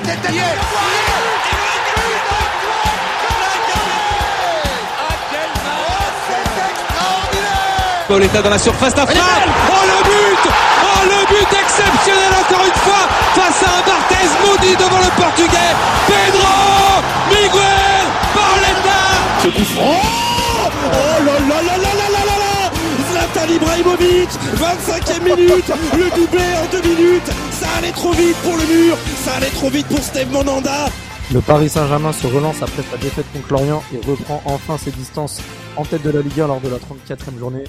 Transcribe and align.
tête 0.00 0.30
Pauletta 8.08 8.42
dans 8.42 8.50
la 8.50 8.58
surface 8.58 8.92
d'affaire. 8.92 9.22
Oh 9.68 9.86
le 9.86 10.02
but. 10.02 10.52
Oh 10.82 11.02
le 11.04 11.26
but 11.28 11.52
exceptionnel 11.62 12.32
encore 12.40 12.66
une 12.66 12.80
fois 12.80 13.06
face 13.36 13.62
à 13.62 13.78
un 13.78 13.82
Barthez 13.86 14.28
maudit 14.44 14.74
devant 14.74 14.98
le 14.98 15.10
portugais. 15.22 15.74
Pedro 16.08 17.04
Miguel 17.28 18.06
Pauletta 18.34 19.00
Ce 19.44 19.48
coup 19.48 19.64
franc. 19.64 20.02
Oh 20.92 21.24
là 21.24 21.32
là 21.48 21.62
là 21.62 21.69
Zlatan 23.40 23.54
Ibrahimovic 23.54 24.28
25e 24.56 25.24
minute 25.24 25.68
Le 25.96 27.52
Ça 27.52 27.68
allait 27.78 27.92
trop 27.92 28.12
vite 28.12 28.36
pour 28.42 28.52
le 28.52 28.86
mur 28.86 28.96
Ça 28.96 29.34
allait 29.34 29.50
trop 29.50 29.70
vite 29.70 29.86
pour 29.86 29.98
Steve 29.98 30.30
Monanda 30.30 30.86
Le 31.32 31.40
Paris 31.40 31.68
Saint-Germain 31.68 32.12
se 32.12 32.26
relance 32.26 32.62
après 32.62 32.82
sa 32.82 32.96
défaite 32.98 33.26
contre 33.32 33.52
Lorient 33.52 33.82
et 33.94 33.98
reprend 34.06 34.42
enfin 34.44 34.76
ses 34.76 34.90
distances 34.90 35.42
en 35.76 35.84
tête 35.84 36.02
de 36.02 36.10
la 36.10 36.20
Ligue 36.20 36.40
1 36.40 36.46
lors 36.48 36.60
de 36.60 36.68
la 36.68 36.78
34e 36.78 37.38
journée. 37.38 37.64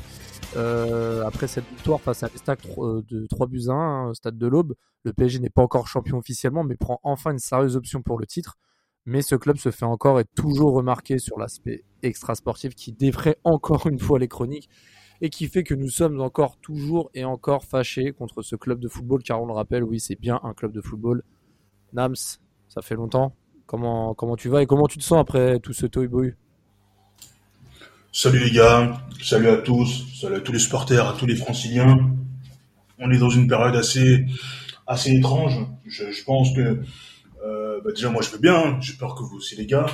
Euh, 0.57 1.23
après 1.26 1.48
cette 1.48 1.67
victoire 1.70 2.01
face 2.01 2.23
à 2.23 2.27
l'Estac 2.27 2.59
euh, 2.77 3.01
de 3.09 3.26
3 3.27 3.48
buts 3.48 3.70
à 3.70 3.71
1 3.71 3.76
hein, 3.76 4.09
au 4.09 4.13
stade 4.13 4.38
de 4.38 4.48
l'Aube, 4.48 4.73
le 5.05 5.13
PSG 5.13 5.40
n'est 5.40 5.49
pas 5.49 5.62
encore 5.62 5.88
champion 5.88 6.17
officiellement, 6.17 6.63
mais 6.63 6.76
prend 6.76 6.99
enfin 7.03 7.31
une 7.31 7.40
sérieuse 7.40 7.77
option 7.77 8.01
pour 8.01 8.20
le 8.20 8.26
titre. 8.26 8.57
Mais 9.05 9.21
ce 9.21 9.35
club 9.35 9.57
se 9.57 9.71
fait 9.71 9.85
encore 9.85 10.20
et 10.20 10.26
toujours 10.35 10.73
remarquer 10.73 11.17
sur 11.17 11.40
l'aspect 11.40 11.85
extra-sportif 12.03 12.76
qui 12.76 12.91
défraie 12.91 13.38
encore 13.43 13.88
une 13.88 13.99
fois 13.99 14.20
les 14.20 14.27
chroniques 14.27 14.70
et 15.21 15.30
qui 15.30 15.48
fait 15.48 15.63
que 15.63 15.75
nous 15.75 15.89
sommes 15.89 16.20
encore 16.20 16.57
toujours 16.57 17.11
et 17.13 17.23
encore 17.23 17.63
fâchés 17.63 18.12
contre 18.12 18.41
ce 18.41 18.55
club 18.55 18.79
de 18.79 18.88
football, 18.88 19.21
car 19.21 19.41
on 19.41 19.45
le 19.45 19.53
rappelle, 19.53 19.84
oui, 19.84 19.99
c'est 19.99 20.20
bien 20.20 20.39
un 20.43 20.53
club 20.53 20.71
de 20.71 20.81
football. 20.81 21.23
Nams, 21.93 22.16
ça 22.67 22.81
fait 22.81 22.95
longtemps. 22.95 23.35
Comment, 23.67 24.15
comment 24.15 24.35
tu 24.35 24.49
vas 24.49 24.63
et 24.63 24.65
comment 24.65 24.88
tu 24.88 24.98
te 24.98 25.03
sens 25.03 25.20
après 25.20 25.60
tout 25.60 25.73
ce 25.73 25.85
tohu 25.85 26.35
Salut 28.12 28.40
les 28.40 28.51
gars, 28.51 29.01
salut 29.21 29.48
à 29.48 29.57
tous, 29.57 30.20
salut 30.20 30.35
à 30.35 30.41
tous 30.41 30.51
les 30.51 30.60
supporters, 30.60 31.07
à 31.07 31.13
tous 31.13 31.27
les 31.27 31.35
franciliens. 31.35 32.12
On 32.99 33.12
est 33.12 33.20
dans 33.20 33.29
une 33.29 33.48
période 33.48 33.76
assez 33.76 34.26
étrange. 35.05 35.65
Je, 35.85 36.23
pense 36.26 36.54
que 36.54 36.82
euh, 37.45 37.79
bah 37.85 37.91
déjà 37.95 38.10
moi 38.10 38.21
je 38.21 38.29
veux 38.32 38.40
bien, 38.40 38.57
hein. 38.57 38.77
j'ai 38.82 38.93
peur 38.93 39.15
que 39.15 39.23
vous 39.23 39.38
aussi 39.38 39.55
les 39.55 39.65
gars. 39.65 39.85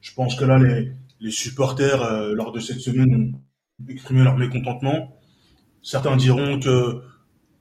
Je 0.00 0.12
pense 0.14 0.36
que 0.36 0.44
là 0.44 0.58
les, 0.58 0.92
les 1.18 1.30
supporters 1.32 2.02
euh, 2.02 2.34
lors 2.34 2.52
de 2.52 2.60
cette 2.60 2.78
semaine 2.78 3.36
ont 3.82 3.88
exprimé 3.88 4.22
leur 4.22 4.36
mécontentement. 4.36 5.16
Certains 5.82 6.16
diront 6.16 6.58
que 6.60 7.02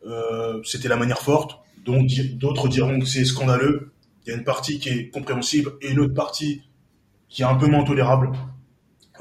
euh, 0.05 0.61
c'était 0.63 0.87
la 0.87 0.95
manière 0.95 1.19
forte, 1.19 1.59
d'autres 1.85 2.67
diront 2.67 2.99
que 2.99 3.05
c'est 3.05 3.25
scandaleux. 3.25 3.93
Il 4.25 4.29
y 4.29 4.33
a 4.33 4.37
une 4.37 4.43
partie 4.43 4.79
qui 4.79 4.89
est 4.89 5.09
compréhensible 5.09 5.73
et 5.81 5.91
une 5.91 5.99
autre 5.99 6.13
partie 6.13 6.61
qui 7.29 7.41
est 7.41 7.45
un 7.45 7.55
peu 7.55 7.67
moins 7.67 7.83
tolérable. 7.83 8.31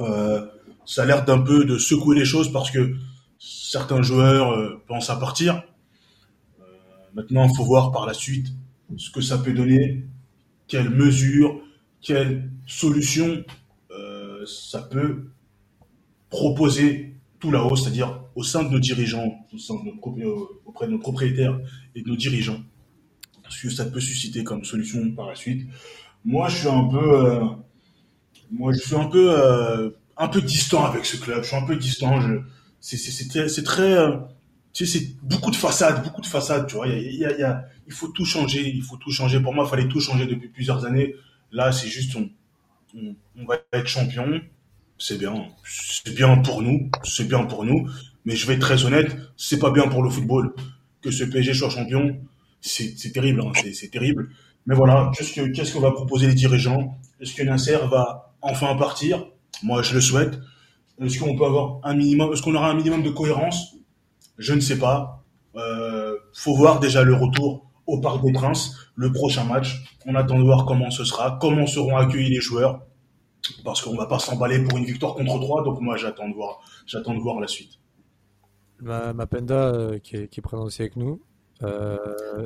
Euh, 0.00 0.46
ça 0.84 1.02
a 1.02 1.06
l'air 1.06 1.24
d'un 1.24 1.40
peu 1.40 1.64
de 1.64 1.78
secouer 1.78 2.16
les 2.16 2.24
choses 2.24 2.52
parce 2.52 2.70
que 2.70 2.94
certains 3.38 4.02
joueurs 4.02 4.52
euh, 4.52 4.82
pensent 4.86 5.10
à 5.10 5.16
partir. 5.16 5.62
Maintenant, 7.14 7.46
il 7.46 7.54
faut 7.54 7.64
voir 7.64 7.92
par 7.92 8.06
la 8.06 8.14
suite 8.14 8.48
ce 8.96 9.10
que 9.10 9.20
ça 9.20 9.36
peut 9.36 9.52
donner, 9.52 10.06
quelles 10.66 10.88
mesures, 10.88 11.60
quelles 12.00 12.50
solutions 12.66 13.44
ça 14.44 14.82
peut 14.82 15.26
proposer 16.32 17.14
tout 17.38 17.52
là-haut, 17.52 17.76
c'est-à-dire 17.76 18.24
au 18.34 18.42
sein 18.42 18.64
de 18.64 18.70
nos 18.70 18.80
dirigeants, 18.80 19.46
nos, 19.52 20.50
auprès 20.66 20.86
de 20.86 20.92
nos 20.92 20.98
propriétaires 20.98 21.60
et 21.94 22.02
de 22.02 22.08
nos 22.08 22.16
dirigeants, 22.16 22.60
ce 23.48 23.68
que 23.68 23.70
ça 23.70 23.84
peut 23.84 24.00
susciter 24.00 24.42
comme 24.42 24.64
solution 24.64 25.12
par 25.12 25.28
la 25.28 25.34
suite. 25.36 25.68
Moi, 26.24 26.48
je 26.48 26.56
suis 26.56 26.68
un 26.68 26.84
peu, 26.84 27.40
moi, 28.50 28.72
je 28.72 28.78
suis 28.78 28.96
un 28.96 29.06
peu 29.06 29.94
un 30.16 30.28
peu 30.28 30.40
distant 30.40 30.84
avec 30.84 31.04
ce 31.04 31.16
club. 31.16 31.42
Je 31.42 31.48
suis 31.48 31.56
un 31.56 31.66
peu 31.66 31.76
distant. 31.76 32.20
Je, 32.20 32.34
c'est, 32.80 33.62
très, 33.64 33.92
euh, 33.92 34.16
c'est 34.72 35.20
beaucoup 35.22 35.50
de 35.50 35.56
façades, 35.56 36.02
beaucoup 36.02 36.20
de 36.20 36.26
façades. 36.26 36.66
Tu 36.66 36.74
vois, 36.76 36.86
il 36.88 37.92
faut 37.92 38.08
tout 38.08 38.24
changer. 38.24 38.68
Il 38.68 38.82
faut 38.82 38.96
tout 38.96 39.10
changer. 39.10 39.40
Pour 39.40 39.54
moi, 39.54 39.64
il 39.66 39.70
fallait 39.70 39.88
tout 39.88 40.00
changer 40.00 40.26
depuis 40.26 40.48
plusieurs 40.48 40.84
années. 40.84 41.14
Là, 41.50 41.72
c'est 41.72 41.88
juste, 41.88 42.16
on, 42.16 42.30
on, 43.36 43.44
va 43.44 43.56
être 43.72 43.86
champion. 43.86 44.40
C'est 45.04 45.18
bien. 45.18 45.34
C'est 45.64 46.14
bien 46.14 46.36
pour 46.38 46.62
nous. 46.62 46.88
C'est 47.02 47.26
bien 47.26 47.42
pour 47.42 47.64
nous. 47.64 47.88
Mais 48.24 48.36
je 48.36 48.46
vais 48.46 48.54
être 48.54 48.60
très 48.60 48.84
honnête, 48.84 49.16
c'est 49.36 49.58
pas 49.58 49.72
bien 49.72 49.88
pour 49.88 50.00
le 50.04 50.08
football 50.08 50.54
que 51.02 51.10
ce 51.10 51.24
PSG 51.24 51.54
soit 51.54 51.70
champion. 51.70 52.20
C'est, 52.60 52.94
terrible. 53.12 53.40
Hein. 53.40 53.50
C'est, 53.74 53.90
terrible. 53.90 54.30
Mais 54.66 54.76
voilà, 54.76 55.10
qu'est-ce 55.16 55.32
que, 55.32 55.48
qu'est-ce 55.48 55.72
qu'on 55.72 55.80
va 55.80 55.90
proposer 55.90 56.28
les 56.28 56.34
dirigeants? 56.34 56.96
Est-ce 57.20 57.34
que 57.34 57.42
Nasser 57.42 57.78
va 57.90 58.32
enfin 58.42 58.76
partir? 58.76 59.26
Moi, 59.64 59.82
je 59.82 59.94
le 59.94 60.00
souhaite. 60.00 60.38
Est-ce 61.00 61.18
qu'on 61.18 61.36
peut 61.36 61.46
avoir 61.46 61.80
un 61.82 61.94
minimum, 61.94 62.32
est-ce 62.32 62.42
qu'on 62.42 62.54
aura 62.54 62.70
un 62.70 62.74
minimum 62.74 63.02
de 63.02 63.10
cohérence? 63.10 63.74
Je 64.38 64.54
ne 64.54 64.60
sais 64.60 64.78
pas. 64.78 65.24
Euh, 65.56 66.14
faut 66.32 66.54
voir 66.54 66.78
déjà 66.78 67.02
le 67.02 67.16
retour 67.16 67.68
au 67.88 67.98
Parc 67.98 68.24
des 68.24 68.32
Princes, 68.32 68.76
le 68.94 69.10
prochain 69.10 69.42
match. 69.42 69.82
On 70.06 70.14
attend 70.14 70.38
de 70.38 70.44
voir 70.44 70.64
comment 70.64 70.92
ce 70.92 71.04
sera, 71.04 71.38
comment 71.40 71.66
seront 71.66 71.96
accueillis 71.96 72.30
les 72.30 72.40
joueurs, 72.40 72.82
parce 73.64 73.82
qu'on 73.82 73.96
va 73.96 74.06
pas 74.06 74.18
s'emballer 74.18 74.62
pour 74.62 74.78
une 74.78 74.84
victoire 74.84 75.14
contre 75.14 75.38
trois. 75.40 75.62
Donc 75.62 75.80
moi, 75.80 75.96
j'attends 75.96 76.28
de 76.28 76.34
voir, 76.34 76.60
j'attends 76.86 77.14
de 77.14 77.20
voir 77.20 77.40
la 77.40 77.48
suite. 77.48 77.72
Ma, 78.80 79.26
Penda 79.26 79.54
euh, 79.54 79.98
qui, 79.98 80.16
est, 80.16 80.28
qui 80.28 80.40
est 80.40 80.42
présent 80.42 80.64
aussi 80.64 80.82
avec 80.82 80.96
nous. 80.96 81.22
Euh, 81.62 81.96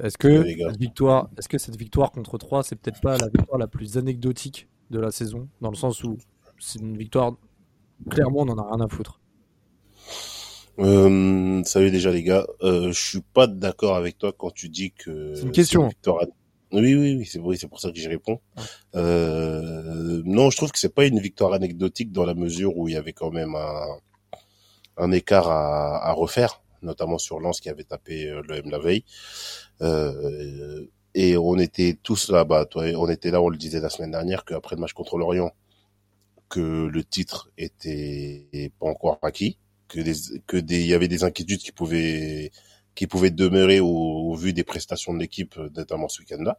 est-ce 0.02 0.18
que 0.18 0.44
cette 0.44 0.76
victoire, 0.78 1.30
est-ce 1.38 1.48
que 1.48 1.56
cette 1.56 1.76
victoire 1.76 2.12
contre 2.12 2.36
3 2.36 2.62
c'est 2.62 2.76
peut-être 2.76 3.00
pas 3.00 3.16
la 3.16 3.28
victoire 3.28 3.58
la 3.58 3.66
plus 3.66 3.96
anecdotique 3.96 4.68
de 4.90 5.00
la 5.00 5.10
saison, 5.10 5.48
dans 5.62 5.70
le 5.70 5.76
sens 5.76 6.04
où 6.04 6.18
c'est 6.58 6.80
une 6.80 6.96
victoire. 6.96 7.32
Clairement, 8.10 8.40
on 8.40 8.44
n'en 8.46 8.58
a 8.58 8.76
rien 8.76 8.84
à 8.84 8.88
foutre. 8.88 9.20
Euh, 10.78 11.62
salut 11.64 11.90
déjà 11.90 12.10
les 12.10 12.22
gars. 12.22 12.46
Euh, 12.62 12.92
je 12.92 13.00
suis 13.00 13.20
pas 13.20 13.46
d'accord 13.46 13.96
avec 13.96 14.18
toi 14.18 14.32
quand 14.36 14.50
tu 14.50 14.68
dis 14.68 14.92
que. 14.92 15.34
C'est 15.34 15.42
une 15.42 15.52
question. 15.52 15.90
Oui, 16.72 16.94
oui, 16.94 17.16
oui, 17.18 17.26
c'est 17.26 17.38
oui, 17.38 17.58
pour 17.68 17.80
ça 17.80 17.90
que 17.90 17.96
j'y 17.96 18.08
réponds. 18.08 18.40
Euh, 18.96 20.22
non, 20.24 20.50
je 20.50 20.56
trouve 20.56 20.72
que 20.72 20.78
c'est 20.78 20.94
pas 20.94 21.06
une 21.06 21.20
victoire 21.20 21.52
anecdotique 21.52 22.10
dans 22.12 22.24
la 22.24 22.34
mesure 22.34 22.76
où 22.76 22.88
il 22.88 22.94
y 22.94 22.96
avait 22.96 23.12
quand 23.12 23.30
même 23.30 23.54
un, 23.54 23.86
un 24.96 25.12
écart 25.12 25.48
à, 25.48 26.08
à 26.08 26.12
refaire, 26.12 26.62
notamment 26.82 27.18
sur 27.18 27.38
Lens 27.40 27.60
qui 27.60 27.68
avait 27.68 27.84
tapé 27.84 28.28
euh, 28.28 28.42
le 28.48 28.56
M 28.56 28.70
la 28.70 28.78
veille. 28.78 29.04
Euh, 29.80 30.86
et 31.14 31.36
on 31.36 31.56
était 31.58 31.96
tous 32.02 32.30
là-bas. 32.30 32.66
On 32.74 33.08
était 33.08 33.30
là, 33.30 33.40
on 33.40 33.48
le 33.48 33.56
disait 33.56 33.80
la 33.80 33.88
semaine 33.90 34.10
dernière, 34.10 34.44
qu'après 34.44 34.76
le 34.76 34.80
match 34.80 34.92
contre 34.92 35.18
l'Orient, 35.18 35.52
que 36.48 36.86
le 36.86 37.04
titre 37.04 37.50
était 37.58 38.70
pas 38.78 38.86
encore 38.86 39.18
acquis, 39.22 39.58
que 39.88 40.00
des, 40.00 40.14
que 40.46 40.56
des, 40.56 40.80
il 40.80 40.86
y 40.86 40.94
avait 40.94 41.08
des 41.08 41.24
inquiétudes 41.24 41.60
qui 41.60 41.72
pouvaient, 41.72 42.50
qui 42.96 43.06
pouvaient 43.06 43.30
demeurer 43.30 43.78
au, 43.78 44.34
vu 44.34 44.52
des 44.52 44.64
prestations 44.64 45.14
de 45.14 45.20
l'équipe, 45.20 45.56
notamment 45.76 46.08
ce 46.08 46.20
week-end-là. 46.20 46.58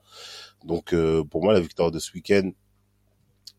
Donc, 0.64 0.94
euh, 0.94 1.24
pour 1.24 1.44
moi, 1.44 1.52
la 1.52 1.60
victoire 1.60 1.92
de 1.92 2.00
ce 2.00 2.14
week-end, 2.14 2.52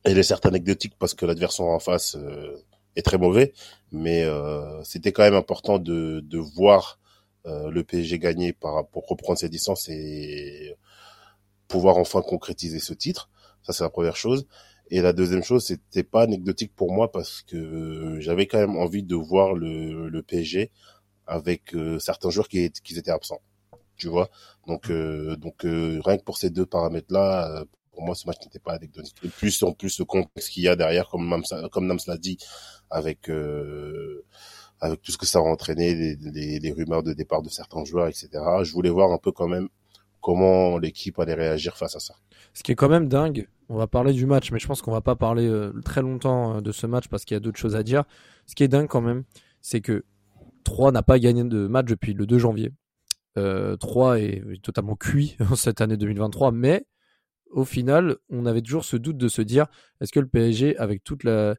elle 0.04 0.16
est 0.16 0.22
certes 0.22 0.46
anecdotique 0.46 0.94
parce 0.98 1.12
que 1.12 1.26
l'adversaire 1.26 1.66
en 1.66 1.80
face 1.80 2.16
euh, 2.16 2.56
est 2.96 3.02
très 3.02 3.18
mauvais, 3.18 3.52
mais 3.92 4.22
euh, 4.22 4.82
c'était 4.84 5.12
quand 5.12 5.24
même 5.24 5.34
important 5.34 5.78
de, 5.78 6.20
de 6.24 6.38
voir 6.38 6.98
le 7.50 7.82
PSG 7.82 8.18
gagner 8.18 8.52
par, 8.52 8.86
pour 8.88 9.06
reprendre 9.06 9.38
ses 9.38 9.48
distances 9.48 9.88
et 9.88 10.76
pouvoir 11.66 11.96
enfin 11.96 12.20
concrétiser 12.20 12.78
ce 12.78 12.92
titre. 12.92 13.30
Ça, 13.62 13.72
c'est 13.72 13.82
la 13.82 13.88
première 13.88 14.16
chose. 14.16 14.46
Et 14.90 15.00
la 15.00 15.14
deuxième 15.14 15.42
chose, 15.42 15.64
c'était 15.64 16.02
pas 16.02 16.24
anecdotique 16.24 16.74
pour 16.76 16.92
moi 16.92 17.10
parce 17.10 17.40
que 17.40 18.18
j'avais 18.20 18.46
quand 18.46 18.58
même 18.58 18.76
envie 18.76 19.02
de 19.02 19.14
voir 19.14 19.54
le, 19.54 20.10
le 20.10 20.22
PSG 20.22 20.70
avec 21.28 21.74
euh, 21.74 21.98
certains 21.98 22.30
joueurs 22.30 22.48
qui, 22.48 22.64
étaient 22.64 23.10
absents. 23.10 23.40
Tu 23.96 24.08
vois? 24.08 24.28
Donc, 24.66 24.90
euh, 24.90 25.36
donc 25.36 25.64
euh, 25.64 26.00
rien 26.04 26.16
que 26.16 26.24
pour 26.24 26.38
ces 26.38 26.50
deux 26.50 26.66
paramètres-là, 26.66 27.64
pour 27.92 28.02
moi, 28.02 28.14
ce 28.14 28.26
match 28.26 28.38
n'était 28.44 28.58
pas 28.58 28.72
anecdotique. 28.72 29.16
Et 29.22 29.28
plus, 29.28 29.62
en 29.62 29.72
plus, 29.72 29.98
le 29.98 30.04
contexte 30.04 30.50
qu'il 30.50 30.62
y 30.62 30.68
a 30.68 30.76
derrière, 30.76 31.08
comme 31.08 31.28
Nams, 31.28 31.68
comme 31.70 31.86
Nams 31.86 31.98
l'a 32.06 32.16
dit, 32.16 32.38
avec 32.90 33.30
avec 34.80 35.02
tout 35.02 35.10
ce 35.10 35.18
que 35.18 35.26
ça 35.26 35.40
a 35.40 35.42
entraîné, 35.42 36.16
les, 36.20 36.72
rumeurs 36.72 37.02
de 37.02 37.12
départ 37.12 37.42
de 37.42 37.48
certains 37.48 37.84
joueurs, 37.84 38.06
etc. 38.06 38.28
Je 38.62 38.72
voulais 38.72 38.90
voir 38.90 39.10
un 39.10 39.18
peu 39.18 39.32
quand 39.32 39.48
même 39.48 39.68
comment 40.20 40.78
l'équipe 40.78 41.18
allait 41.18 41.34
réagir 41.34 41.76
face 41.76 41.96
à 41.96 42.00
ça. 42.00 42.14
Ce 42.54 42.62
qui 42.62 42.70
est 42.70 42.76
quand 42.76 42.88
même 42.88 43.08
dingue, 43.08 43.48
on 43.68 43.76
va 43.76 43.88
parler 43.88 44.12
du 44.12 44.26
match, 44.26 44.52
mais 44.52 44.60
je 44.60 44.68
pense 44.68 44.80
qu'on 44.80 44.92
va 44.92 45.00
pas 45.00 45.16
parler 45.16 45.50
très 45.84 46.00
longtemps 46.00 46.62
de 46.62 46.70
ce 46.70 46.86
match 46.86 47.08
parce 47.08 47.24
qu'il 47.24 47.34
y 47.34 47.38
a 47.38 47.40
d'autres 47.40 47.58
choses 47.58 47.74
à 47.74 47.82
dire. 47.82 48.04
Ce 48.46 48.54
qui 48.54 48.62
est 48.62 48.68
dingue 48.68 48.86
quand 48.86 49.00
même, 49.00 49.24
c'est 49.60 49.80
que 49.80 50.04
3 50.68 50.92
n'a 50.92 51.02
pas 51.02 51.18
gagné 51.18 51.44
de 51.44 51.66
match 51.66 51.86
depuis 51.86 52.12
le 52.12 52.26
2 52.26 52.38
janvier. 52.38 52.72
Euh, 53.38 53.78
3 53.78 54.20
est 54.20 54.62
totalement 54.62 54.96
cuit 54.96 55.34
cette 55.56 55.80
année 55.80 55.96
2023, 55.96 56.52
mais 56.52 56.86
au 57.50 57.64
final, 57.64 58.18
on 58.28 58.44
avait 58.44 58.60
toujours 58.60 58.84
ce 58.84 58.98
doute 58.98 59.16
de 59.16 59.28
se 59.28 59.40
dire 59.40 59.66
est-ce 60.02 60.12
que 60.12 60.20
le 60.20 60.28
PSG, 60.28 60.76
avec 60.76 61.02
toute 61.02 61.24
la, 61.24 61.56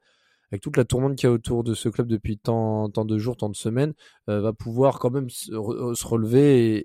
tourmente 0.87 1.15
qu'il 1.15 1.27
y 1.27 1.31
a 1.31 1.33
autour 1.33 1.63
de 1.63 1.73
ce 1.73 1.89
club 1.89 2.07
depuis 2.07 2.37
tant, 2.37 2.87
de 2.89 3.17
jours, 3.17 3.35
tant 3.35 3.49
de 3.49 3.55
semaines, 3.55 3.93
euh, 4.29 4.41
va 4.41 4.53
pouvoir 4.53 4.99
quand 4.99 5.09
même 5.09 5.31
se, 5.31 5.55
relever 5.55 6.77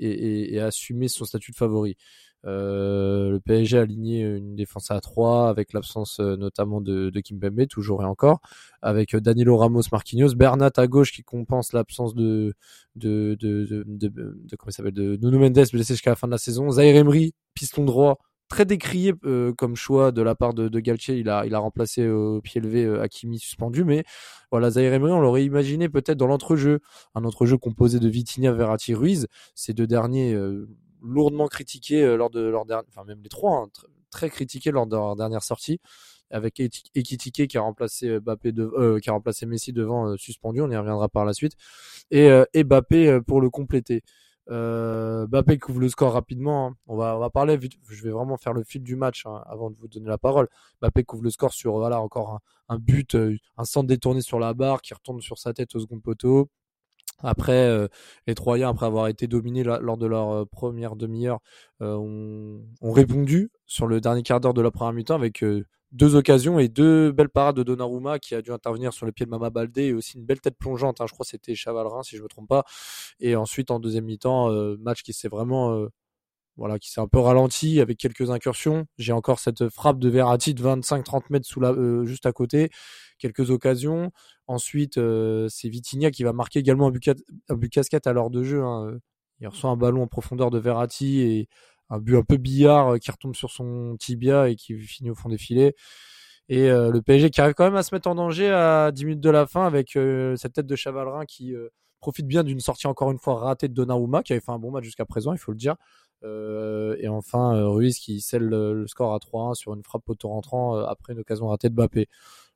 et, 0.55 0.59
assumer 0.61 1.09
son 1.09 1.27
statut 1.27 1.51
de 1.51 1.57
favori. 1.57 1.99
Euh, 2.47 3.31
le 3.31 3.41
PSG 3.41 3.79
a 3.79 3.83
aligné 3.83 4.23
une 4.23 4.55
défense 4.55 4.91
à 4.91 5.01
3 5.01 5.49
avec 5.49 5.73
l'absence 5.73 6.21
euh, 6.21 6.37
notamment 6.37 6.81
de, 6.81 7.11
de 7.11 7.21
Kimpembe, 7.21 7.67
toujours 7.69 8.03
et 8.03 8.07
encore, 8.07 8.41
avec 8.83 9.17
Danilo 9.17 9.57
Ramos 9.57 9.83
Marquinhos, 9.93 10.35
Bernat 10.35 10.73
à 10.77 10.87
gauche 10.87 11.13
qui 11.13 11.23
compense 11.23 11.73
l'absence 11.73 12.15
de 12.15 12.55
de, 12.97 13.37
de, 13.41 13.85
de, 13.87 14.57
s'appelle 14.69 14.93
de 14.93 15.17
Nuno 15.23 15.39
Mendes 15.39 15.65
blessé 15.73 15.95
jusqu'à 15.95 16.11
la 16.11 16.17
fin 16.17 16.27
de 16.27 16.33
la 16.33 16.39
saison, 16.39 16.71
Zaire 16.71 16.97
Emery, 16.97 17.35
piston 17.55 17.85
droit, 17.85 18.19
très 18.49 18.65
décrié 18.65 19.15
euh, 19.25 19.53
comme 19.53 19.75
choix 19.77 20.13
de 20.13 20.23
la 20.23 20.35
part 20.35 20.55
de, 20.55 20.69
de 20.69 20.81
Galtier. 20.81 21.17
Il 21.17 21.29
a, 21.29 21.47
il 21.47 21.55
a 21.55 21.59
remplacé 21.59 22.09
au 22.09 22.41
pied 22.41 22.61
levé 22.61 22.85
euh, 22.85 23.03
Hakimi 23.03 23.39
suspendu, 23.39 23.85
mais 23.85 24.05
voilà, 24.51 24.71
Zaire 24.71 24.93
Emery, 24.93 25.13
on 25.13 25.21
l'aurait 25.21 25.45
imaginé 25.45 25.89
peut-être 25.89 26.19
dans 26.19 26.27
l'entrejeu, 26.27 26.81
un 27.15 27.25
entrejeu 27.25 27.57
composé 27.59 27.99
de 27.99 28.09
Vitinha, 28.09 28.53
Verratti, 28.53 28.95
Ruiz. 28.95 29.27
Ces 29.55 29.73
deux 29.73 29.87
derniers 29.87 30.35
euh, 30.35 30.69
lourdement 31.05 31.47
critiqués 31.49 32.03
euh, 32.03 32.17
lors 32.17 32.31
de 32.31 32.41
leur 32.41 32.65
dernière, 32.67 32.85
enfin 32.89 33.05
même 33.05 33.21
les 33.23 33.29
trois, 33.29 33.59
hein, 33.59 33.67
tr- 33.77 33.87
très 34.11 34.31
critiqués 34.31 34.71
lors 34.73 34.87
de 34.87 34.97
leur 34.97 35.17
dernière 35.17 35.43
sortie, 35.43 35.81
avec 36.31 36.59
Ekitike 36.61 37.49
qui 37.49 37.59
a 37.59 37.63
remplacé 37.63 38.19
Mbappé 38.21 38.53
de, 38.53 38.65
euh, 38.77 38.99
qui 39.01 39.11
a 39.11 39.13
remplacé 39.13 39.47
Messi 39.47 39.73
devant 39.73 40.09
euh, 40.09 40.17
suspendu, 40.17 40.61
on 40.61 40.71
y 40.71 40.77
reviendra 40.77 41.09
par 41.09 41.25
la 41.25 41.33
suite, 41.35 41.55
et, 42.11 42.29
euh, 42.31 42.45
euh, 42.57 43.21
pour 43.21 43.41
le 43.41 43.51
compléter. 43.51 44.03
Euh, 44.51 45.27
Mbappé 45.27 45.59
couvre 45.59 45.81
le 45.81 45.89
score 45.89 46.13
rapidement. 46.13 46.67
hein. 46.69 46.77
On 46.87 46.97
va 46.97 47.17
on 47.17 47.19
va 47.19 47.31
parler 47.31 47.57
vite. 47.57 47.75
Je 47.89 48.03
vais 48.05 48.11
vraiment 48.11 48.37
faire 48.37 48.53
le 48.53 48.63
fil 48.63 48.83
du 48.83 48.95
match 48.97 49.25
hein, 49.27 49.43
avant 49.47 49.71
de 49.71 49.77
vous 49.79 49.89
donner 49.89 50.09
la 50.09 50.19
parole. 50.19 50.49
Mbappé 50.83 51.05
couvre 51.05 51.23
le 51.25 51.31
score 51.31 51.53
sur 51.55 51.73
voilà 51.79 52.01
encore 52.01 52.41
un, 52.69 52.79
but, 52.79 53.15
euh, 53.15 53.37
un 53.57 53.65
centre 53.65 53.87
détourné 53.89 54.21
sur 54.21 54.39
la 54.39 54.53
barre 54.55 54.83
qui 54.83 54.93
retourne 54.95 55.21
sur 55.23 55.39
sa 55.39 55.53
tête 55.55 55.75
au 55.77 55.81
second 55.81 55.99
poteau. 56.01 56.51
Après, 57.21 57.69
euh, 57.69 57.89
les 58.27 58.35
Troyens, 58.35 58.71
après 58.71 58.87
avoir 58.87 59.09
été 59.09 59.27
dominés 59.27 59.65
lors 59.65 59.97
de 59.97 60.07
leur 60.07 60.31
euh, 60.31 60.45
première 60.45 60.97
demi-heure, 60.97 61.41
euh, 61.83 61.95
ont, 61.95 62.93
répondu 62.93 63.51
sur 63.67 63.87
le 63.87 64.01
dernier 64.01 64.23
quart 64.23 64.41
d'heure 64.41 64.55
de 64.55 64.63
la 64.63 64.71
première 64.71 64.93
mi-temps 64.93 65.15
avec 65.15 65.45
deux 65.93 66.17
occasions 66.17 66.59
et 66.59 66.69
deux 66.69 67.13
belles 67.13 67.29
parades 67.29 67.57
de 67.57 67.63
Donnarumma 67.63 68.19
qui 68.19 68.35
a 68.35 68.43
dû 68.43 68.53
intervenir 68.53 68.93
sur 68.93 69.07
le 69.07 69.13
pied 69.13 69.27
de 69.27 69.31
Mama 69.31 69.51
Baldé 69.51 69.85
et 69.85 69.93
aussi 69.95 70.19
une 70.19 70.25
belle 70.25 70.41
tête 70.41 70.57
plongeante. 70.59 71.01
hein. 71.01 71.07
je 71.09 71.13
crois 71.13 71.25
que 71.25 71.31
c'était 71.31 71.55
Chavalrin 71.55 72.03
si 72.03 72.17
je 72.17 72.23
me 72.23 72.29
trompe 72.29 72.49
pas. 72.49 72.65
Et 73.21 73.37
ensuite 73.37 73.71
en 73.71 73.81
deuxième 73.81 74.05
mi-temps, 74.05 74.51
match 74.79 75.03
qui 75.03 75.13
s'est 75.13 75.29
vraiment 75.29 75.89
voilà, 76.57 76.79
qui 76.79 76.91
s'est 76.91 77.01
un 77.01 77.09
peu 77.09 77.19
ralenti 77.19 77.81
avec 77.81 77.99
quelques 77.99 78.31
incursions. 78.31 78.87
J'ai 78.99 79.13
encore 79.13 79.41
cette 79.41 79.69
frappe 79.69 79.99
de 79.99 80.09
Verratti 80.09 80.55
de 80.55 80.63
25-30 80.63 81.25
mètres 81.31 81.47
sous 81.47 81.61
la, 81.61 81.75
juste 82.05 82.27
à 82.27 82.33
côté, 82.33 82.71
quelques 83.19 83.51
occasions. 83.51 84.13
Ensuite, 84.47 84.99
euh, 84.99 85.49
c'est 85.49 85.69
Vitinha 85.69 86.11
qui 86.11 86.23
va 86.25 86.33
marquer 86.33 86.59
également 86.61 86.89
un 86.89 86.91
but, 86.91 87.71
casquette 87.71 88.07
à 88.07 88.13
l'heure 88.13 88.31
de 88.31 88.43
jeu. 88.43 88.63
hein. 88.63 88.99
Il 89.41 89.49
reçoit 89.49 89.71
un 89.71 89.77
ballon 89.77 90.03
en 90.03 90.07
profondeur 90.07 90.51
de 90.51 90.59
Verratti 90.59 91.21
et 91.21 91.49
un 91.91 91.99
but 91.99 92.17
un 92.17 92.23
peu 92.23 92.37
billard 92.37 92.95
euh, 92.95 92.99
qui 92.99 93.11
retombe 93.11 93.35
sur 93.35 93.51
son 93.51 93.97
tibia 93.99 94.49
et 94.49 94.57
qui 94.57 94.79
finit 94.79 95.11
au 95.11 95.15
fond 95.15 95.29
des 95.29 95.39
filets. 95.39 95.75
Et 96.49 96.71
euh, 96.71 96.91
le 96.91 97.01
PSG 97.03 97.31
qui 97.31 97.41
arrive 97.41 97.55
quand 97.55 97.65
même 97.65 97.77
à 97.77 97.83
se 97.83 97.95
mettre 97.95 98.09
en 98.09 98.15
danger 98.15 98.51
à 98.51 98.93
10 98.93 99.05
minutes 99.07 99.21
de 99.21 99.31
la 99.31 99.47
fin 99.47 99.67
avec 99.67 99.97
euh, 99.97 100.37
cette 100.37 100.55
tête 100.55 100.67
de 100.67 100.77
Chavalrin 100.77 101.25
qui 101.25 101.55
euh, 101.55 101.69
profite 102.01 102.27
bien 102.27 102.45
d'une 102.45 102.61
sortie 102.61 102.87
encore 102.87 103.11
une 103.11 103.19
fois 103.19 103.37
ratée 103.37 103.69
de 103.69 103.75
Donnarumma 103.75 104.23
qui 104.23 104.33
avait 104.35 104.41
fait 104.41 104.53
un 104.53 104.59
bon 104.59 104.71
match 104.71 104.85
jusqu'à 104.85 105.07
présent, 105.07 105.33
il 105.33 105.39
faut 105.39 105.53
le 105.53 105.59
dire. 105.59 105.77
Euh, 106.23 106.97
et 107.01 107.09
enfin 107.09 107.67
Ruiz 107.67 107.99
qui 107.99 108.21
scelle 108.21 108.45
le, 108.45 108.87
score 108.87 109.15
à 109.15 109.19
3-1 109.19 109.55
sur 109.55 109.75
une 109.75 109.83
frappe 109.85 110.09
auto 110.09 110.29
rentrant 110.29 110.77
après 110.77 111.13
une 111.15 111.21
occasion 111.21 111.49
ratée 111.49 111.69
de 111.71 111.75
Mbappé. 111.75 112.09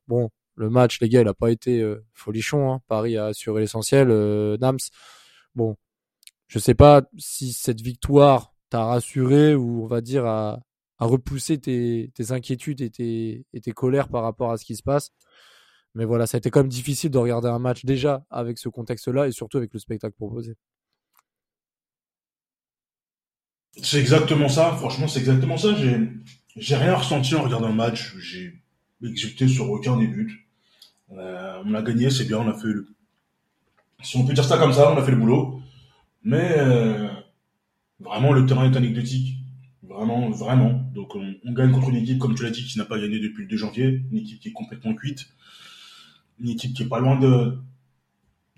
Bon, 0.07 0.29
le 0.59 0.69
match, 0.69 0.99
les 0.99 1.07
gars, 1.07 1.21
il 1.21 1.27
a 1.27 1.33
pas 1.33 1.51
été 1.51 1.81
euh, 1.81 2.03
folichon. 2.13 2.71
Hein. 2.71 2.81
Paris 2.87 3.17
a 3.17 3.27
assuré 3.27 3.61
l'essentiel. 3.61 4.09
Euh, 4.11 4.57
Nams, 4.59 4.77
bon, 5.55 5.77
je 6.47 6.59
sais 6.59 6.75
pas 6.75 7.03
si 7.17 7.53
cette 7.53 7.81
victoire 7.81 8.53
t'a 8.69 8.83
rassuré 8.83 9.55
ou 9.55 9.83
on 9.83 9.87
va 9.87 10.01
dire 10.01 10.25
a 10.25 10.59
repoussé 10.99 11.57
tes, 11.59 12.11
inquiétudes 12.31 12.81
et 12.81 12.89
tes, 12.89 13.71
colères 13.73 14.09
par 14.09 14.21
rapport 14.21 14.51
à 14.51 14.57
ce 14.57 14.65
qui 14.65 14.75
se 14.75 14.83
passe. 14.83 15.11
Mais 15.95 16.03
voilà, 16.03 16.27
ça 16.27 16.35
a 16.35 16.39
été 16.39 16.51
quand 16.51 16.59
même 16.59 16.69
difficile 16.69 17.09
de 17.09 17.17
regarder 17.17 17.47
un 17.47 17.59
match 17.59 17.85
déjà 17.85 18.25
avec 18.29 18.57
ce 18.57 18.67
contexte-là 18.67 19.27
et 19.27 19.31
surtout 19.31 19.57
avec 19.57 19.73
le 19.73 19.79
spectacle 19.79 20.15
proposé. 20.15 20.55
C'est 23.81 23.99
exactement 23.99 24.49
ça, 24.49 24.75
franchement, 24.75 25.07
c'est 25.07 25.19
exactement 25.19 25.55
ça. 25.55 25.73
J'ai 26.57 26.75
rien 26.75 26.95
ressenti 26.95 27.33
en 27.35 27.43
regardant 27.43 27.69
le 27.69 27.75
match. 27.75 28.13
J'ai 28.17 28.61
exulté 29.01 29.47
sur 29.47 29.69
aucun 29.71 29.97
des 29.97 30.07
buts. 30.07 30.48
Euh, 31.11 31.61
on 31.65 31.73
a 31.73 31.81
gagné, 31.81 32.09
c'est 32.09 32.25
bien, 32.25 32.39
on 32.39 32.47
a 32.47 32.53
fait 32.53 32.67
le. 32.67 32.87
Si 34.01 34.17
on 34.17 34.25
peut 34.25 34.33
dire 34.33 34.45
ça 34.45 34.57
comme 34.57 34.73
ça, 34.73 34.91
on 34.91 34.97
a 34.97 35.03
fait 35.03 35.11
le 35.11 35.17
boulot. 35.17 35.61
Mais 36.23 36.55
euh, 36.57 37.07
vraiment, 37.99 38.31
le 38.33 38.45
terrain 38.45 38.71
est 38.71 38.77
anecdotique. 38.77 39.37
Vraiment, 39.83 40.29
vraiment. 40.29 40.71
Donc, 40.93 41.15
on, 41.15 41.51
gagne 41.51 41.71
contre 41.71 41.89
une 41.89 41.97
équipe, 41.97 42.19
comme 42.19 42.35
tu 42.35 42.43
l'as 42.43 42.51
dit, 42.51 42.63
qui 42.63 42.77
n'a 42.77 42.85
pas 42.85 42.99
gagné 42.99 43.19
depuis 43.19 43.43
le 43.43 43.49
2 43.49 43.57
janvier. 43.57 44.03
Une 44.11 44.19
équipe 44.19 44.39
qui 44.39 44.49
est 44.49 44.53
complètement 44.53 44.93
cuite. 44.93 45.27
Une 46.39 46.49
équipe 46.49 46.73
qui 46.73 46.83
est 46.83 46.87
pas 46.87 46.99
loin 46.99 47.19
de, 47.19 47.57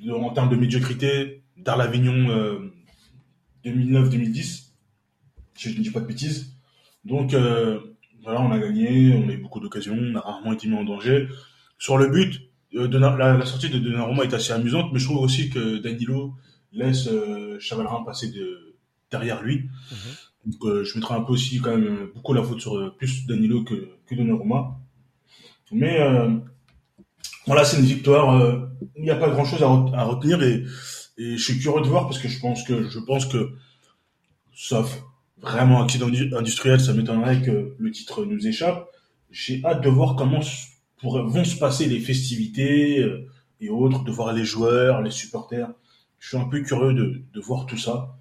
en 0.10 0.30
termes 0.32 0.50
de 0.50 0.56
médiocrité, 0.56 1.42
d'Arles 1.58 1.82
Avignon 1.82 2.30
euh, 2.30 2.74
2009-2010 3.66 4.72
si 5.62 5.72
je 5.72 5.78
ne 5.78 5.84
dis 5.84 5.92
pas 5.92 6.00
de 6.00 6.08
bêtises. 6.08 6.54
Donc 7.06 7.34
euh, 7.34 7.80
voilà, 8.24 8.42
on 8.42 8.52
a 8.52 8.60
gagné, 8.60 9.14
on 9.16 9.30
a 9.30 9.34
eu 9.34 9.38
beaucoup 9.38 9.60
d'occasions, 9.60 9.98
on 9.98 10.16
a 10.16 10.20
rarement 10.20 10.54
été 10.54 10.68
mis 10.68 10.76
en 10.76 10.84
danger. 10.84 11.28
Sur 11.86 11.98
le 11.98 12.08
but, 12.16 12.32
euh, 12.76 12.88
de, 12.88 12.98
la, 13.00 13.10
la 13.42 13.46
sortie 13.52 13.70
de 13.76 13.80
Donnarumma 13.80 14.24
est 14.24 14.34
assez 14.36 14.54
amusante, 14.54 14.88
mais 14.94 15.00
je 15.00 15.06
trouve 15.06 15.18
aussi 15.28 15.50
que 15.50 15.78
Danilo 15.86 16.36
laisse 16.74 17.08
euh, 17.08 17.60
Chavalrin 17.60 18.04
passer 18.04 18.28
de, 18.38 18.76
derrière 19.10 19.42
lui. 19.42 19.58
Donc 20.46 20.64
euh, 20.66 20.84
je 20.84 20.92
mettrai 20.96 21.16
un 21.16 21.22
peu 21.22 21.34
aussi 21.34 21.60
quand 21.60 21.76
même 21.76 22.10
beaucoup 22.14 22.34
la 22.34 22.44
faute 22.44 22.62
sur 22.62 22.78
euh, 22.78 22.94
plus 22.96 23.26
Danilo 23.26 23.64
que, 23.64 23.78
que 24.06 24.14
Donnarumma. 24.14 24.78
Mais 25.72 26.00
euh, 26.02 26.30
voilà, 27.48 27.64
c'est 27.66 27.78
une 27.80 27.86
victoire. 27.96 28.28
euh, 28.40 28.68
Il 28.96 29.04
n'y 29.04 29.10
a 29.10 29.16
pas 29.16 29.30
grand-chose 29.32 29.64
à, 29.64 29.68
re- 29.68 29.94
à 29.96 30.04
retenir 30.04 30.44
et, 30.44 30.64
et 31.18 31.38
je 31.38 31.44
suis 31.44 31.58
curieux 31.60 31.82
de 31.82 31.88
voir 31.88 32.04
parce 32.08 32.20
que 32.20 32.28
je 32.28 32.40
pense 32.40 32.64
que 32.64 32.76
je 32.90 33.00
pense 33.00 33.26
que 33.26 33.42
sauf 34.54 35.02
vraiment 35.42 35.82
accident 35.84 36.10
indu- 36.10 36.32
industriel, 36.38 36.80
ça 36.80 36.94
m'étonnerait 36.94 37.42
que 37.42 37.74
le 37.86 37.92
titre 37.92 38.24
nous 38.24 38.46
échappe. 38.46 38.88
J'ai 39.32 39.62
hâte 39.66 39.82
de 39.84 39.90
voir 39.90 40.16
comment 40.16 40.42
s- 41.02 41.08
pourraient- 41.10 41.24
vont 41.24 41.46
se 41.46 41.58
passer 41.58 41.88
les 41.88 42.00
festivités 42.00 43.00
euh, 43.00 43.28
et 43.62 43.70
autres, 43.70 44.04
de 44.04 44.12
voir 44.12 44.34
les 44.34 44.46
joueurs, 44.46 45.02
les 45.02 45.12
supporters. 45.12 45.70
Je 46.20 46.30
suis 46.30 46.38
un 46.38 46.46
peu 46.46 46.62
curieux 46.62 46.94
de, 46.94 47.22
de 47.34 47.42
voir 47.42 47.66
tout 47.66 47.78
ça. 47.78 48.16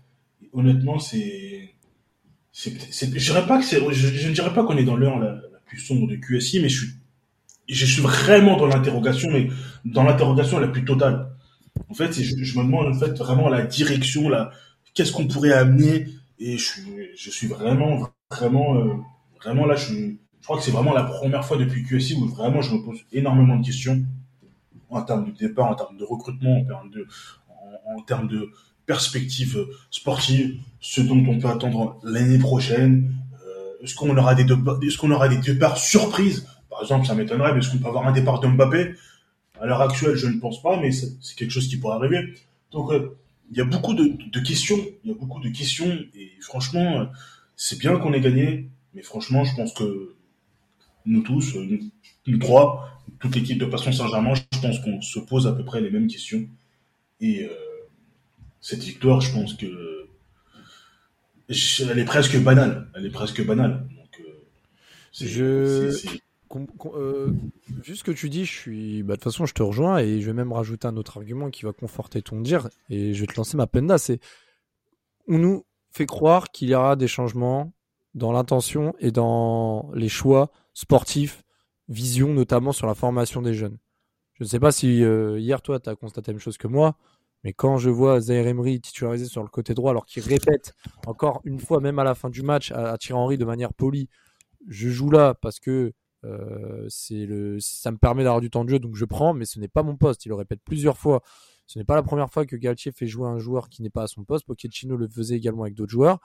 Honnêtement, 0.52 0.98
c'est, 0.98 1.70
c'est, 2.52 2.72
je 3.18 3.32
dirais 3.32 3.46
pas 3.46 3.58
que 3.58 3.64
c'est, 3.64 3.80
je, 3.92 4.28
ne 4.28 4.34
dirais 4.34 4.52
pas 4.54 4.64
qu'on 4.64 4.76
est 4.76 4.84
dans 4.84 4.96
l'heure 4.96 5.18
la, 5.18 5.40
plus 5.66 5.78
sombre 5.80 6.08
de 6.08 6.16
QSI, 6.16 6.60
mais 6.60 6.68
je 6.68 6.78
suis, 6.86 6.94
je 7.68 7.86
suis 7.86 8.02
vraiment 8.02 8.56
dans 8.56 8.66
l'interrogation, 8.66 9.30
mais 9.30 9.48
dans 9.84 10.02
l'interrogation 10.04 10.58
la 10.58 10.68
plus 10.68 10.84
totale. 10.84 11.30
En 11.90 11.94
fait, 11.94 12.12
je 12.12 12.58
me 12.58 12.64
demande 12.64 12.88
en 12.94 12.98
fait 12.98 13.18
vraiment 13.18 13.48
la 13.48 13.62
direction, 13.64 14.28
la, 14.28 14.50
qu'est-ce 14.94 15.12
qu'on 15.12 15.28
pourrait 15.28 15.52
amener 15.52 16.06
et 16.40 16.58
je 16.58 16.64
suis, 16.64 16.82
je 17.16 17.30
suis 17.30 17.46
vraiment, 17.48 18.10
vraiment, 18.30 18.76
euh, 18.78 18.94
vraiment 19.42 19.66
là, 19.66 19.76
je, 19.76 19.86
suis, 19.86 20.18
je 20.40 20.46
crois 20.46 20.56
que 20.56 20.62
c'est 20.62 20.70
vraiment 20.70 20.92
la 20.92 21.04
première 21.04 21.44
fois 21.44 21.56
depuis 21.56 21.82
QSI 21.84 22.14
où 22.14 22.26
vraiment 22.26 22.62
je 22.62 22.74
me 22.74 22.82
pose 22.82 22.98
énormément 23.12 23.56
de 23.56 23.64
questions 23.64 24.02
en 24.88 25.02
termes 25.02 25.26
de 25.26 25.30
départ, 25.38 25.66
en 25.66 25.74
termes 25.74 25.96
de 25.96 26.04
recrutement, 26.04 26.58
en 26.58 26.64
termes 26.64 26.90
de, 26.90 27.06
en, 27.86 28.02
termes 28.02 28.28
de 28.28 28.50
perspectives 28.86 29.66
sportives, 29.90 30.58
ce 30.80 31.00
dont 31.00 31.24
on 31.28 31.38
peut 31.38 31.48
attendre 31.48 31.98
l'année 32.02 32.38
prochaine. 32.38 33.12
Euh, 33.46 33.84
est-ce 33.84 33.94
qu'on 33.94 34.16
aura 34.16 34.34
des 34.34 34.44
départs, 34.44 34.78
est-ce 34.82 34.98
qu'on 34.98 35.10
aura 35.10 35.28
des 35.28 35.36
départs 35.36 35.78
surprises? 35.78 36.48
Par 36.68 36.82
exemple, 36.82 37.06
ça 37.06 37.14
m'étonnerait, 37.14 37.52
mais 37.52 37.60
est-ce 37.60 37.70
qu'on 37.70 37.78
peut 37.78 37.88
avoir 37.88 38.06
un 38.08 38.12
départ 38.12 38.40
de 38.40 38.48
Mbappé 38.48 38.94
À 39.60 39.66
l'heure 39.66 39.82
actuelle, 39.82 40.16
je 40.16 40.26
ne 40.26 40.40
pense 40.40 40.60
pas, 40.60 40.80
mais 40.80 40.90
c'est 40.90 41.12
c'est 41.20 41.36
quelque 41.36 41.52
chose 41.52 41.68
qui 41.68 41.76
pourrait 41.76 41.96
arriver. 41.96 42.34
Donc, 42.72 42.90
euh, 42.92 43.16
il 43.52 43.58
y 43.58 43.60
a 43.60 43.64
beaucoup 43.64 43.94
de, 43.94 44.12
de 44.32 44.40
questions, 44.40 44.78
il 45.04 45.10
y 45.10 45.12
a 45.12 45.16
beaucoup 45.16 45.40
de 45.40 45.50
questions, 45.50 45.98
et 46.14 46.32
franchement, 46.40 47.00
euh, 47.00 47.04
c'est 47.56 47.78
bien 47.78 47.96
qu'on 47.98 48.12
ait 48.12 48.20
gagné, 48.20 48.68
mais 48.94 49.02
franchement, 49.02 49.44
je 49.44 49.54
pense 49.54 49.74
que 49.74 50.14
nous 51.06 51.22
tous, 51.22 51.56
euh, 51.56 51.64
nous, 51.64 51.78
nous 52.26 52.38
trois, 52.38 52.88
toute 53.18 53.34
l'équipe 53.34 53.58
de 53.58 53.66
Passion 53.66 53.92
Saint-Germain, 53.92 54.34
je 54.34 54.60
pense 54.60 54.78
qu'on 54.80 55.00
se 55.00 55.18
pose 55.20 55.46
à 55.46 55.52
peu 55.52 55.64
près 55.64 55.80
les 55.80 55.90
mêmes 55.90 56.06
questions. 56.06 56.46
Et 57.20 57.44
euh, 57.44 57.52
cette 58.60 58.82
victoire, 58.82 59.20
je 59.20 59.32
pense 59.32 59.54
que 59.54 59.66
elle 61.48 61.98
est 61.98 62.04
presque 62.04 62.38
banale. 62.40 62.88
Elle 62.94 63.06
est 63.06 63.10
presque 63.10 63.44
banale. 63.44 63.86
Donc, 63.96 64.20
euh, 64.20 65.92
Com- 66.48 66.66
com- 66.78 66.92
euh, 66.96 67.32
vu 67.84 67.94
ce 67.94 68.02
que 68.02 68.10
tu 68.10 68.28
dis, 68.28 68.44
je 68.44 68.52
suis. 68.52 69.02
Bah, 69.04 69.14
de 69.14 69.20
toute 69.20 69.24
façon, 69.32 69.46
je 69.46 69.54
te 69.54 69.62
rejoins 69.62 69.98
et 69.98 70.20
je 70.20 70.26
vais 70.26 70.32
même 70.32 70.52
rajouter 70.52 70.88
un 70.88 70.96
autre 70.96 71.16
argument 71.18 71.48
qui 71.50 71.64
va 71.64 71.72
conforter 71.72 72.22
ton 72.22 72.40
dire. 72.40 72.68
Et 72.88 73.14
je 73.14 73.20
vais 73.20 73.26
te 73.28 73.36
lancer 73.36 73.56
ma 73.56 73.68
penda. 73.68 73.98
C'est 73.98 74.18
on 75.28 75.38
nous 75.38 75.64
fait 75.92 76.06
croire 76.06 76.50
qu'il 76.50 76.68
y 76.68 76.74
aura 76.74 76.96
des 76.96 77.06
changements 77.06 77.72
dans 78.14 78.32
l'intention 78.32 78.94
et 78.98 79.12
dans 79.12 79.90
les 79.94 80.08
choix 80.08 80.50
sportifs, 80.74 81.42
vision 81.88 82.32
notamment 82.32 82.72
sur 82.72 82.86
la 82.86 82.94
formation 82.94 83.42
des 83.42 83.54
jeunes. 83.54 83.78
Je 84.34 84.44
ne 84.44 84.48
sais 84.48 84.60
pas 84.60 84.72
si 84.72 85.02
euh, 85.04 85.38
hier 85.38 85.60
toi 85.62 85.80
tu 85.80 85.88
as 85.90 85.96
constaté 85.96 86.30
la 86.30 86.34
même 86.34 86.40
chose 86.40 86.58
que 86.58 86.68
moi. 86.68 86.96
Mais 87.44 87.52
quand 87.52 87.78
je 87.78 87.88
vois 87.88 88.20
Zaire 88.20 88.46
Emery 88.46 88.80
titularisé 88.80 89.24
sur 89.24 89.42
le 89.42 89.48
côté 89.48 89.72
droit, 89.74 89.90
alors 89.90 90.04
qu'il 90.04 90.22
répète 90.22 90.74
encore 91.06 91.40
une 91.44 91.58
fois, 91.58 91.80
même 91.80 91.98
à 91.98 92.04
la 92.04 92.14
fin 92.14 92.28
du 92.28 92.42
match, 92.42 92.70
à, 92.72 92.96
Thierry 92.98 93.18
Henry 93.18 93.38
de 93.38 93.44
manière 93.44 93.72
polie, 93.72 94.08
je 94.68 94.88
joue 94.88 95.10
là 95.10 95.34
parce 95.34 95.58
que 95.58 95.92
euh, 96.24 96.86
c'est 96.88 97.24
le, 97.24 97.58
ça 97.60 97.90
me 97.90 97.96
permet 97.96 98.24
d'avoir 98.24 98.42
du 98.42 98.50
temps 98.50 98.64
de 98.64 98.70
jeu, 98.70 98.78
donc 98.78 98.94
je 98.94 99.06
prends, 99.06 99.32
mais 99.32 99.46
ce 99.46 99.58
n'est 99.58 99.68
pas 99.68 99.82
mon 99.82 99.96
poste. 99.96 100.26
Il 100.26 100.28
le 100.28 100.34
répète 100.34 100.60
plusieurs 100.64 100.98
fois. 100.98 101.22
Ce 101.66 101.78
n'est 101.78 101.84
pas 101.84 101.94
la 101.94 102.02
première 102.02 102.30
fois 102.30 102.44
que 102.46 102.56
Galtier 102.56 102.92
fait 102.92 103.06
jouer 103.06 103.28
un 103.28 103.38
joueur 103.38 103.68
qui 103.68 103.82
n'est 103.82 103.90
pas 103.90 104.02
à 104.02 104.06
son 104.06 104.24
poste. 104.24 104.44
Pochettino 104.44 104.96
le 104.96 105.08
faisait 105.08 105.36
également 105.36 105.62
avec 105.62 105.74
d'autres 105.74 105.92
joueurs. 105.92 106.18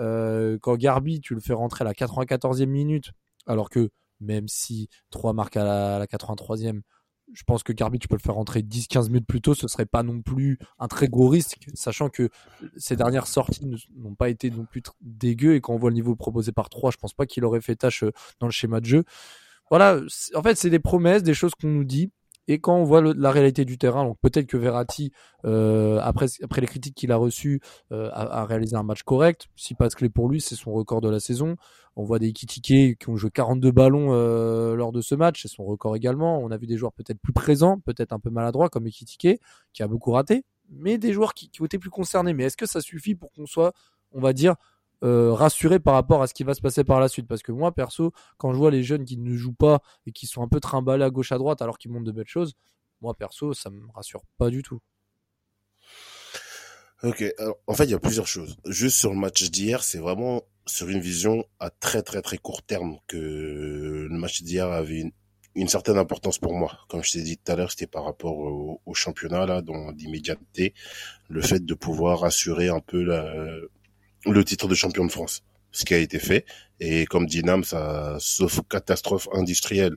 Euh, 0.00 0.58
quand 0.60 0.76
Garbi, 0.76 1.20
tu 1.20 1.34
le 1.34 1.40
fais 1.40 1.52
rentrer 1.52 1.82
à 1.82 1.84
la 1.84 1.92
94e 1.92 2.66
minute, 2.66 3.12
alors 3.46 3.70
que 3.70 3.90
même 4.20 4.48
si 4.48 4.88
3 5.10 5.32
marques 5.32 5.56
à 5.56 5.64
la, 5.64 5.96
à 5.96 5.98
la 5.98 6.06
83e, 6.06 6.82
je 7.32 7.42
pense 7.44 7.62
que 7.62 7.72
Garbi, 7.72 7.98
tu 7.98 8.08
peux 8.08 8.16
le 8.16 8.20
faire 8.20 8.34
rentrer 8.34 8.60
10-15 8.60 9.08
minutes 9.08 9.26
plus 9.26 9.40
tôt, 9.40 9.54
ce 9.54 9.66
serait 9.66 9.86
pas 9.86 10.02
non 10.02 10.20
plus 10.20 10.58
un 10.78 10.88
très 10.88 11.08
gros 11.08 11.28
risque, 11.28 11.66
sachant 11.74 12.08
que 12.08 12.28
ces 12.76 12.96
dernières 12.96 13.26
sorties 13.26 13.66
n'ont 13.96 14.14
pas 14.14 14.28
été 14.28 14.50
non 14.50 14.66
plus 14.66 14.82
dégueu 15.00 15.54
et 15.54 15.60
quand 15.60 15.74
on 15.74 15.78
voit 15.78 15.90
le 15.90 15.94
niveau 15.94 16.16
proposé 16.16 16.52
par 16.52 16.68
3, 16.68 16.90
je 16.90 16.96
pense 16.96 17.14
pas 17.14 17.26
qu'il 17.26 17.44
aurait 17.44 17.60
fait 17.60 17.76
tâche 17.76 18.04
euh, 18.04 18.12
dans 18.40 18.46
le 18.46 18.52
schéma 18.52 18.80
de 18.80 18.86
jeu. 18.86 19.04
Voilà, 19.70 20.00
en 20.34 20.42
fait, 20.42 20.56
c'est 20.56 20.70
des 20.70 20.78
promesses, 20.78 21.22
des 21.22 21.34
choses 21.34 21.54
qu'on 21.54 21.68
nous 21.68 21.84
dit. 21.84 22.10
Et 22.46 22.58
quand 22.58 22.76
on 22.76 22.84
voit 22.84 23.00
la 23.00 23.30
réalité 23.30 23.64
du 23.64 23.78
terrain, 23.78 24.04
donc 24.04 24.18
peut-être 24.20 24.46
que 24.46 24.56
Verratti, 24.56 25.12
euh, 25.46 25.98
après, 26.02 26.26
après 26.42 26.60
les 26.60 26.66
critiques 26.66 26.94
qu'il 26.94 27.10
a 27.10 27.16
reçues, 27.16 27.60
euh, 27.90 28.10
a, 28.12 28.44
réalisé 28.44 28.76
un 28.76 28.82
match 28.82 29.02
correct. 29.02 29.46
Si 29.56 29.74
pas 29.74 29.88
de 29.88 29.94
clé 29.94 30.10
pour 30.10 30.28
lui, 30.28 30.40
c'est 30.40 30.54
son 30.54 30.72
record 30.72 31.00
de 31.00 31.08
la 31.08 31.20
saison. 31.20 31.56
On 31.96 32.04
voit 32.04 32.18
des 32.18 32.28
Ikitike 32.28 32.98
qui 32.98 33.08
ont 33.08 33.16
joué 33.16 33.30
42 33.30 33.70
ballons 33.70 34.08
euh, 34.12 34.74
lors 34.74 34.92
de 34.92 35.00
ce 35.00 35.14
match, 35.14 35.42
c'est 35.42 35.48
son 35.48 35.64
record 35.64 35.96
également. 35.96 36.38
On 36.38 36.50
a 36.50 36.56
vu 36.56 36.66
des 36.66 36.76
joueurs 36.76 36.92
peut-être 36.92 37.20
plus 37.20 37.32
présents, 37.32 37.78
peut-être 37.80 38.12
un 38.12 38.18
peu 38.18 38.30
maladroits 38.30 38.68
comme 38.68 38.86
Ikitike, 38.86 39.40
qui 39.72 39.82
a 39.82 39.88
beaucoup 39.88 40.10
raté, 40.10 40.44
mais 40.70 40.98
des 40.98 41.12
joueurs 41.12 41.32
qui 41.32 41.50
ont 41.60 41.64
été 41.64 41.78
plus 41.78 41.90
concernés. 41.90 42.34
Mais 42.34 42.44
est-ce 42.44 42.56
que 42.56 42.66
ça 42.66 42.80
suffit 42.80 43.14
pour 43.14 43.32
qu'on 43.32 43.46
soit, 43.46 43.72
on 44.12 44.20
va 44.20 44.32
dire, 44.32 44.56
euh, 45.02 45.32
rassuré 45.32 45.80
par 45.80 45.94
rapport 45.94 46.22
à 46.22 46.26
ce 46.26 46.34
qui 46.34 46.44
va 46.44 46.54
se 46.54 46.60
passer 46.60 46.84
par 46.84 47.00
la 47.00 47.08
suite. 47.08 47.26
Parce 47.26 47.42
que 47.42 47.52
moi, 47.52 47.72
perso, 47.72 48.12
quand 48.38 48.52
je 48.52 48.58
vois 48.58 48.70
les 48.70 48.82
jeunes 48.82 49.04
qui 49.04 49.16
ne 49.16 49.36
jouent 49.36 49.52
pas 49.52 49.80
et 50.06 50.12
qui 50.12 50.26
sont 50.26 50.42
un 50.42 50.48
peu 50.48 50.60
trimballés 50.60 51.04
à 51.04 51.10
gauche 51.10 51.32
à 51.32 51.38
droite 51.38 51.60
alors 51.62 51.78
qu'ils 51.78 51.90
montrent 51.90 52.06
de 52.06 52.12
belles 52.12 52.26
choses, 52.26 52.54
moi, 53.00 53.14
perso, 53.14 53.52
ça 53.52 53.70
me 53.70 53.82
rassure 53.94 54.22
pas 54.38 54.50
du 54.50 54.62
tout. 54.62 54.80
Ok, 57.02 57.22
en 57.66 57.74
fait, 57.74 57.84
il 57.84 57.90
y 57.90 57.94
a 57.94 57.98
plusieurs 57.98 58.26
choses. 58.26 58.56
Juste 58.64 58.96
sur 58.96 59.10
le 59.10 59.18
match 59.18 59.50
d'hier, 59.50 59.84
c'est 59.84 59.98
vraiment 59.98 60.42
sur 60.64 60.88
une 60.88 61.00
vision 61.00 61.44
à 61.60 61.68
très 61.68 62.00
très 62.00 62.22
très 62.22 62.38
court 62.38 62.62
terme 62.62 62.96
que 63.06 64.06
le 64.08 64.18
match 64.18 64.42
d'hier 64.42 64.66
avait 64.68 65.12
une, 65.54 65.68
certaine 65.68 65.98
importance 65.98 66.38
pour 66.38 66.54
moi. 66.54 66.78
Comme 66.88 67.04
je 67.04 67.12
t'ai 67.12 67.22
dit 67.22 67.36
tout 67.36 67.52
à 67.52 67.56
l'heure, 67.56 67.70
c'était 67.70 67.86
par 67.86 68.04
rapport 68.04 68.38
au, 68.38 68.80
au 68.86 68.94
championnat, 68.94 69.44
là, 69.44 69.60
dans 69.60 69.90
l'immédiateté, 69.90 70.72
le 71.28 71.42
fait 71.42 71.62
de 71.66 71.74
pouvoir 71.74 72.24
assurer 72.24 72.70
un 72.70 72.80
peu 72.80 73.02
la, 73.02 73.34
le 74.26 74.44
titre 74.44 74.68
de 74.68 74.74
champion 74.74 75.04
de 75.04 75.12
France, 75.12 75.42
ce 75.72 75.84
qui 75.84 75.94
a 75.94 75.98
été 75.98 76.18
fait. 76.18 76.44
Et 76.80 77.06
comme 77.06 77.26
dit 77.26 77.42
Nam, 77.42 77.64
ça, 77.64 78.16
sauf 78.20 78.60
catastrophe 78.68 79.28
industrielle, 79.32 79.96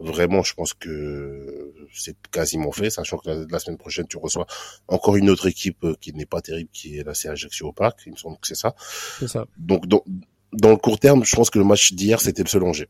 vraiment, 0.00 0.42
je 0.42 0.54
pense 0.54 0.74
que 0.74 1.72
c'est 1.92 2.16
quasiment 2.30 2.72
fait, 2.72 2.90
sachant 2.90 3.18
que 3.18 3.46
la, 3.48 3.58
semaine 3.58 3.78
prochaine, 3.78 4.06
tu 4.06 4.18
reçois 4.18 4.46
encore 4.88 5.16
une 5.16 5.30
autre 5.30 5.46
équipe 5.46 5.86
qui 6.00 6.12
n'est 6.12 6.26
pas 6.26 6.40
terrible, 6.40 6.70
qui 6.72 6.98
est 6.98 7.04
la 7.04 7.12
Ajaccio 7.30 7.68
au 7.68 7.72
Parc. 7.72 8.00
Il 8.06 8.12
me 8.12 8.16
semble 8.16 8.36
que 8.38 8.46
c'est 8.46 8.56
ça. 8.56 8.74
C'est 9.18 9.28
ça. 9.28 9.46
Donc, 9.56 9.86
dans, 9.86 10.04
dans 10.52 10.70
le 10.70 10.76
court 10.76 10.98
terme, 10.98 11.24
je 11.24 11.34
pense 11.34 11.50
que 11.50 11.58
le 11.58 11.64
match 11.64 11.92
d'hier, 11.92 12.20
c'était 12.20 12.42
le 12.42 12.48
seul 12.48 12.64
enjeu. 12.64 12.86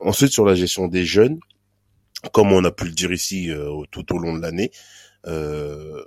Ensuite, 0.00 0.32
sur 0.32 0.44
la 0.44 0.54
gestion 0.54 0.88
des 0.88 1.04
jeunes, 1.04 1.38
comme 2.32 2.52
on 2.52 2.64
a 2.64 2.70
pu 2.70 2.84
le 2.84 2.92
dire 2.92 3.12
ici 3.12 3.50
euh, 3.50 3.82
tout 3.90 4.14
au 4.14 4.18
long 4.18 4.34
de 4.34 4.42
l'année, 4.42 4.70
euh, 5.26 6.04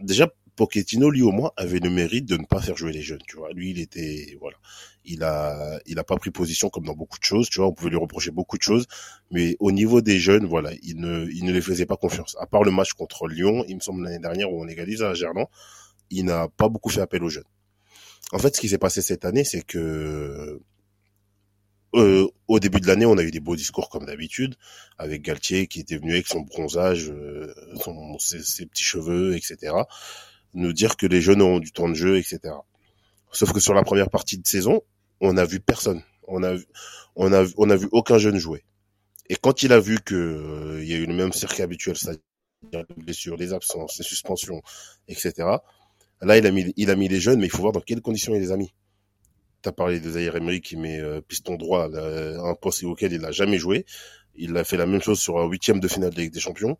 déjà 0.00 0.28
Pochettino, 0.56 1.10
lui 1.10 1.22
au 1.22 1.32
moins, 1.32 1.52
avait 1.56 1.80
le 1.80 1.90
mérite 1.90 2.24
de 2.24 2.36
ne 2.36 2.44
pas 2.44 2.60
faire 2.60 2.76
jouer 2.76 2.92
les 2.92 3.02
jeunes. 3.02 3.20
Tu 3.28 3.36
vois, 3.36 3.52
lui, 3.52 3.70
il 3.70 3.78
était, 3.78 4.36
voilà, 4.40 4.56
il 5.04 5.22
a, 5.22 5.78
il 5.84 5.98
a 5.98 6.04
pas 6.04 6.16
pris 6.16 6.30
position 6.30 6.70
comme 6.70 6.84
dans 6.84 6.94
beaucoup 6.94 7.18
de 7.18 7.24
choses. 7.24 7.50
Tu 7.50 7.60
vois, 7.60 7.68
on 7.68 7.72
pouvait 7.72 7.90
lui 7.90 7.98
reprocher 7.98 8.30
beaucoup 8.30 8.56
de 8.56 8.62
choses, 8.62 8.86
mais 9.30 9.56
au 9.60 9.70
niveau 9.70 10.00
des 10.00 10.18
jeunes, 10.18 10.46
voilà, 10.46 10.72
il 10.82 10.98
ne, 10.98 11.28
il 11.30 11.44
ne 11.44 11.52
les 11.52 11.60
faisait 11.60 11.86
pas 11.86 11.96
confiance. 11.96 12.36
À 12.40 12.46
part 12.46 12.64
le 12.64 12.70
match 12.70 12.94
contre 12.94 13.28
Lyon, 13.28 13.64
il 13.68 13.76
me 13.76 13.80
semble 13.80 14.02
l'année 14.02 14.18
dernière 14.18 14.50
où 14.50 14.62
on 14.62 14.66
égalise 14.66 15.02
à 15.02 15.12
Gerland, 15.12 15.48
il 16.10 16.24
n'a 16.24 16.48
pas 16.48 16.68
beaucoup 16.68 16.88
fait 16.88 17.02
appel 17.02 17.22
aux 17.22 17.28
jeunes. 17.28 17.44
En 18.32 18.38
fait, 18.38 18.56
ce 18.56 18.60
qui 18.60 18.68
s'est 18.68 18.78
passé 18.78 19.02
cette 19.02 19.26
année, 19.26 19.44
c'est 19.44 19.62
que 19.62 20.60
euh, 21.94 22.28
au 22.48 22.60
début 22.60 22.80
de 22.80 22.86
l'année, 22.86 23.06
on 23.06 23.16
a 23.18 23.22
eu 23.22 23.30
des 23.30 23.40
beaux 23.40 23.56
discours 23.56 23.90
comme 23.90 24.06
d'habitude, 24.06 24.56
avec 24.98 25.22
Galtier 25.22 25.66
qui 25.66 25.80
était 25.80 25.96
venu 25.96 26.12
avec 26.12 26.26
son 26.26 26.40
bronzage, 26.40 27.10
euh, 27.10 27.54
ses, 28.18 28.42
ses, 28.42 28.66
petits 28.66 28.84
cheveux, 28.84 29.36
etc 29.36 29.72
nous 30.56 30.72
dire 30.72 30.96
que 30.96 31.06
les 31.06 31.20
jeunes 31.20 31.42
ont 31.42 31.58
du 31.58 31.70
temps 31.70 31.88
de 31.88 31.94
jeu, 31.94 32.16
etc. 32.18 32.40
Sauf 33.30 33.52
que 33.52 33.60
sur 33.60 33.74
la 33.74 33.82
première 33.82 34.10
partie 34.10 34.38
de 34.38 34.46
saison, 34.46 34.82
on 35.20 35.36
a 35.36 35.44
vu 35.44 35.60
personne. 35.60 36.02
On 36.26 36.42
a, 36.42 36.56
on 37.14 37.32
a, 37.32 37.44
on 37.56 37.70
a 37.70 37.76
vu 37.76 37.88
aucun 37.92 38.18
jeune 38.18 38.38
jouer. 38.38 38.64
Et 39.28 39.36
quand 39.36 39.62
il 39.62 39.72
a 39.72 39.80
vu 39.80 39.98
que 40.00 40.14
euh, 40.14 40.82
il 40.82 40.88
y 40.88 40.94
a 40.94 40.96
eu 40.96 41.06
le 41.06 41.14
même 41.14 41.32
circuit 41.32 41.62
habituel, 41.62 41.96
c'est-à-dire 41.96 42.20
les 42.72 43.02
blessures, 43.02 43.36
les 43.36 43.52
absences, 43.52 43.98
les 43.98 44.04
suspensions, 44.04 44.62
etc. 45.08 45.32
Là, 46.22 46.38
il 46.38 46.46
a 46.46 46.50
mis, 46.50 46.72
il 46.76 46.90
a 46.90 46.96
mis 46.96 47.08
les 47.08 47.20
jeunes, 47.20 47.40
mais 47.40 47.46
il 47.46 47.50
faut 47.50 47.62
voir 47.62 47.72
dans 47.72 47.80
quelles 47.80 48.00
conditions 48.00 48.34
il 48.34 48.40
les 48.40 48.52
a 48.52 48.56
mis. 48.56 48.72
T'as 49.62 49.72
parlé 49.72 50.00
de 50.00 50.10
Zaire 50.10 50.36
Emery 50.36 50.60
qui 50.60 50.76
met 50.76 51.00
euh, 51.00 51.20
piston 51.20 51.56
droit, 51.56 51.88
un 51.92 52.54
poste 52.54 52.84
auquel 52.84 53.12
il 53.12 53.20
n'a 53.20 53.32
jamais 53.32 53.58
joué. 53.58 53.84
Il 54.34 54.56
a 54.56 54.64
fait 54.64 54.76
la 54.76 54.86
même 54.86 55.02
chose 55.02 55.18
sur 55.18 55.38
un 55.38 55.46
huitième 55.46 55.80
de 55.80 55.88
finale 55.88 56.10
de 56.10 56.20
Ligue 56.20 56.32
des 56.32 56.40
Champions. 56.40 56.78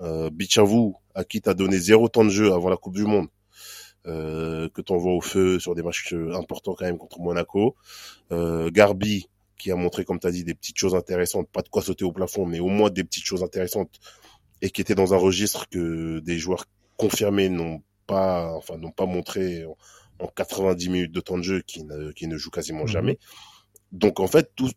Euh, 0.00 0.30
Bichavou, 0.30 0.96
à 1.14 1.24
qui 1.24 1.40
t'as 1.40 1.54
donné 1.54 1.78
zéro 1.78 2.08
temps 2.08 2.24
de 2.24 2.30
jeu 2.30 2.52
avant 2.52 2.68
la 2.68 2.76
Coupe 2.76 2.94
du 2.94 3.04
Monde, 3.04 3.28
euh, 4.06 4.68
que 4.68 4.82
t'envoies 4.82 5.14
au 5.14 5.22
feu 5.22 5.58
sur 5.58 5.74
des 5.74 5.82
matchs 5.82 6.12
euh, 6.12 6.34
importants 6.34 6.74
quand 6.74 6.84
même 6.84 6.98
contre 6.98 7.20
Monaco. 7.20 7.74
Euh, 8.32 8.70
Garbi, 8.70 9.30
qui 9.56 9.70
a 9.70 9.76
montré, 9.76 10.04
comme 10.04 10.18
t'as 10.18 10.30
dit, 10.30 10.44
des 10.44 10.54
petites 10.54 10.76
choses 10.76 10.94
intéressantes, 10.94 11.48
pas 11.48 11.62
de 11.62 11.70
quoi 11.70 11.80
sauter 11.80 12.04
au 12.04 12.12
plafond, 12.12 12.44
mais 12.44 12.60
au 12.60 12.68
moins 12.68 12.90
des 12.90 13.02
petites 13.02 13.24
choses 13.24 13.42
intéressantes, 13.42 13.98
et 14.60 14.68
qui 14.68 14.82
était 14.82 14.94
dans 14.94 15.14
un 15.14 15.16
registre 15.16 15.70
que 15.70 16.18
des 16.18 16.36
joueurs 16.38 16.66
confirmés 16.98 17.48
n'ont 17.48 17.82
pas, 18.06 18.52
enfin, 18.52 18.76
n'ont 18.76 18.90
pas 18.90 19.06
montré 19.06 19.64
en, 20.18 20.26
90 20.36 20.90
minutes 20.90 21.12
de 21.12 21.20
temps 21.20 21.38
de 21.38 21.42
jeu, 21.42 21.62
qui 21.62 21.82
ne, 21.84 22.12
qui 22.12 22.26
ne 22.26 22.36
jouent 22.36 22.50
quasiment 22.50 22.82
mhm. 22.82 22.88
jamais. 22.88 23.18
Donc 23.92 24.20
en 24.20 24.26
fait, 24.26 24.50
tout, 24.54 24.70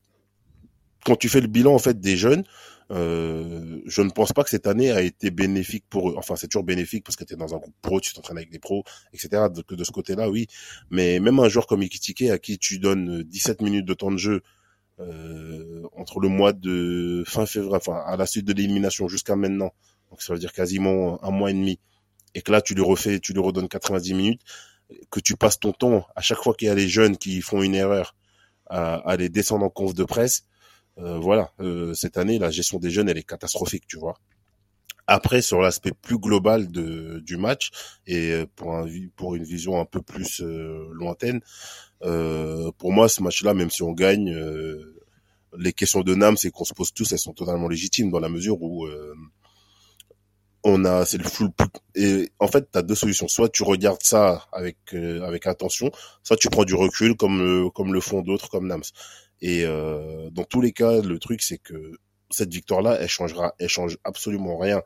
quand 1.03 1.17
tu 1.17 1.27
fais 1.27 1.41
le 1.41 1.47
bilan 1.47 1.73
en 1.73 1.79
fait 1.79 1.99
des 1.99 2.15
jeunes, 2.15 2.45
euh, 2.91 3.81
je 3.85 4.01
ne 4.01 4.09
pense 4.09 4.31
pas 4.31 4.43
que 4.43 4.49
cette 4.49 4.67
année 4.67 4.91
a 4.91 5.01
été 5.01 5.29
bénéfique 5.29 5.85
pour 5.89 6.09
eux. 6.09 6.15
Enfin, 6.17 6.35
c'est 6.35 6.47
toujours 6.47 6.63
bénéfique 6.63 7.03
parce 7.03 7.15
que 7.15 7.23
tu 7.23 7.33
es 7.33 7.37
dans 7.37 7.53
un 7.53 7.57
groupe 7.57 7.75
pro, 7.81 7.99
tu 7.99 8.13
t'entraînes 8.13 8.37
avec 8.37 8.49
des 8.49 8.59
pros, 8.59 8.83
etc. 9.13 9.43
De, 9.53 9.75
de 9.75 9.83
ce 9.83 9.91
côté-là, 9.91 10.29
oui. 10.29 10.47
Mais 10.89 11.19
même 11.19 11.39
un 11.39 11.49
joueur 11.49 11.67
comme 11.67 11.81
Ikitike 11.81 12.23
à 12.23 12.37
qui 12.37 12.57
tu 12.57 12.79
donnes 12.79 13.23
17 13.23 13.61
minutes 13.61 13.85
de 13.85 13.93
temps 13.93 14.11
de 14.11 14.17
jeu 14.17 14.41
euh, 14.99 15.83
entre 15.95 16.19
le 16.19 16.29
mois 16.29 16.53
de 16.53 17.23
fin 17.27 17.45
février, 17.45 17.75
enfin 17.75 18.01
à 18.05 18.17
la 18.17 18.25
suite 18.25 18.45
de 18.45 18.53
l'élimination 18.53 19.07
jusqu'à 19.07 19.35
maintenant, 19.35 19.71
donc 20.09 20.21
ça 20.23 20.33
veut 20.33 20.39
dire 20.39 20.53
quasiment 20.53 21.23
un 21.23 21.29
mois 21.29 21.51
et 21.51 21.53
demi, 21.53 21.79
et 22.33 22.41
que 22.41 22.51
là 22.51 22.61
tu 22.61 22.73
lui 22.73 22.81
refais, 22.81 23.19
tu 23.19 23.33
lui 23.33 23.39
redonnes 23.39 23.67
90 23.67 24.13
minutes, 24.15 24.41
que 25.11 25.19
tu 25.19 25.35
passes 25.35 25.59
ton 25.59 25.71
temps 25.71 26.07
à 26.15 26.21
chaque 26.21 26.39
fois 26.39 26.55
qu'il 26.55 26.67
y 26.67 26.71
a 26.71 26.75
les 26.75 26.87
jeunes 26.87 27.15
qui 27.15 27.41
font 27.41 27.61
une 27.61 27.75
erreur 27.75 28.15
à, 28.71 28.95
à 28.95 29.17
les 29.17 29.29
descendre 29.29 29.65
en 29.65 29.69
conf 29.69 29.93
de 29.93 30.03
presse 30.03 30.45
voilà, 30.97 31.51
euh, 31.59 31.93
cette 31.93 32.17
année, 32.17 32.39
la 32.39 32.49
gestion 32.49 32.79
des 32.79 32.89
jeunes, 32.89 33.09
elle 33.09 33.17
est 33.17 33.23
catastrophique, 33.23 33.85
tu 33.87 33.97
vois. 33.97 34.17
Après, 35.05 35.41
sur 35.41 35.61
l'aspect 35.61 35.91
plus 35.93 36.17
global 36.17 36.69
de, 36.69 37.19
du 37.19 37.37
match 37.37 37.69
et 38.07 38.31
euh, 38.31 38.45
pour, 38.55 38.75
un, 38.75 38.85
pour 39.15 39.35
une 39.35 39.43
vision 39.43 39.79
un 39.79 39.85
peu 39.85 40.01
plus 40.01 40.41
lointaine, 40.91 41.41
pour 41.99 42.91
moi, 42.91 43.07
ce 43.09 43.21
match-là, 43.23 43.53
même 43.53 43.69
si 43.69 43.83
on 43.83 43.93
gagne, 43.93 44.35
les 45.57 45.73
questions 45.73 46.01
de 46.01 46.13
Nam, 46.13 46.35
c'est 46.37 46.51
qu'on 46.51 46.65
se 46.65 46.73
pose 46.73 46.93
tous, 46.93 47.11
elles 47.11 47.19
sont 47.19 47.33
totalement 47.33 47.67
légitimes 47.67 48.11
dans 48.11 48.19
la 48.19 48.29
mesure 48.29 48.61
où 48.61 48.87
on 50.63 50.83
a, 50.83 51.05
c'est 51.05 51.17
le 51.17 51.23
full. 51.23 51.49
Et 51.95 52.29
en 52.39 52.47
fait, 52.47 52.69
tu 52.71 52.77
as 52.77 52.81
deux 52.81 52.93
solutions. 52.93 53.27
Soit 53.27 53.49
tu 53.49 53.63
regardes 53.63 54.03
ça 54.03 54.45
avec 54.51 54.77
avec 54.93 55.47
attention, 55.47 55.89
soit 56.21 56.37
tu 56.37 56.49
prends 56.49 56.65
du 56.65 56.75
recul 56.75 57.15
comme 57.15 57.71
comme 57.73 57.93
le 57.93 58.01
font 58.01 58.21
d'autres 58.21 58.49
comme 58.49 58.67
Nams. 58.67 58.83
Et 59.41 59.63
euh, 59.65 60.29
dans 60.31 60.43
tous 60.43 60.61
les 60.61 60.71
cas, 60.71 61.01
le 61.01 61.19
truc 61.19 61.41
c'est 61.41 61.57
que 61.57 61.93
cette 62.29 62.51
victoire-là, 62.51 62.97
elle 62.99 63.09
changera, 63.09 63.53
elle 63.59 63.69
change 63.69 63.97
absolument 64.03 64.57
rien 64.57 64.81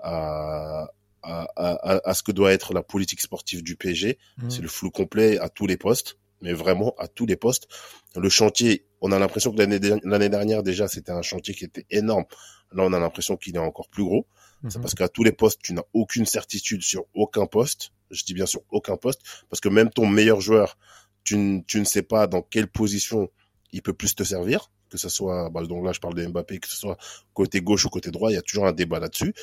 à, 0.00 0.88
à, 1.22 1.46
à, 1.56 2.08
à, 2.08 2.14
ce 2.14 2.22
que 2.22 2.32
doit 2.32 2.52
être 2.52 2.72
la 2.72 2.82
politique 2.82 3.20
sportive 3.20 3.62
du 3.62 3.76
PSG. 3.76 4.18
Mmh. 4.38 4.50
C'est 4.50 4.62
le 4.62 4.68
flou 4.68 4.90
complet 4.90 5.38
à 5.38 5.48
tous 5.48 5.66
les 5.66 5.76
postes, 5.76 6.18
mais 6.40 6.52
vraiment 6.52 6.94
à 6.98 7.08
tous 7.08 7.26
les 7.26 7.36
postes. 7.36 7.68
Le 8.16 8.28
chantier, 8.28 8.86
on 9.00 9.12
a 9.12 9.18
l'impression 9.18 9.52
que 9.52 9.58
l'année 9.58 10.28
dernière 10.28 10.62
déjà, 10.62 10.88
c'était 10.88 11.12
un 11.12 11.22
chantier 11.22 11.54
qui 11.54 11.64
était 11.64 11.86
énorme. 11.90 12.24
Là, 12.72 12.84
on 12.84 12.92
a 12.92 12.98
l'impression 12.98 13.36
qu'il 13.36 13.56
est 13.56 13.60
encore 13.60 13.88
plus 13.88 14.04
gros. 14.04 14.26
C'est 14.68 14.78
mmh. 14.78 14.80
parce 14.80 14.94
qu'à 14.94 15.08
tous 15.08 15.24
les 15.24 15.32
postes, 15.32 15.60
tu 15.62 15.72
n'as 15.72 15.82
aucune 15.92 16.26
certitude 16.26 16.82
sur 16.82 17.04
aucun 17.14 17.46
poste. 17.46 17.92
Je 18.10 18.24
dis 18.24 18.34
bien 18.34 18.46
sur 18.46 18.62
aucun 18.70 18.96
poste, 18.96 19.20
parce 19.50 19.60
que 19.60 19.68
même 19.68 19.90
ton 19.90 20.06
meilleur 20.06 20.40
joueur, 20.40 20.78
tu, 21.24 21.62
tu 21.66 21.78
ne 21.78 21.84
sais 21.84 22.02
pas 22.02 22.26
dans 22.26 22.40
quelle 22.40 22.66
position 22.66 23.30
il 23.72 23.82
peut 23.82 23.92
plus 23.92 24.14
te 24.14 24.22
servir, 24.22 24.70
que 24.90 24.98
ce 24.98 25.08
soit, 25.08 25.50
bah, 25.50 25.62
donc 25.64 25.84
là 25.84 25.92
je 25.92 26.00
parle 26.00 26.14
de 26.14 26.26
Mbappé, 26.26 26.58
que 26.58 26.68
ce 26.68 26.76
soit 26.76 26.98
côté 27.34 27.60
gauche 27.60 27.84
ou 27.84 27.90
côté 27.90 28.10
droit, 28.10 28.30
il 28.30 28.34
y 28.34 28.38
a 28.38 28.42
toujours 28.42 28.66
un 28.66 28.72
débat 28.72 28.98
là-dessus. 28.98 29.34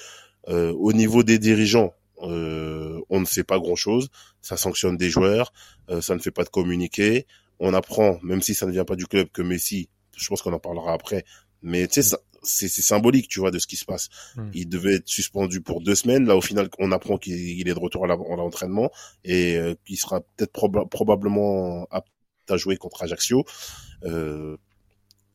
Euh, 0.48 0.72
au 0.74 0.94
niveau 0.94 1.24
des 1.24 1.40
dirigeants, 1.40 1.94
euh, 2.22 3.00
on 3.10 3.20
ne 3.20 3.26
sait 3.26 3.44
pas 3.44 3.60
grand-chose, 3.60 4.10
ça 4.42 4.58
sanctionne 4.58 4.98
des 4.98 5.10
joueurs, 5.10 5.54
euh, 5.90 6.02
ça 6.02 6.16
ne 6.16 6.20
fait 6.20 6.32
pas 6.32 6.44
de 6.44 6.50
communiquer, 6.50 7.26
on 7.60 7.74
apprend, 7.74 8.20
même 8.24 8.42
si 8.42 8.54
ça 8.54 8.66
ne 8.66 8.72
vient 8.72 8.86
pas 8.86 8.96
du 8.96 9.08
club, 9.08 9.30
que 9.32 9.42
Messi, 9.42 9.90
je 10.16 10.28
pense 10.28 10.42
qu'on 10.42 10.54
en 10.54 10.60
parlera 10.60 10.94
après, 10.94 11.26
mais 11.62 11.88
tu 11.88 12.04
sais, 12.04 12.16
c'est 12.46 12.70
symbolique, 12.70 13.28
tu 13.28 13.40
vois, 13.40 13.52
de 13.52 13.60
ce 13.60 13.68
qui 13.68 13.76
se 13.76 13.86
passe. 13.86 14.10
Hmm. 14.36 14.50
Il 14.54 14.70
devait 14.70 14.96
être 14.96 15.08
suspendu 15.08 15.62
pour 15.62 15.82
deux 15.82 15.96
semaines. 15.96 16.26
Là, 16.26 16.36
au 16.36 16.42
final, 16.42 16.70
on 16.80 16.92
apprend 16.92 17.18
qu'il 17.18 17.68
est 17.68 17.74
de 17.74 17.80
retour 17.80 18.06
à 18.06 18.08
l'entraînement 18.08 18.92
et 19.24 19.58
euh, 19.58 19.76
qu'il 19.86 19.98
sera 19.98 20.22
peut-être 20.22 20.52
probablement 20.90 21.88
apte 21.90 22.08
à 22.50 22.58
jouer 22.58 22.78
contre 22.78 23.04
Ajaccio. 23.04 23.46
Euh, 24.06 24.58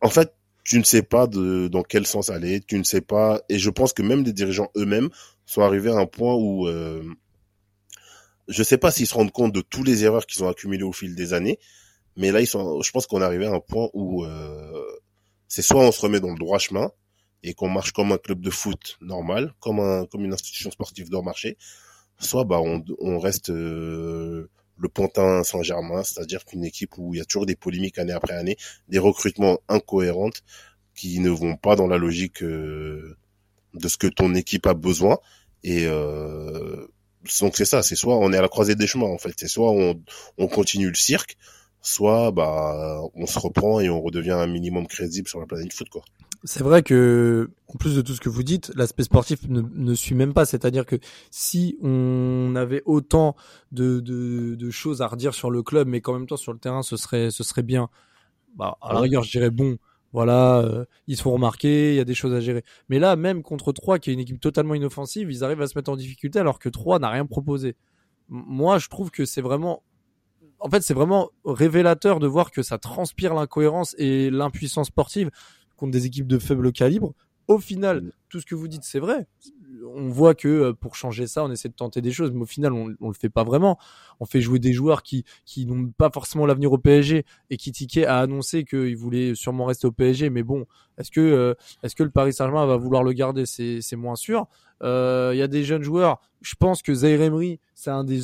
en 0.01 0.09
fait, 0.09 0.33
tu 0.65 0.79
ne 0.79 0.85
sais 0.85 1.03
pas 1.03 1.27
dans 1.27 1.83
quel 1.83 2.07
sens 2.07 2.31
aller, 2.31 2.61
tu 2.61 2.79
ne 2.79 2.85
sais 2.85 3.01
pas, 3.01 3.41
et 3.49 3.59
je 3.59 3.71
pense 3.71 3.93
que 3.93 4.03
même 4.03 4.25
les 4.25 4.33
dirigeants 4.33 4.71
eux-mêmes 4.77 5.09
sont 5.47 5.63
arrivés 5.63 5.91
à 5.91 5.97
un 5.97 6.07
point 6.07 6.35
où 6.35 6.69
euh, 6.69 7.03
je 8.49 8.63
sais 8.63 8.79
pas 8.79 8.91
s'ils 8.91 9.07
se 9.07 9.15
rendent 9.15 9.33
compte 9.33 9.53
de 9.53 9.63
tous 9.63 9.83
les 9.83 10.05
erreurs 10.05 10.27
qu'ils 10.27 10.45
ont 10.45 10.49
accumulées 10.49 10.85
au 10.85 10.93
fil 10.93 11.15
des 11.15 11.33
années, 11.33 11.59
mais 12.17 12.31
là 12.31 12.41
ils 12.41 12.47
sont, 12.47 12.83
je 12.83 12.91
pense 12.93 13.07
qu'on 13.07 13.21
est 13.21 13.25
arrivé 13.25 13.47
à 13.47 13.53
un 13.53 13.61
point 13.61 13.89
où 13.95 14.25
euh, 14.25 14.85
c'est 15.49 15.63
soit 15.63 15.81
on 15.81 15.93
se 15.93 16.01
remet 16.01 16.21
dans 16.21 16.31
le 16.31 16.39
droit 16.39 16.59
chemin 16.59 16.91
et 17.43 17.55
qu'on 17.55 17.69
marche 17.69 17.93
comme 17.93 18.13
un 18.13 18.19
club 18.19 18.41
de 18.41 18.51
foot 18.51 18.99
normal, 19.01 19.55
comme 19.61 19.81
un 19.81 20.07
comme 20.07 20.25
une 20.25 20.33
institution 20.33 20.71
sportive 20.71 21.09
doit 21.09 21.23
marcher, 21.23 21.57
soit 22.19 22.45
bah 22.45 22.61
on, 22.61 22.85
on 23.01 23.19
reste 23.19 23.51
euh, 23.51 24.49
le 24.81 24.89
Pontin 24.89 25.45
Saint-Germain, 25.45 26.03
c'est-à-dire 26.03 26.45
qu'une 26.45 26.65
équipe 26.65 26.97
où 26.97 27.15
il 27.15 27.19
y 27.19 27.21
a 27.21 27.25
toujours 27.25 27.47
des 27.47 27.57
polémiques 27.57 27.99
année 27.99 28.13
après 28.13 28.35
année, 28.35 28.57
des 28.89 28.99
recrutements 28.99 29.59
incohérentes 29.69 30.43
qui 30.95 31.21
ne 31.21 31.31
vont 31.31 31.57
pas 31.57 31.77
dans 31.77 31.87
la 31.87 31.99
logique 31.99 32.43
euh, 32.43 33.17
de 33.75 33.89
ce 33.89 33.99
que 33.99 34.07
ton 34.07 34.35
équipe 34.35 34.67
a 34.67 34.75
besoin. 34.75 35.19
Et 35.63 35.85
euh, 35.87 36.87
donc 37.41 37.57
c'est 37.57 37.67
ça, 37.67 37.83
c'est 37.83 37.97
soit 37.97 38.17
on 38.17 38.33
est 38.33 38.39
à 38.39 38.43
la 38.43 38.49
croisée 38.49 38.75
des 38.75 38.87
chemins 38.87 39.07
en 39.07 39.19
fait, 39.19 39.35
c'est 39.37 39.49
soit 39.49 39.71
on, 39.71 40.03
on 40.39 40.49
continue 40.49 40.89
le 40.89 40.95
cirque, 40.95 41.37
soit 41.83 42.31
bah 42.31 43.03
on 43.15 43.27
se 43.27 43.39
reprend 43.39 43.81
et 43.81 43.91
on 43.91 44.01
redevient 44.01 44.31
un 44.31 44.47
minimum 44.47 44.87
crédible 44.87 45.29
sur 45.29 45.41
la 45.41 45.47
planète 45.47 45.73
foot 45.75 45.89
quoi 45.91 46.03
c'est 46.45 46.63
vrai 46.63 46.83
que, 46.83 47.51
en 47.69 47.77
plus 47.77 47.95
de 47.97 48.01
tout 48.01 48.15
ce 48.15 48.21
que 48.21 48.31
vous 48.31 48.43
dites, 48.43 48.73
l'aspect 48.75 49.03
sportif 49.03 49.47
ne, 49.49 49.61
ne, 49.61 49.95
suit 49.95 50.15
même 50.15 50.33
pas. 50.33 50.47
C'est-à-dire 50.47 50.87
que 50.87 50.97
si 51.31 51.77
on 51.83 52.55
avait 52.57 52.83
autant 52.87 53.37
de, 53.73 54.01
de, 54.01 54.71
choses 54.71 55.03
à 55.03 55.07
redire 55.07 55.35
sur 55.35 55.51
le 55.51 55.63
club, 55.63 55.89
mais 55.89 56.01
qu'en 56.01 56.15
même 56.15 56.27
temps 56.27 56.39
sur 56.39 56.53
le 56.53 56.59
terrain, 56.59 56.83
ce 56.83 56.97
serait, 56.97 57.31
ce 57.31 57.45
serait 57.45 57.63
bien. 57.63 57.89
Bah, 58.57 58.79
à 58.81 58.95
la 58.95 59.01
rigueur, 59.01 59.23
je 59.23 59.31
dirais 59.31 59.51
bon. 59.51 59.77
Voilà, 60.13 60.59
euh, 60.59 60.85
ils 61.07 61.17
se 61.17 61.23
font 61.23 61.31
remarquer, 61.33 61.93
il 61.93 61.97
y 61.97 62.01
a 62.01 62.05
des 62.05 62.15
choses 62.15 62.35
à 62.35 62.41
gérer. 62.41 62.65
Mais 62.89 62.99
là, 62.99 63.15
même 63.15 63.45
contre 63.45 63.71
3, 63.73 64.01
qui 64.01 64.11
est 64.11 64.13
une 64.13 64.19
équipe 64.19 64.41
totalement 64.41 64.75
inoffensive, 64.75 65.31
ils 65.31 65.45
arrivent 65.45 65.63
à 65.63 65.69
se 65.69 65.79
mettre 65.79 65.89
en 65.89 65.95
difficulté 65.95 66.41
alors 66.41 66.59
que 66.59 66.69
3 66.69 66.99
n'a 66.99 67.11
rien 67.11 67.27
proposé. 67.27 67.77
moi, 68.29 68.79
je 68.79 68.89
trouve 68.89 69.11
que 69.13 69.25
c'est 69.25 69.41
vraiment 69.41 69.85
en 70.61 70.69
fait, 70.69 70.83
c'est 70.83 70.95
vraiment 70.95 71.31
révélateur 71.45 72.21
de 72.21 72.27
voir 72.27 72.51
que 72.51 72.63
ça 72.63 72.79
transpire 72.79 73.35
l'incohérence 73.35 73.95
et 73.99 74.31
l'impuissance 74.31 74.89
sportive 74.89 75.31
contre 75.81 75.93
des 75.93 76.07
équipes 76.07 76.27
de 76.27 76.39
faible 76.39 76.71
calibre. 76.73 77.15
Au 77.49 77.59
final, 77.59 78.03
mm. 78.03 78.13
tout 78.29 78.41
ce 78.41 78.47
que 78.47 78.55
vous 78.55 78.69
dites, 78.69 78.85
c'est 78.85 79.01
vrai. 79.01 79.27
On 79.93 80.09
voit 80.09 80.35
que 80.35 80.47
euh, 80.47 80.73
pour 80.73 80.95
changer 80.95 81.27
ça, 81.27 81.43
on 81.43 81.51
essaie 81.51 81.69
de 81.69 81.75
tenter 81.75 82.01
des 82.01 82.13
choses, 82.13 82.31
mais 82.33 82.43
au 82.43 82.47
final, 82.47 82.73
on, 82.73 82.95
on 83.01 83.09
le 83.09 83.15
fait 83.15 83.31
pas 83.31 83.43
vraiment. 83.43 83.79
On 84.21 84.27
fait 84.27 84.41
jouer 84.41 84.59
des 84.59 84.73
joueurs 84.73 85.03
qui, 85.03 85.25
qui 85.47 85.67
n'ont 85.67 85.89
pas 85.89 86.11
forcément 86.11 86.47
l'avenir 86.47 86.71
au 86.71 86.79
PSG 86.79 87.25
et 87.49 87.57
qui 87.57 87.73
Tiquet 87.73 88.05
a 88.07 88.19
annoncé 88.19 88.65
qu'il 88.65 88.97
voulait 88.97 89.35
sûrement 89.35 89.65
rester 89.65 89.87
au 89.87 89.93
PSG. 89.93 90.31
Mais 90.31 90.43
bon, 90.43 90.67
est-ce 90.99 91.11
que, 91.11 91.21
euh, 91.21 91.55
est-ce 91.83 91.97
que 91.97 92.03
le 92.03 92.11
Paris 92.11 92.35
Saint-Germain 92.35 92.67
va 92.67 92.77
vouloir 92.77 93.03
le 93.03 93.13
garder? 93.13 93.47
C'est, 93.47 93.81
c'est 93.81 93.97
moins 93.97 94.17
sûr. 94.17 94.47
Euh, 94.83 95.31
il 95.35 95.39
y 95.39 95.43
a 95.43 95.49
des 95.49 95.65
jeunes 95.65 95.83
joueurs. 95.83 96.21
Je 96.43 96.55
pense 96.55 96.83
que 96.83 96.95
Zaire 96.95 97.21
Emery, 97.21 97.59
c'est 97.75 97.91
un 97.91 98.05
des, 98.05 98.21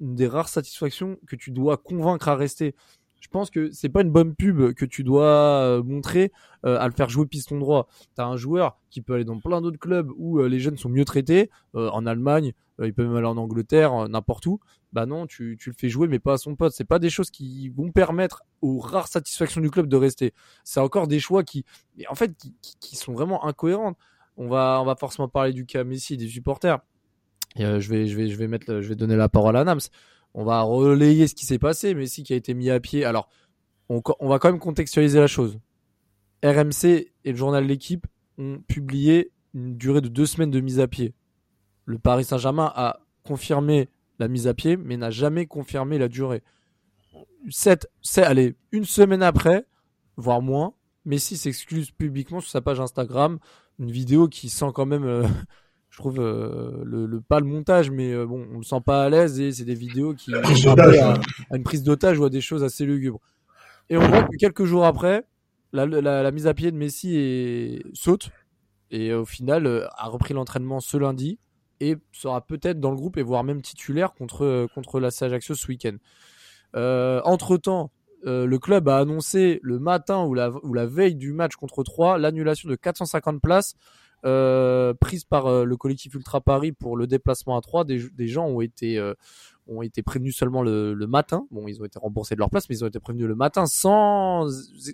une 0.00 0.14
des 0.14 0.26
rares 0.26 0.48
satisfactions 0.48 1.18
que 1.26 1.36
tu 1.36 1.50
dois 1.50 1.76
convaincre 1.76 2.28
à 2.28 2.36
rester 2.36 2.74
je 3.20 3.28
pense 3.28 3.50
que 3.50 3.70
c'est 3.70 3.88
pas 3.90 4.00
une 4.00 4.10
bonne 4.10 4.34
pub 4.34 4.72
que 4.72 4.84
tu 4.84 5.04
dois 5.04 5.24
euh, 5.24 5.82
montrer 5.82 6.32
euh, 6.64 6.78
à 6.80 6.86
le 6.86 6.92
faire 6.92 7.08
jouer 7.08 7.26
piston 7.26 7.58
droit. 7.58 7.86
Tu 8.16 8.20
as 8.20 8.26
un 8.26 8.36
joueur 8.36 8.78
qui 8.88 9.02
peut 9.02 9.14
aller 9.14 9.24
dans 9.24 9.38
plein 9.38 9.60
d'autres 9.60 9.78
clubs 9.78 10.10
où 10.16 10.40
euh, 10.40 10.48
les 10.48 10.58
jeunes 10.58 10.78
sont 10.78 10.88
mieux 10.88 11.04
traités, 11.04 11.50
en 11.74 12.06
Allemagne, 12.06 12.52
il 12.82 12.94
peut 12.94 13.04
même 13.04 13.14
aller 13.14 13.26
en 13.26 13.36
Angleterre, 13.36 14.08
n'importe 14.08 14.46
où. 14.46 14.58
Bah 14.92 15.04
non, 15.04 15.26
tu, 15.26 15.56
tu, 15.60 15.70
le 15.70 15.76
fais 15.78 15.88
jouer 15.88 16.08
mais 16.08 16.18
pas 16.18 16.32
à 16.32 16.38
son 16.38 16.56
pote. 16.56 16.72
C'est 16.72 16.84
pas 16.84 16.98
des 16.98 17.10
choses 17.10 17.30
qui 17.30 17.68
vont 17.68 17.92
permettre 17.92 18.42
aux 18.62 18.78
rares 18.78 19.08
satisfactions 19.08 19.60
du 19.60 19.70
club 19.70 19.86
de 19.86 19.96
rester. 19.96 20.32
C'est 20.64 20.80
encore 20.80 21.06
des 21.06 21.20
choix 21.20 21.44
qui, 21.44 21.64
en 22.08 22.14
fait, 22.14 22.34
qui, 22.36 22.54
qui, 22.80 22.96
sont 22.96 23.12
vraiment 23.12 23.44
incohérents. 23.44 23.96
On 24.36 24.48
va, 24.48 24.78
on 24.80 24.84
va 24.86 24.96
forcément 24.96 25.28
parler 25.28 25.52
du 25.52 25.66
cas 25.66 25.84
Messi 25.84 26.16
des 26.16 26.26
supporters. 26.26 26.80
Je 27.56 27.88
vais, 27.88 28.06
je 28.06 28.16
vais, 28.16 28.28
je 28.28 28.36
vais 28.36 28.48
mettre, 28.48 28.80
je 28.80 28.88
vais 28.88 28.96
donner 28.96 29.16
la 29.16 29.28
parole 29.28 29.56
à 29.56 29.64
Nams 29.64 29.80
on 30.34 30.44
va 30.44 30.62
relayer 30.62 31.26
ce 31.26 31.34
qui 31.34 31.46
s'est 31.46 31.58
passé. 31.58 31.94
Messi 31.94 32.22
qui 32.22 32.32
a 32.32 32.36
été 32.36 32.54
mis 32.54 32.70
à 32.70 32.80
pied. 32.80 33.04
Alors, 33.04 33.28
on, 33.88 34.28
va 34.28 34.38
quand 34.38 34.50
même 34.50 34.60
contextualiser 34.60 35.18
la 35.18 35.26
chose. 35.26 35.58
RMC 36.44 36.84
et 37.24 37.32
le 37.32 37.36
journal 37.36 37.66
L'équipe 37.66 38.06
ont 38.38 38.60
publié 38.66 39.32
une 39.52 39.76
durée 39.76 40.00
de 40.00 40.08
deux 40.08 40.26
semaines 40.26 40.50
de 40.50 40.60
mise 40.60 40.80
à 40.80 40.86
pied. 40.86 41.12
Le 41.84 41.98
Paris 41.98 42.24
Saint-Germain 42.24 42.72
a 42.74 43.00
confirmé 43.24 43.88
la 44.18 44.28
mise 44.28 44.46
à 44.46 44.54
pied, 44.54 44.76
mais 44.76 44.96
n'a 44.96 45.10
jamais 45.10 45.46
confirmé 45.46 45.98
la 45.98 46.08
durée. 46.08 46.42
c'est, 47.48 47.88
allez, 48.18 48.54
une 48.70 48.84
semaine 48.84 49.22
après, 49.22 49.66
voire 50.16 50.40
moins, 50.40 50.74
Messi 51.04 51.36
s'excuse 51.36 51.90
publiquement 51.90 52.40
sur 52.40 52.50
sa 52.50 52.60
page 52.60 52.78
Instagram, 52.78 53.38
une 53.78 53.90
vidéo 53.90 54.28
qui 54.28 54.50
sent 54.50 54.70
quand 54.74 54.86
même 54.86 55.04
euh, 55.04 55.26
trouve 56.00 56.18
euh, 56.18 56.82
le, 56.84 57.06
le, 57.06 57.20
pas 57.20 57.38
le 57.40 57.46
montage 57.46 57.90
mais 57.90 58.12
euh, 58.12 58.26
bon 58.26 58.46
on 58.52 58.58
le 58.58 58.64
sent 58.64 58.80
pas 58.84 59.04
à 59.04 59.08
l'aise 59.08 59.38
et 59.38 59.52
c'est 59.52 59.64
des 59.64 59.74
vidéos 59.74 60.14
qui 60.14 60.34
à, 60.34 61.20
une 61.54 61.62
prise 61.62 61.82
d'otage 61.82 62.18
ou 62.18 62.24
à 62.24 62.30
des 62.30 62.40
choses 62.40 62.64
assez 62.64 62.84
lugubres 62.84 63.20
et 63.88 63.96
on 63.96 64.08
voit 64.08 64.24
que 64.24 64.36
quelques 64.36 64.64
jours 64.64 64.84
après 64.84 65.24
la, 65.72 65.86
la, 65.86 66.22
la 66.22 66.30
mise 66.32 66.46
à 66.46 66.54
pied 66.54 66.72
de 66.72 66.76
Messi 66.76 67.16
est... 67.16 67.82
saute 67.94 68.30
et 68.90 69.12
au 69.12 69.24
final 69.24 69.66
euh, 69.66 69.86
a 69.96 70.08
repris 70.08 70.34
l'entraînement 70.34 70.80
ce 70.80 70.96
lundi 70.96 71.38
et 71.80 71.96
sera 72.12 72.40
peut-être 72.40 72.80
dans 72.80 72.90
le 72.90 72.96
groupe 72.96 73.16
et 73.16 73.22
voire 73.22 73.44
même 73.44 73.62
titulaire 73.62 74.12
contre 74.12 74.66
contre 74.74 75.00
la 75.00 75.08
Ajaccio 75.08 75.54
ce 75.54 75.66
week-end. 75.68 75.96
Entre 76.74 77.56
temps 77.56 77.90
le 78.22 78.56
club 78.58 78.86
a 78.86 78.98
annoncé 78.98 79.60
le 79.62 79.78
matin 79.78 80.24
ou 80.24 80.34
la, 80.34 80.50
ou 80.62 80.74
la 80.74 80.84
veille 80.84 81.14
du 81.14 81.32
match 81.32 81.56
contre 81.56 81.82
3 81.82 82.18
l'annulation 82.18 82.68
de 82.68 82.74
450 82.74 83.40
places 83.40 83.76
euh, 84.24 84.94
prise 84.94 85.24
par 85.24 85.46
euh, 85.46 85.64
le 85.64 85.76
collectif 85.76 86.14
Ultra 86.14 86.40
Paris 86.40 86.72
pour 86.72 86.96
le 86.96 87.06
déplacement 87.06 87.56
à 87.56 87.60
3. 87.60 87.84
Des, 87.84 88.08
des 88.10 88.28
gens 88.28 88.46
ont 88.46 88.60
été 88.60 88.98
euh, 88.98 89.14
ont 89.66 89.82
été 89.82 90.02
prévenus 90.02 90.36
seulement 90.36 90.62
le, 90.62 90.94
le, 90.94 91.06
matin. 91.06 91.46
Bon, 91.50 91.68
ils 91.68 91.80
ont 91.80 91.84
été 91.84 91.98
remboursés 91.98 92.34
de 92.34 92.40
leur 92.40 92.50
place, 92.50 92.68
mais 92.68 92.76
ils 92.76 92.84
ont 92.84 92.88
été 92.88 92.98
prévenus 93.00 93.26
le 93.26 93.34
matin 93.34 93.66
sans 93.66 94.48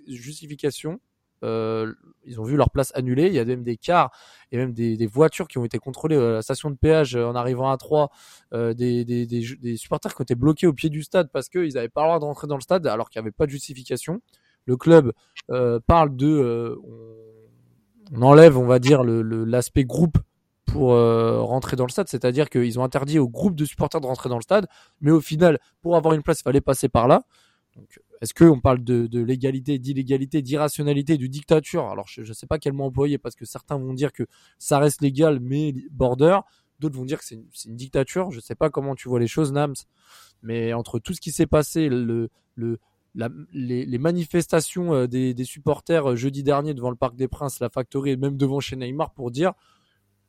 justification. 0.07 0.99
Euh, 1.43 1.93
ils 2.25 2.41
ont 2.41 2.43
vu 2.43 2.57
leur 2.57 2.69
place 2.69 2.91
annulée. 2.95 3.27
Il 3.27 3.33
y 3.33 3.39
a 3.39 3.45
même 3.45 3.63
des 3.63 3.77
cars 3.77 4.11
et 4.51 4.57
même 4.57 4.73
des, 4.73 4.97
des 4.97 5.07
voitures 5.07 5.47
qui 5.47 5.57
ont 5.57 5.65
été 5.65 5.79
contrôlées 5.79 6.17
à 6.17 6.31
la 6.31 6.41
station 6.41 6.69
de 6.69 6.75
péage 6.75 7.15
en 7.15 7.35
arrivant 7.35 7.69
à 7.69 7.77
3. 7.77 8.11
Euh, 8.53 8.73
des, 8.73 9.05
des, 9.05 9.25
des, 9.25 9.77
supporters 9.77 10.13
qui 10.13 10.21
ont 10.21 10.23
été 10.23 10.35
bloqués 10.35 10.67
au 10.67 10.73
pied 10.73 10.89
du 10.89 11.03
stade 11.03 11.29
parce 11.31 11.49
qu'ils 11.49 11.73
n'avaient 11.73 11.89
pas 11.89 12.01
le 12.01 12.07
droit 12.07 12.19
de 12.19 12.25
rentrer 12.25 12.47
dans 12.47 12.55
le 12.55 12.61
stade 12.61 12.85
alors 12.87 13.09
qu'il 13.09 13.21
n'y 13.21 13.25
avait 13.25 13.31
pas 13.31 13.45
de 13.45 13.51
justification. 13.51 14.21
Le 14.65 14.77
club 14.77 15.13
euh, 15.49 15.79
parle 15.85 16.15
de 16.15 16.77
on 16.83 17.36
enlève, 18.21 18.57
on 18.57 18.65
va 18.65 18.79
dire, 18.79 19.03
l'aspect 19.03 19.81
le, 19.81 19.87
groupe 19.87 20.17
pour 20.65 20.93
euh, 20.93 21.41
rentrer 21.41 21.75
dans 21.75 21.85
le 21.85 21.91
stade, 21.91 22.07
c'est-à-dire 22.07 22.49
qu'ils 22.49 22.79
ont 22.79 22.83
interdit 22.83 23.19
au 23.19 23.27
groupe 23.27 23.55
de 23.55 23.65
supporters 23.65 24.01
de 24.01 24.05
rentrer 24.05 24.29
dans 24.29 24.35
le 24.35 24.41
stade, 24.41 24.67
mais 25.01 25.11
au 25.11 25.21
final, 25.21 25.59
pour 25.81 25.95
avoir 25.95 26.13
une 26.13 26.21
place, 26.21 26.39
il 26.39 26.43
fallait 26.43 26.61
passer 26.61 26.89
par 26.89 27.07
là. 27.07 27.23
Donc, 27.75 27.99
est-ce 28.21 28.33
qu'on 28.33 28.59
parle 28.59 28.83
de, 28.83 29.07
de 29.07 29.21
légalité, 29.21 29.77
d'illégalité, 29.77 30.41
d'irrationalité, 30.41 31.17
de 31.17 31.27
dictature? 31.27 31.87
Alors, 31.89 32.07
je 32.07 32.21
ne 32.21 32.33
sais 32.33 32.47
pas 32.47 32.57
quel 32.57 32.73
mot 32.73 32.85
employer 32.85 33.17
parce 33.17 33.35
que 33.35 33.45
certains 33.45 33.77
vont 33.77 33.93
dire 33.93 34.11
que 34.11 34.23
ça 34.57 34.79
reste 34.79 35.01
légal, 35.01 35.39
mais 35.39 35.73
border. 35.91 36.39
D'autres 36.79 36.97
vont 36.97 37.05
dire 37.05 37.19
que 37.19 37.25
c'est 37.25 37.35
une, 37.35 37.47
une, 37.65 37.75
dictature. 37.75 38.31
Je 38.31 38.37
ne 38.37 38.41
sais 38.41 38.55
pas 38.55 38.69
comment 38.69 38.95
tu 38.95 39.07
vois 39.09 39.19
les 39.19 39.27
choses, 39.27 39.51
Nams. 39.51 39.75
Mais 40.41 40.73
entre 40.73 40.99
tout 40.99 41.13
ce 41.13 41.21
qui 41.21 41.31
s'est 41.31 41.47
passé, 41.47 41.89
le, 41.89 42.29
le, 42.55 42.79
les, 43.53 43.97
manifestations 43.97 44.93
euh, 44.93 45.07
des, 45.07 45.43
supporters 45.43 46.11
euh, 46.11 46.15
jeudi 46.15 46.43
dernier 46.43 46.73
devant 46.73 46.89
le 46.89 46.95
Parc 46.95 47.15
des 47.15 47.27
Princes, 47.27 47.59
la 47.59 47.69
Factory 47.69 48.11
et 48.11 48.17
même 48.17 48.37
devant 48.37 48.59
chez 48.59 48.75
Neymar 48.75 49.11
pour 49.11 49.31
dire 49.31 49.53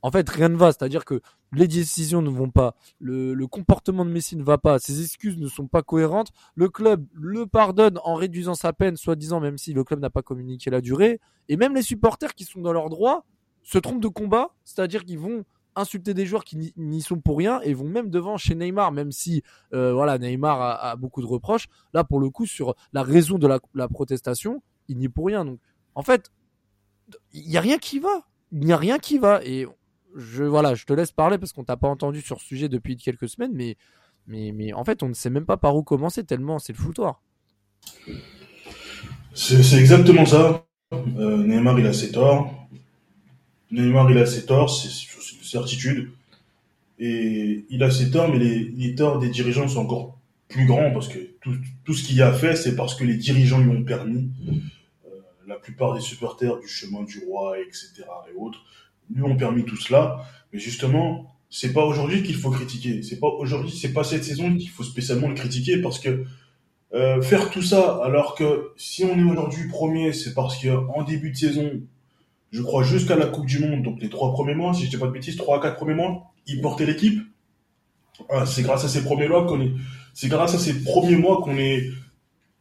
en 0.02 0.10
fait 0.10 0.28
rien 0.28 0.48
ne 0.48 0.56
va, 0.56 0.72
c'est-à-dire 0.72 1.04
que 1.04 1.20
les 1.52 1.66
décisions 1.66 2.22
ne 2.22 2.30
vont 2.30 2.50
pas, 2.50 2.76
le, 3.00 3.34
comportement 3.46 4.04
de 4.04 4.10
Messi 4.10 4.36
ne 4.36 4.42
va 4.42 4.58
pas, 4.58 4.78
ses 4.78 5.02
excuses 5.02 5.38
ne 5.38 5.48
sont 5.48 5.66
pas 5.66 5.82
cohérentes, 5.82 6.30
le 6.54 6.68
club 6.68 7.06
le 7.14 7.46
pardonne 7.46 7.98
en 8.04 8.14
réduisant 8.14 8.54
sa 8.54 8.72
peine, 8.72 8.96
soi-disant 8.96 9.40
même 9.40 9.58
si 9.58 9.72
le 9.72 9.82
club 9.82 10.00
n'a 10.00 10.10
pas 10.10 10.22
communiqué 10.22 10.70
la 10.70 10.80
durée, 10.80 11.20
et 11.48 11.56
même 11.56 11.74
les 11.74 11.82
supporters 11.82 12.34
qui 12.34 12.44
sont 12.44 12.60
dans 12.60 12.72
leur 12.72 12.90
droit 12.90 13.24
se 13.64 13.78
trompent 13.78 14.00
de 14.00 14.08
combat, 14.08 14.50
c'est-à-dire 14.64 15.04
qu'ils 15.04 15.18
vont 15.18 15.44
insulter 15.78 16.14
des 16.14 16.26
joueurs 16.26 16.44
qui 16.44 16.72
n'y 16.76 17.00
sont 17.00 17.20
pour 17.20 17.38
rien 17.38 17.60
et 17.62 17.72
vont 17.72 17.88
même 17.88 18.10
devant 18.10 18.36
chez 18.36 18.54
Neymar, 18.54 18.92
même 18.92 19.12
si 19.12 19.42
euh, 19.72 19.92
voilà 19.92 20.18
Neymar 20.18 20.60
a, 20.60 20.96
beaucoup 20.96 21.22
de 21.22 21.26
reproches. 21.26 21.66
Là, 21.94 22.04
pour 22.04 22.20
le 22.20 22.30
coup, 22.30 22.46
sur 22.46 22.74
la 22.92 23.02
raison 23.02 23.38
de 23.38 23.46
la, 23.46 23.88
protestation, 23.88 24.62
il 24.88 24.98
n'y 24.98 25.06
est 25.06 25.08
pour 25.08 25.26
rien. 25.26 25.44
Donc, 25.44 25.60
en 25.94 26.02
fait, 26.02 26.30
il 27.32 27.48
n'y 27.48 27.56
a 27.56 27.60
rien 27.60 27.78
qui 27.78 27.98
va. 27.98 28.26
Il 28.52 28.60
n'y 28.60 28.72
a 28.72 28.76
rien 28.76 28.98
qui 28.98 29.18
va. 29.18 29.40
Et 29.44 29.66
je 30.16 30.44
voilà, 30.44 30.74
je 30.74 30.84
te 30.84 30.92
laisse 30.92 31.12
parler 31.12 31.38
parce 31.38 31.52
qu'on 31.52 31.64
t'a 31.64 31.76
pas 31.76 31.88
entendu 31.88 32.20
sur 32.20 32.40
ce 32.40 32.46
sujet 32.46 32.68
depuis 32.68 32.96
quelques 32.96 33.28
semaines, 33.28 33.52
mais 33.54 33.76
mais 34.26 34.52
mais 34.54 34.72
en 34.72 34.84
fait, 34.84 35.02
on 35.02 35.08
ne 35.08 35.14
sait 35.14 35.30
même 35.30 35.46
pas 35.46 35.56
par 35.56 35.76
où 35.76 35.82
commencer 35.82 36.24
tellement 36.24 36.58
c'est 36.58 36.72
le 36.72 36.78
foutoir. 36.78 37.22
C'est 39.34 39.78
exactement 39.78 40.26
ça. 40.26 40.66
Euh, 40.92 41.44
Neymar, 41.44 41.78
il 41.78 41.86
a 41.86 41.92
ses 41.92 42.10
torts. 42.10 42.67
Neymar, 43.70 44.10
il 44.10 44.18
a 44.18 44.26
ses 44.26 44.46
torts, 44.46 44.70
c'est 44.70 44.88
une 44.88 45.42
certitude. 45.42 46.10
Et 46.98 47.64
il 47.70 47.82
a 47.82 47.90
ses 47.90 48.10
torts, 48.10 48.28
mais 48.28 48.38
les, 48.38 48.94
torts 48.94 49.18
des 49.18 49.28
dirigeants 49.28 49.68
sont 49.68 49.80
encore 49.80 50.18
plus 50.48 50.66
grands 50.66 50.90
parce 50.92 51.08
que 51.08 51.18
tout, 51.40 51.54
tout 51.84 51.94
ce 51.94 52.02
qu'il 52.02 52.20
a 52.22 52.32
fait, 52.32 52.56
c'est 52.56 52.74
parce 52.74 52.94
que 52.94 53.04
les 53.04 53.16
dirigeants 53.16 53.58
lui 53.58 53.70
ont 53.70 53.84
permis. 53.84 54.30
Euh, 55.06 55.10
la 55.46 55.56
plupart 55.56 55.94
des 55.94 56.00
supporters 56.00 56.58
du 56.58 56.66
chemin 56.66 57.02
du 57.04 57.22
roi, 57.26 57.58
etc. 57.60 58.04
et 58.32 58.36
autres, 58.36 58.64
lui 59.14 59.22
ont 59.22 59.36
permis 59.36 59.64
tout 59.64 59.76
cela. 59.76 60.24
Mais 60.52 60.58
justement, 60.58 61.34
c'est 61.50 61.72
pas 61.72 61.84
aujourd'hui 61.84 62.22
qu'il 62.22 62.36
faut 62.36 62.50
critiquer. 62.50 63.02
C'est 63.02 63.20
pas 63.20 63.28
aujourd'hui, 63.28 63.70
c'est 63.70 63.92
pas 63.92 64.04
cette 64.04 64.24
saison 64.24 64.54
qu'il 64.56 64.70
faut 64.70 64.82
spécialement 64.82 65.28
le 65.28 65.34
critiquer 65.34 65.78
parce 65.78 65.98
que 65.98 66.24
euh, 66.94 67.20
faire 67.20 67.50
tout 67.50 67.62
ça 67.62 68.00
alors 68.02 68.34
que 68.34 68.72
si 68.76 69.04
on 69.04 69.18
est 69.18 69.30
aujourd'hui 69.30 69.68
premier, 69.68 70.12
c'est 70.12 70.34
parce 70.34 70.58
que 70.58 70.68
en 70.68 71.02
début 71.02 71.30
de 71.30 71.36
saison, 71.36 71.70
je 72.50 72.62
crois 72.62 72.82
jusqu'à 72.82 73.16
la 73.16 73.26
Coupe 73.26 73.46
du 73.46 73.58
Monde, 73.58 73.82
donc 73.82 74.00
les 74.00 74.08
trois 74.08 74.32
premiers 74.32 74.54
mois, 74.54 74.72
si 74.74 74.84
je 74.84 74.90
dis 74.90 74.96
pas 74.96 75.06
de 75.06 75.12
bêtises, 75.12 75.36
trois 75.36 75.58
à 75.58 75.60
quatre 75.60 75.76
premiers 75.76 75.94
mois, 75.94 76.32
il 76.46 76.60
portait 76.60 76.86
l'équipe. 76.86 77.20
Ah, 78.30 78.46
c'est 78.46 78.62
grâce 78.62 78.84
à 78.84 78.88
ces 78.88 79.04
premiers 79.04 79.28
mois 79.28 79.46
qu'on 79.46 79.60
est, 79.60 79.72
c'est 80.14 80.28
grâce 80.28 80.54
à 80.54 80.58
ces 80.58 80.82
premiers 80.82 81.16
mois 81.16 81.40
qu'on 81.42 81.56
est 81.56 81.90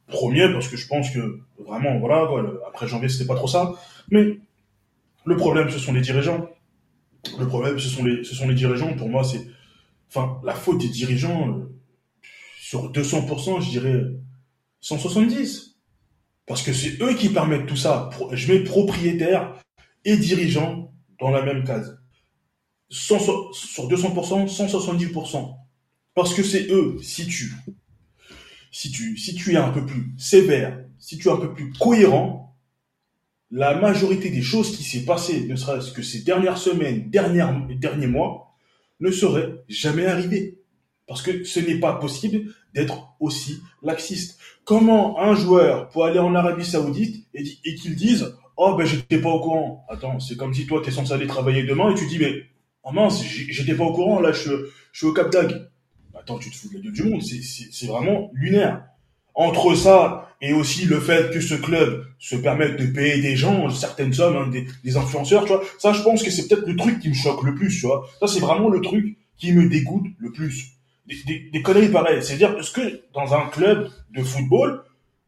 premier 0.08 0.52
parce 0.52 0.68
que 0.68 0.78
je 0.78 0.88
pense 0.88 1.10
que 1.10 1.40
vraiment, 1.58 1.98
voilà, 2.00 2.30
après 2.68 2.88
janvier 2.88 3.10
c'était 3.10 3.26
pas 3.26 3.36
trop 3.36 3.48
ça. 3.48 3.74
Mais 4.10 4.40
le 5.26 5.36
problème, 5.36 5.70
ce 5.70 5.80
sont 5.80 5.94
les 5.94 6.02
dirigeants. 6.02 6.50
Le 7.38 7.48
problème, 7.48 7.80
ce 7.80 7.90
sont 7.90 8.04
les, 8.04 8.24
ce 8.24 8.36
sont 8.36 8.48
les 8.48 8.56
dirigeants. 8.56 8.94
Pour 8.94 9.10
moi, 9.10 9.24
c'est, 9.24 9.46
enfin, 10.10 10.40
la 10.44 10.54
faute 10.54 10.80
des 10.80 10.88
dirigeants. 10.88 11.50
Euh, 11.50 11.74
sur 12.60 12.92
200%, 12.92 13.62
je 13.62 13.70
dirais 13.70 14.04
170. 14.82 15.76
Parce 16.46 16.62
que 16.62 16.72
c'est 16.72 17.02
eux 17.02 17.14
qui 17.14 17.30
permettent 17.30 17.66
tout 17.66 17.76
ça. 17.76 18.10
Je 18.32 18.52
mets 18.52 18.60
propriétaire 18.60 19.54
et 20.08 20.16
dirigeant 20.16 20.94
dans 21.20 21.30
la 21.30 21.44
même 21.44 21.64
case. 21.66 22.00
sur 22.90 23.18
200%, 23.20 24.48
170%. 24.48 25.56
Parce 26.16 26.34
que 26.34 26.42
c'est 26.42 26.72
eux, 26.72 26.98
si 27.04 27.28
tu, 27.28 27.54
si 28.72 28.90
tu, 28.90 29.18
si 29.18 29.36
tu 29.36 29.54
es 29.54 29.58
un 29.58 29.70
peu 29.70 29.86
plus 29.86 30.16
sévère, 30.18 30.80
si 30.98 31.18
tu 31.18 31.28
es 31.28 31.32
un 31.32 31.38
peu 31.38 31.54
plus 31.54 31.74
cohérent, 31.74 32.58
la 33.52 33.76
majorité 33.76 34.30
des 34.30 34.42
choses 34.42 34.76
qui 34.76 34.84
s'est 34.84 35.04
passées, 35.04 35.46
ne 35.46 35.58
serait-ce 35.58 35.92
que 35.92 36.02
ces 36.02 36.22
dernières 36.22 36.58
semaines, 36.58 37.10
dernières, 37.10 37.54
derniers 37.76 38.08
mois, 38.08 38.56
ne 39.02 39.12
seraient 39.12 39.64
jamais 39.68 40.06
arrivées. 40.06 40.60
Parce 41.06 41.22
que 41.22 41.44
ce 41.44 41.60
n'est 41.60 41.80
pas 41.80 41.96
possible 41.96 42.54
d'être 42.74 43.14
aussi 43.20 43.62
laxiste. 43.84 44.40
Comment 44.64 45.20
un 45.20 45.36
joueur 45.36 45.90
peut 45.90 46.02
aller 46.02 46.20
en 46.20 46.34
Arabie 46.34 46.66
Saoudite 46.66 47.28
et, 47.34 47.44
et 47.66 47.76
qu'il 47.76 47.96
dise 47.96 48.34
Oh 48.58 48.76
ben 48.76 48.86
j'étais 48.86 49.20
pas 49.20 49.30
au 49.30 49.40
courant. 49.40 49.86
Attends, 49.90 50.20
c'est 50.20 50.36
comme 50.36 50.54
si 50.54 50.66
toi 50.66 50.82
tu 50.84 50.90
es 50.90 50.92
censé 50.92 51.14
aller 51.14 51.28
travailler 51.28 51.64
demain 51.64 51.92
et 51.92 51.96
tu 51.96 52.08
dis 52.08 52.20
mais 52.20 52.34
oh 52.84 52.92
mince, 52.92 53.24
j'étais 53.24 53.76
pas 53.76 53.84
au 53.84 53.94
courant, 53.94 54.20
là 54.20 54.32
je, 54.32 54.52
je 54.92 54.98
suis 54.98 55.08
au 55.08 55.14
Cap 55.14 55.32
d'Agde. 55.32 55.70
Attends, 56.18 56.40
tu 56.40 56.50
te 56.50 56.56
fous 56.56 56.70
de 56.70 56.76
la 56.76 56.80
gueule 56.82 56.94
du 56.94 57.04
monde, 57.04 57.22
c'est 57.22 57.88
vraiment 57.88 58.32
lunaire. 58.34 58.84
Entre 59.36 59.76
ça 59.76 60.36
et 60.42 60.54
aussi 60.54 60.86
le 60.86 61.00
fait 61.00 61.32
que 61.32 61.40
ce 61.40 61.54
club 61.54 62.06
se 62.18 62.36
permette 62.36 62.78
de 62.80 62.88
payer 62.88 63.22
des 63.22 63.36
gens 63.36 63.70
certaines 63.70 64.14
sommes, 64.14 64.36
hein, 64.36 64.48
des, 64.48 64.66
des, 64.84 64.98
influenceurs, 64.98 65.44
tu 65.44 65.54
vois, 65.54 65.64
ça 65.78 65.94
je 65.94 66.02
pense 66.02 66.24
que 66.24 66.32
c'est 66.32 66.48
peut-être 66.48 66.68
le 66.68 66.76
truc 66.76 67.00
qui 67.00 67.10
me 67.10 67.14
choque 67.14 67.44
le 67.44 67.54
plus, 67.54 67.70
tu 67.70 67.86
vois. 67.86 68.08
Ça 68.20 68.28
c'est 68.28 68.40
vraiment 68.40 68.70
le 68.70 68.82
truc 68.82 69.18
qui 69.38 69.54
me 69.54 69.70
dégoûte 69.70 70.08
le 70.18 70.32
plus 70.32 70.78
des, 71.08 71.50
des, 71.52 71.62
conneries 71.62 71.90
pareilles. 71.90 72.24
C'est-à-dire, 72.24 72.58
est-ce 72.58 72.72
que 72.72 73.02
dans 73.14 73.34
un 73.34 73.48
club 73.48 73.90
de 74.12 74.24
football, 74.24 74.84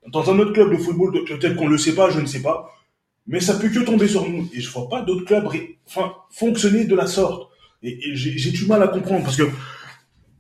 dans 0.07 0.29
un 0.29 0.39
autre 0.39 0.53
club 0.53 0.71
de 0.71 0.77
football, 0.77 1.23
peut-être 1.25 1.55
qu'on 1.55 1.67
le 1.67 1.77
sait 1.77 1.95
pas, 1.95 2.09
je 2.09 2.19
ne 2.19 2.25
sais 2.25 2.41
pas, 2.41 2.69
mais 3.29 3.39
ça 3.39 3.55
peut 3.55 3.69
que 3.69 3.79
tomber 3.79 4.07
sur 4.07 4.27
nous. 4.27 4.49
Et 4.53 4.59
je 4.59 4.69
vois 4.69 4.89
pas 4.89 5.01
d'autres 5.01 5.23
clubs 5.23 5.47
fonctionner 6.31 6.85
de 6.85 6.95
la 6.95 7.07
sorte. 7.07 7.49
Et, 7.81 7.97
j'ai 8.13 8.51
du 8.51 8.65
mal 8.65 8.83
à 8.83 8.87
comprendre 8.87 9.23
parce 9.23 9.37
que 9.37 9.49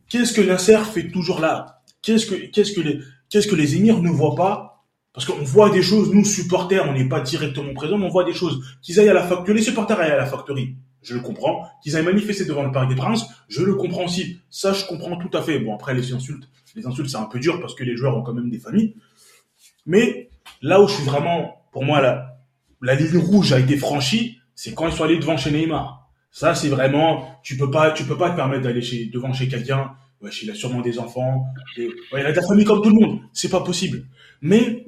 qu'est-ce 0.09 0.33
que 0.33 0.41
Nasser 0.41 0.79
fait 0.91 1.07
toujours 1.09 1.39
là? 1.39 1.81
Qu'est-ce 2.01 2.25
que 2.25 2.35
qu'est-ce 2.35 2.73
que 2.73 2.81
les 2.81 2.99
qu'est-ce 3.29 3.47
que 3.47 3.55
les 3.55 3.75
émirs 3.77 4.01
ne 4.01 4.09
voient 4.09 4.35
pas? 4.35 4.83
Parce 5.13 5.25
qu'on 5.25 5.43
voit 5.43 5.69
des 5.69 5.81
choses, 5.81 6.13
nous 6.13 6.25
supporters, 6.25 6.87
on 6.87 6.93
n'est 6.93 7.07
pas 7.07 7.21
directement 7.21 7.73
présents, 7.73 7.97
mais 7.97 8.05
on 8.05 8.09
voit 8.09 8.25
des 8.25 8.33
choses. 8.33 8.61
Qu'ils 8.81 8.99
aillent 8.99 9.09
à 9.09 9.13
la 9.13 9.27
factory, 9.27 9.53
les 9.53 9.63
supporters 9.63 9.99
aillent 9.99 10.11
à 10.11 10.17
la 10.17 10.25
factory 10.25 10.75
je 11.01 11.13
le 11.13 11.21
comprends. 11.21 11.65
Qu'ils 11.81 11.95
aient 11.95 12.03
manifesté 12.03 12.45
devant 12.45 12.63
le 12.63 12.71
Parc 12.71 12.89
des 12.89 12.95
Princes, 12.95 13.25
je 13.47 13.63
le 13.63 13.75
comprends 13.75 14.05
aussi. 14.05 14.39
Ça, 14.49 14.73
je 14.73 14.85
comprends 14.85 15.15
tout 15.17 15.35
à 15.37 15.41
fait. 15.41 15.59
Bon, 15.59 15.73
après, 15.73 15.93
les 15.93 16.13
insultes, 16.13 16.49
les 16.75 16.85
insultes, 16.85 17.09
c'est 17.09 17.17
un 17.17 17.23
peu 17.23 17.39
dur 17.39 17.59
parce 17.61 17.73
que 17.73 17.83
les 17.83 17.95
joueurs 17.95 18.17
ont 18.17 18.21
quand 18.21 18.33
même 18.33 18.49
des 18.49 18.59
familles. 18.59 18.95
Mais 19.85 20.29
là 20.61 20.81
où 20.81 20.87
je 20.87 20.95
suis 20.95 21.05
vraiment, 21.05 21.63
pour 21.71 21.85
moi, 21.85 22.01
la, 22.01 22.38
la 22.81 22.95
ligne 22.95 23.17
rouge 23.17 23.53
a 23.53 23.59
été 23.59 23.77
franchie, 23.77 24.39
c'est 24.55 24.73
quand 24.73 24.87
ils 24.87 24.93
sont 24.93 25.03
allés 25.03 25.17
devant 25.17 25.37
chez 25.37 25.51
Neymar. 25.51 26.09
Ça, 26.31 26.53
c'est 26.53 26.69
vraiment, 26.69 27.39
tu 27.43 27.57
peux 27.57 27.71
pas, 27.71 27.91
tu 27.91 28.03
peux 28.03 28.17
pas 28.17 28.29
te 28.29 28.35
permettre 28.35 28.63
d'aller 28.63 28.81
chez, 28.81 29.05
devant 29.05 29.33
chez 29.33 29.47
quelqu'un. 29.47 29.91
Ouais, 30.21 30.29
il 30.43 30.51
a 30.51 30.55
sûrement 30.55 30.81
des 30.81 30.99
enfants. 30.99 31.45
il 31.77 31.91
a 32.13 32.31
de 32.31 32.35
la 32.35 32.41
famille 32.45 32.65
comme 32.65 32.81
tout 32.81 32.89
le 32.89 32.95
monde. 32.95 33.21
C'est 33.33 33.49
pas 33.49 33.61
possible. 33.61 34.05
Mais 34.41 34.85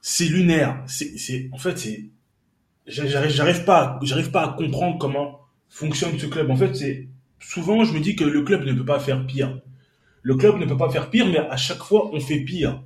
c'est 0.00 0.26
lunaire. 0.26 0.82
C'est, 0.86 1.18
c'est, 1.18 1.48
en 1.52 1.58
fait, 1.58 1.78
c'est, 1.78 2.04
j'arrive, 2.86 3.30
j'arrive 3.30 3.64
pas, 3.64 3.98
j'arrive 4.02 4.30
pas 4.30 4.44
à 4.44 4.48
comprendre 4.52 4.98
comment 4.98 5.40
fonctionne 5.68 6.18
ce 6.18 6.26
club. 6.26 6.50
En 6.50 6.56
fait, 6.56 6.74
c'est 6.74 7.08
souvent 7.40 7.84
je 7.84 7.92
me 7.94 8.00
dis 8.00 8.16
que 8.16 8.24
le 8.24 8.42
club 8.42 8.64
ne 8.64 8.72
peut 8.72 8.84
pas 8.84 9.00
faire 9.00 9.26
pire. 9.26 9.60
Le 10.22 10.36
club 10.36 10.58
ne 10.58 10.66
peut 10.66 10.76
pas 10.76 10.90
faire 10.90 11.10
pire, 11.10 11.26
mais 11.26 11.38
à 11.38 11.56
chaque 11.56 11.82
fois 11.82 12.10
on 12.12 12.20
fait 12.20 12.40
pire. 12.40 12.82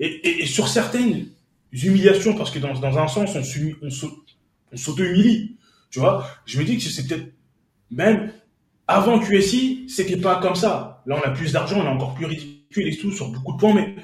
Et, 0.00 0.42
et, 0.42 0.46
sur 0.46 0.66
certaines 0.68 1.26
humiliations, 1.72 2.34
parce 2.34 2.50
que 2.50 2.58
dans, 2.58 2.98
un 2.98 3.08
sens 3.08 3.36
on 3.36 4.76
s'auto-humilie, 4.76 5.56
tu 5.90 6.00
vois. 6.00 6.26
Je 6.46 6.58
me 6.58 6.64
dis 6.64 6.78
que 6.78 6.84
c'est 6.84 7.06
peut-être 7.06 7.32
même 7.90 8.32
avant 8.86 9.18
QSI, 9.18 9.84
c'était 9.88 10.16
pas 10.16 10.40
comme 10.40 10.54
ça. 10.54 11.02
Là, 11.06 11.20
on 11.22 11.26
a 11.26 11.30
plus 11.30 11.52
d'argent, 11.52 11.80
on 11.80 11.84
est 11.84 11.88
encore 11.88 12.14
plus 12.14 12.26
ridicule 12.26 12.88
et 12.88 12.96
tout 12.96 13.12
sur 13.12 13.30
beaucoup 13.30 13.52
de 13.52 13.58
points, 13.58 13.74
mais 13.74 13.94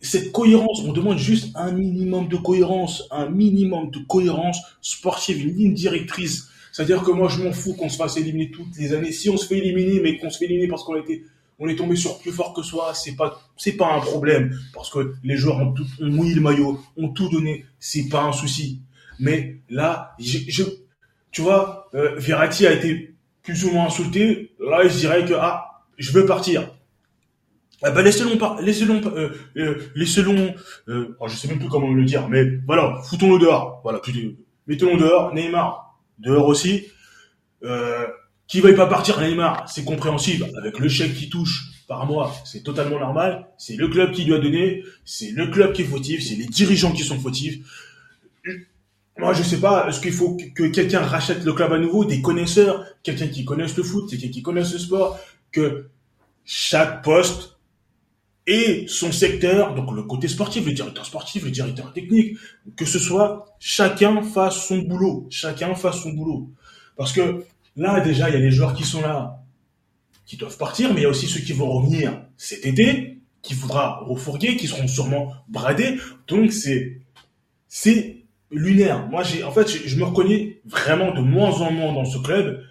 cette 0.00 0.32
cohérence, 0.32 0.82
on 0.86 0.92
demande 0.92 1.18
juste 1.18 1.54
un 1.54 1.72
minimum 1.72 2.28
de 2.28 2.36
cohérence, 2.36 3.06
un 3.10 3.28
minimum 3.28 3.90
de 3.90 3.98
cohérence 3.98 4.58
sportive, 4.80 5.46
une 5.46 5.54
ligne 5.54 5.74
directrice. 5.74 6.48
C'est-à-dire 6.72 7.02
que 7.02 7.10
moi, 7.10 7.28
je 7.28 7.42
m'en 7.42 7.52
fous 7.52 7.74
qu'on 7.74 7.88
se 7.88 7.96
fasse 7.96 8.16
éliminer 8.16 8.50
toutes 8.50 8.76
les 8.78 8.94
années. 8.94 9.12
Si 9.12 9.28
on 9.28 9.36
se 9.36 9.46
fait 9.46 9.58
éliminer, 9.58 10.00
mais 10.00 10.16
qu'on 10.18 10.30
se 10.30 10.38
fait 10.38 10.46
éliminer 10.46 10.68
parce 10.68 10.84
qu'on 10.84 10.94
a 10.94 11.00
été, 11.00 11.24
on 11.60 11.68
est 11.68 11.76
tombé 11.76 11.94
sur 11.94 12.18
plus 12.18 12.32
fort 12.32 12.54
que 12.54 12.62
soi, 12.62 12.92
c'est 12.94 13.14
pas, 13.14 13.40
c'est 13.56 13.76
pas 13.76 13.92
un 13.92 14.00
problème. 14.00 14.58
Parce 14.74 14.90
que 14.90 15.14
les 15.22 15.36
joueurs 15.36 15.58
ont 15.58 15.72
tout, 15.72 15.86
ont 16.00 16.08
mouillé 16.08 16.34
le 16.34 16.40
maillot, 16.40 16.80
ont 16.96 17.08
tout 17.10 17.28
donné, 17.28 17.66
c'est 17.78 18.08
pas 18.08 18.22
un 18.22 18.32
souci. 18.32 18.80
Mais 19.18 19.60
là, 19.68 20.16
je, 20.18 20.64
tu 21.30 21.42
vois, 21.42 21.88
euh, 21.94 22.18
a 22.28 22.72
été 22.72 23.14
plus 23.42 23.64
ou 23.64 23.72
moins 23.72 23.86
insulté. 23.86 24.52
Là, 24.58 24.88
je 24.88 24.96
dirais 24.96 25.24
que, 25.26 25.34
ah, 25.34 25.84
je 25.98 26.10
veux 26.12 26.24
partir. 26.24 26.70
Ah 27.82 27.90
bah 27.92 28.02
laissez-le 28.02 28.62
laissez-le 28.62 28.94
euh, 29.06 29.30
euh, 29.56 29.74
laissez-le 29.94 30.52
euh, 30.88 31.16
oh, 31.18 31.28
je 31.28 31.34
sais 31.34 31.48
même 31.48 31.58
plus 31.58 31.68
comment 31.68 31.90
le 31.90 32.04
dire 32.04 32.28
mais 32.28 32.44
voilà 32.66 33.00
foutons-le 33.04 33.38
dehors 33.38 33.80
voilà 33.82 34.02
mettons-le 34.66 34.98
dehors 34.98 35.32
Neymar 35.32 35.98
dehors 36.18 36.46
aussi 36.46 36.88
euh, 37.64 38.06
qui 38.50 38.60
veuille 38.60 38.74
pas 38.74 38.86
partir 38.86 39.20
Neymar 39.20 39.70
c'est 39.70 39.84
compréhensible. 39.84 40.46
Avec 40.58 40.78
le 40.78 40.88
chèque 40.88 41.14
qui 41.14 41.30
touche 41.30 41.68
par 41.86 42.04
mois 42.06 42.34
c'est 42.44 42.62
totalement 42.62 42.98
normal. 42.98 43.46
C'est 43.56 43.76
le 43.76 43.88
club 43.88 44.12
qui 44.12 44.24
lui 44.24 44.34
a 44.34 44.38
donné 44.38 44.82
c'est 45.04 45.30
le 45.30 45.46
club 45.46 45.72
qui 45.72 45.82
est 45.82 45.86
fautif 45.86 46.22
c'est 46.26 46.34
les 46.34 46.46
dirigeants 46.46 46.92
qui 46.92 47.04
sont 47.04 47.18
fautifs. 47.18 47.58
Moi 49.18 49.32
je 49.32 49.42
sais 49.42 49.60
pas 49.60 49.88
est-ce 49.88 50.00
qu'il 50.00 50.12
faut 50.12 50.36
que 50.54 50.64
quelqu'un 50.64 51.00
rachète 51.00 51.44
le 51.44 51.52
club 51.52 51.72
à 51.72 51.78
nouveau? 51.78 52.04
Des 52.04 52.20
connaisseurs 52.20 52.84
quelqu'un 53.02 53.28
qui 53.28 53.44
connaisse 53.44 53.76
le 53.76 53.84
foot 53.84 54.10
quelqu'un 54.10 54.28
qui 54.28 54.42
connaisse 54.42 54.72
le 54.72 54.80
sport 54.80 55.18
que 55.52 55.88
chaque 56.44 57.04
poste 57.04 57.56
et 58.46 58.86
son 58.88 59.12
secteur, 59.12 59.76
donc 59.76 59.92
le 59.92 60.02
côté 60.02 60.26
sportif, 60.26 60.66
le 60.66 60.72
directeur 60.72 61.06
sportif, 61.06 61.44
le 61.44 61.52
directeur 61.52 61.92
technique, 61.92 62.36
que 62.74 62.84
ce 62.84 62.98
soit 62.98 63.46
chacun 63.60 64.22
fasse 64.22 64.66
son 64.66 64.78
boulot, 64.78 65.28
chacun 65.30 65.76
fasse 65.76 66.02
son 66.02 66.10
boulot. 66.10 66.50
Parce 66.96 67.12
que 67.12 67.44
là, 67.76 68.00
déjà, 68.00 68.28
il 68.28 68.34
y 68.34 68.36
a 68.36 68.40
les 68.40 68.50
joueurs 68.50 68.74
qui 68.74 68.84
sont 68.84 69.00
là, 69.00 69.42
qui 70.26 70.36
doivent 70.36 70.56
partir, 70.56 70.92
mais 70.92 71.00
il 71.00 71.02
y 71.02 71.06
a 71.06 71.08
aussi 71.08 71.26
ceux 71.26 71.40
qui 71.40 71.52
vont 71.52 71.70
revenir 71.70 72.22
cet 72.36 72.64
été, 72.66 73.18
qu'il 73.42 73.56
faudra 73.56 74.00
refourguer, 74.04 74.56
qui 74.56 74.66
seront 74.66 74.86
sûrement 74.86 75.32
bradés. 75.48 75.98
Donc 76.28 76.52
c'est, 76.52 77.00
c'est 77.68 78.24
lunaire. 78.50 79.06
Moi, 79.08 79.22
j'ai, 79.22 79.42
en 79.44 79.52
fait, 79.52 79.68
je, 79.68 79.96
me 79.96 80.04
reconnais 80.04 80.60
vraiment 80.64 81.12
de 81.12 81.20
moins 81.20 81.52
en 81.60 81.70
moins 81.72 81.92
dans 81.92 82.04
ce 82.04 82.18
club, 82.18 82.62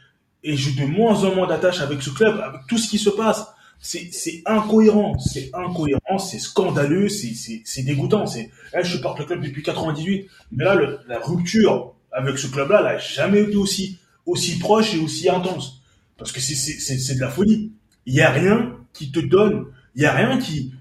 et 0.44 0.56
j'ai 0.56 0.72
de 0.72 0.86
moins 0.86 1.24
en 1.24 1.36
moins 1.36 1.48
d'attache 1.48 1.82
avec 1.82 2.02
ce 2.02 2.12
club, 2.12 2.40
avec 2.40 2.62
tout 2.68 2.78
ce 2.78 2.90
qui 2.90 2.98
se 2.98 3.10
passe 3.10 3.46
c'est 3.82 4.44
incohérent, 4.46 5.18
c'est 5.20 5.52
incohérent, 5.54 6.18
c'est 6.18 6.40
scandaleux, 6.40 7.08
c'est 7.08 7.84
dégoûtant. 7.84 8.26
C'est, 8.26 8.52
eh, 8.78 8.84
je 8.84 8.98
supporte 8.98 9.20
le 9.20 9.26
club 9.26 9.42
depuis 9.42 9.64
98, 9.64 10.28
mais 10.52 10.66
là, 10.66 10.78
la 11.08 11.20
rupture 11.20 11.96
avec 12.12 12.38
ce 12.38 12.48
club-là, 12.48 12.84
n'a 12.84 12.98
jamais 12.98 13.42
été 13.42 13.56
aussi 13.56 14.00
aussi 14.30 14.60
proche 14.60 14.94
et 14.94 15.00
aussi 15.00 15.30
intense. 15.30 15.82
Parce 16.18 16.32
que 16.32 16.39
c'est 16.39 17.15
de 17.15 17.20
la 17.20 17.30
folie. 17.30 17.72
Il 18.06 18.13
y 18.13 18.22
a 18.22 18.32
rien 18.32 18.76
qui 18.94 19.12
te 19.12 19.20
donne, 19.20 19.65
il 19.96 20.02
y 20.02 20.06
a 20.06 20.13
rien 20.13 20.38
qui, 20.38 20.74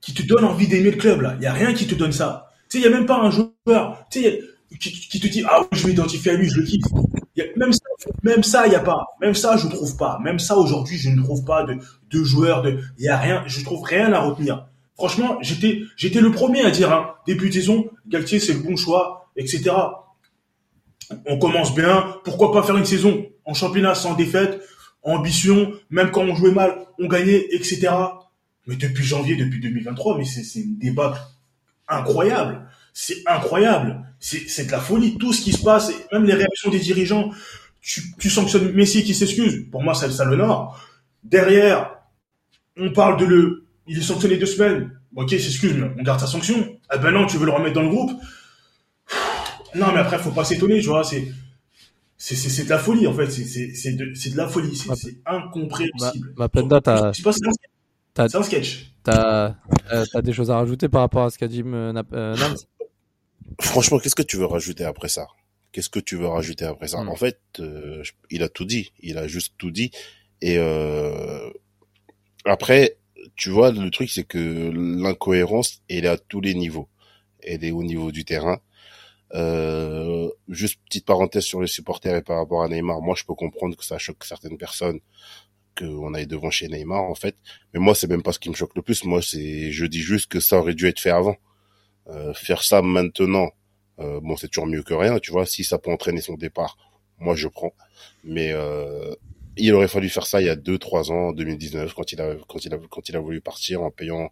qui 0.00 0.14
te 0.14 0.22
donne 0.22 0.44
envie 0.44 0.68
d'aimer 0.68 0.90
le 0.90 0.96
club, 0.96 1.22
là. 1.22 1.34
Il 1.38 1.42
y 1.42 1.46
a 1.46 1.52
rien 1.52 1.72
qui 1.72 1.86
te 1.86 1.94
donne 1.94 2.12
ça. 2.12 2.50
Tu 2.68 2.78
sais, 2.78 2.78
il 2.78 2.90
y 2.90 2.92
a 2.92 2.96
même 2.96 3.06
pas 3.06 3.18
un 3.18 3.30
joueur, 3.30 4.06
qui, 4.10 5.20
te 5.20 5.26
dit, 5.26 5.42
ah 5.48 5.60
oui, 5.60 5.78
je 5.78 5.86
m'identifie 5.86 6.30
à 6.30 6.34
lui, 6.34 6.48
je 6.48 6.60
le 6.60 6.66
kiffe. 6.66 6.84
Même 7.56 7.72
ça, 7.72 7.84
même 8.22 8.42
ça, 8.42 8.66
il 8.66 8.72
y 8.72 8.76
a 8.76 8.80
pas. 8.80 9.00
Même 9.20 9.34
ça, 9.34 9.56
je 9.56 9.66
trouve 9.68 9.96
pas. 9.96 10.18
Même 10.22 10.38
ça, 10.38 10.56
aujourd'hui, 10.56 10.98
je 10.98 11.10
ne 11.10 11.22
trouve 11.22 11.44
pas 11.44 11.64
de, 11.64 11.76
de 12.10 12.24
joueurs, 12.24 12.62
de, 12.62 12.78
il 12.98 13.04
y 13.04 13.08
a 13.08 13.16
rien, 13.16 13.42
je 13.46 13.64
trouve 13.64 13.82
rien 13.82 14.12
à 14.12 14.20
retenir. 14.20 14.66
Franchement, 14.96 15.38
j'étais, 15.40 15.82
j'étais 15.96 16.20
le 16.20 16.30
premier 16.30 16.64
à 16.64 16.70
dire, 16.70 16.92
hein, 16.92 17.14
début 17.26 17.48
de 17.48 17.54
saison, 17.54 17.86
Galtier, 18.06 18.38
c'est 18.38 18.52
le 18.52 18.60
bon 18.60 18.76
choix, 18.76 19.28
etc. 19.36 19.72
On 21.26 21.38
commence 21.38 21.74
bien. 21.74 22.16
Pourquoi 22.24 22.52
pas 22.52 22.62
faire 22.62 22.76
une 22.76 22.84
saison 22.84 23.26
en 23.44 23.54
championnat 23.54 23.94
sans 23.94 24.14
défaite, 24.14 24.62
ambition, 25.02 25.72
même 25.90 26.10
quand 26.10 26.22
on 26.22 26.34
jouait 26.34 26.52
mal, 26.52 26.78
on 26.98 27.06
gagnait, 27.06 27.46
etc. 27.52 27.88
Mais 28.66 28.76
depuis 28.76 29.04
janvier, 29.04 29.36
depuis 29.36 29.60
2023, 29.60 30.18
mais 30.18 30.24
c'est 30.24 30.60
une 30.60 30.78
débat 30.78 31.30
incroyable. 31.88 32.66
C'est 32.92 33.22
incroyable. 33.26 34.00
C'est 34.18 34.66
de 34.66 34.72
la 34.72 34.80
folie. 34.80 35.18
Tout 35.18 35.32
ce 35.32 35.42
qui 35.42 35.52
se 35.52 35.62
passe, 35.62 35.92
même 36.12 36.24
les 36.24 36.34
réactions 36.34 36.70
des 36.70 36.78
dirigeants. 36.78 37.30
Tu, 37.82 38.02
tu 38.18 38.30
sanctionnes 38.30 38.72
Messi 38.72 39.04
qui 39.04 39.14
s'excuse. 39.14 39.66
Pour 39.70 39.82
moi, 39.82 39.94
c'est 39.94 40.08
le 40.08 40.30
l'honneur. 40.30 40.80
Derrière, 41.22 41.98
on 42.78 42.92
parle 42.92 43.18
de 43.18 43.26
le, 43.26 43.66
il 43.86 43.98
est 43.98 44.02
sanctionné 44.02 44.36
deux 44.36 44.46
semaines. 44.46 44.90
Ok, 45.16 45.30
s'excuse, 45.30 45.74
mais 45.74 45.90
on 45.98 46.02
garde 46.02 46.20
sa 46.20 46.26
sanction. 46.26 46.78
Ah 46.88 46.96
ben 46.96 47.12
non, 47.12 47.26
tu 47.26 47.36
veux 47.36 47.46
le 47.46 47.52
remettre 47.52 47.74
dans 47.74 47.82
le 47.82 47.88
groupe. 47.88 48.12
Non, 49.74 49.92
mais 49.92 50.00
après, 50.00 50.18
faut 50.18 50.30
pas 50.30 50.44
s'étonner, 50.44 50.80
tu 50.80 50.88
vois, 50.88 51.04
c'est, 51.04 51.26
c'est, 52.16 52.36
c'est, 52.36 52.64
de 52.64 52.70
la 52.70 52.78
folie, 52.78 53.06
en 53.06 53.14
fait. 53.14 53.30
C'est, 53.30 53.44
c'est, 53.44 53.74
c'est 53.74 53.92
de, 53.92 54.14
c'est 54.14 54.30
de 54.30 54.36
la 54.36 54.48
folie. 54.48 54.76
C'est, 54.76 54.94
c'est 54.94 55.16
incompréhensible. 55.26 56.34
Ma, 56.36 56.48
ma 56.54 56.80
t'as, 56.80 57.12
c'est 57.12 58.36
un 58.36 58.42
sketch. 58.42 58.92
T'as 59.02 59.56
as, 59.90 60.22
des 60.22 60.32
choses 60.32 60.50
à 60.50 60.56
rajouter 60.56 60.88
par 60.88 61.00
rapport 61.00 61.24
à 61.24 61.30
ce 61.30 61.38
qu'a 61.38 61.48
dit 61.48 61.62
euh, 61.64 61.92
euh, 62.12 62.36
Nams? 62.36 62.56
Franchement, 63.60 63.98
qu'est-ce 63.98 64.14
que 64.14 64.22
tu 64.22 64.36
veux 64.36 64.46
rajouter 64.46 64.84
après 64.84 65.08
ça? 65.08 65.26
Qu'est-ce 65.72 65.90
que 65.90 65.98
tu 65.98 66.16
veux 66.16 66.28
rajouter 66.28 66.64
après 66.64 66.88
ça? 66.88 67.02
Hmm. 67.02 67.08
En 67.08 67.16
fait, 67.16 67.40
euh, 67.58 68.02
il 68.30 68.42
a 68.42 68.48
tout 68.48 68.64
dit. 68.64 68.92
Il 69.00 69.18
a 69.18 69.26
juste 69.26 69.54
tout 69.58 69.70
dit. 69.70 69.90
Et 70.40 70.58
euh, 70.58 71.50
après, 72.44 72.96
tu 73.34 73.50
vois, 73.50 73.72
le 73.72 73.90
truc, 73.90 74.10
c'est 74.10 74.24
que 74.24 74.70
l'incohérence, 74.72 75.82
elle 75.88 76.04
est 76.04 76.08
à 76.08 76.16
tous 76.16 76.40
les 76.40 76.54
niveaux. 76.54 76.88
Elle 77.40 77.64
est 77.64 77.72
au 77.72 77.82
niveau 77.82 78.12
du 78.12 78.24
terrain. 78.24 78.60
Euh, 79.34 80.30
juste 80.48 80.78
petite 80.86 81.04
parenthèse 81.04 81.42
sur 81.44 81.60
les 81.60 81.66
supporters 81.66 82.16
et 82.16 82.22
par 82.22 82.36
rapport 82.38 82.62
à 82.62 82.68
Neymar. 82.68 83.00
Moi, 83.00 83.14
je 83.16 83.24
peux 83.24 83.34
comprendre 83.34 83.76
que 83.76 83.84
ça 83.84 83.98
choque 83.98 84.24
certaines 84.24 84.58
personnes 84.58 85.00
qu'on 85.76 86.14
aille 86.14 86.26
devant 86.26 86.50
chez 86.50 86.68
Neymar 86.68 87.02
en 87.02 87.14
fait. 87.14 87.36
Mais 87.72 87.80
moi, 87.80 87.94
c'est 87.94 88.06
même 88.06 88.22
pas 88.22 88.32
ce 88.32 88.38
qui 88.38 88.48
me 88.48 88.54
choque 88.54 88.76
le 88.76 88.82
plus. 88.82 89.04
Moi, 89.04 89.22
c'est, 89.22 89.72
je 89.72 89.86
dis 89.86 90.00
juste 90.00 90.30
que 90.30 90.40
ça 90.40 90.58
aurait 90.58 90.74
dû 90.74 90.86
être 90.86 91.00
fait 91.00 91.10
avant. 91.10 91.36
Euh, 92.08 92.34
faire 92.34 92.62
ça 92.62 92.82
maintenant, 92.82 93.50
euh, 93.98 94.20
bon, 94.20 94.36
c'est 94.36 94.48
toujours 94.48 94.66
mieux 94.66 94.82
que 94.82 94.94
rien, 94.94 95.18
tu 95.18 95.32
vois. 95.32 95.46
Si 95.46 95.64
ça 95.64 95.78
peut 95.78 95.90
entraîner 95.90 96.20
son 96.20 96.34
départ, 96.34 96.76
moi, 97.18 97.34
je 97.34 97.48
prends. 97.48 97.72
Mais 98.24 98.52
euh, 98.52 99.14
il 99.56 99.72
aurait 99.74 99.88
fallu 99.88 100.08
faire 100.08 100.26
ça 100.26 100.40
il 100.40 100.46
y 100.46 100.50
a 100.50 100.56
deux, 100.56 100.78
trois 100.78 101.10
ans, 101.10 101.28
en 101.28 101.32
2019, 101.32 101.94
quand 101.94 102.12
il 102.12 102.20
a, 102.20 102.34
quand 102.48 102.64
il 102.64 102.74
a, 102.74 102.78
quand 102.90 103.08
il 103.08 103.16
a 103.16 103.20
voulu 103.20 103.40
partir 103.40 103.82
en 103.82 103.90
payant, 103.90 104.30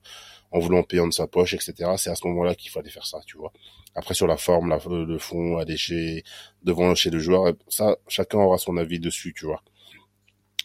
en 0.50 0.58
voulant 0.60 0.82
payer 0.82 1.04
de 1.06 1.12
sa 1.12 1.26
poche, 1.26 1.54
etc. 1.54 1.74
C'est 1.96 2.10
à 2.10 2.14
ce 2.14 2.26
moment-là 2.28 2.54
qu'il 2.54 2.70
fallait 2.70 2.90
faire 2.90 3.06
ça, 3.06 3.20
tu 3.26 3.36
vois. 3.36 3.52
Après, 3.94 4.14
sur 4.14 4.26
la 4.26 4.36
forme, 4.36 4.70
la, 4.70 4.78
le 4.86 5.18
fond, 5.18 5.58
aller 5.58 5.76
chez, 5.76 6.24
devant 6.62 6.94
chez 6.94 7.10
le 7.10 7.18
joueur, 7.18 7.52
ça, 7.68 7.96
chacun 8.08 8.38
aura 8.38 8.58
son 8.58 8.76
avis 8.76 9.00
dessus, 9.00 9.34
tu 9.36 9.46
vois. 9.46 9.62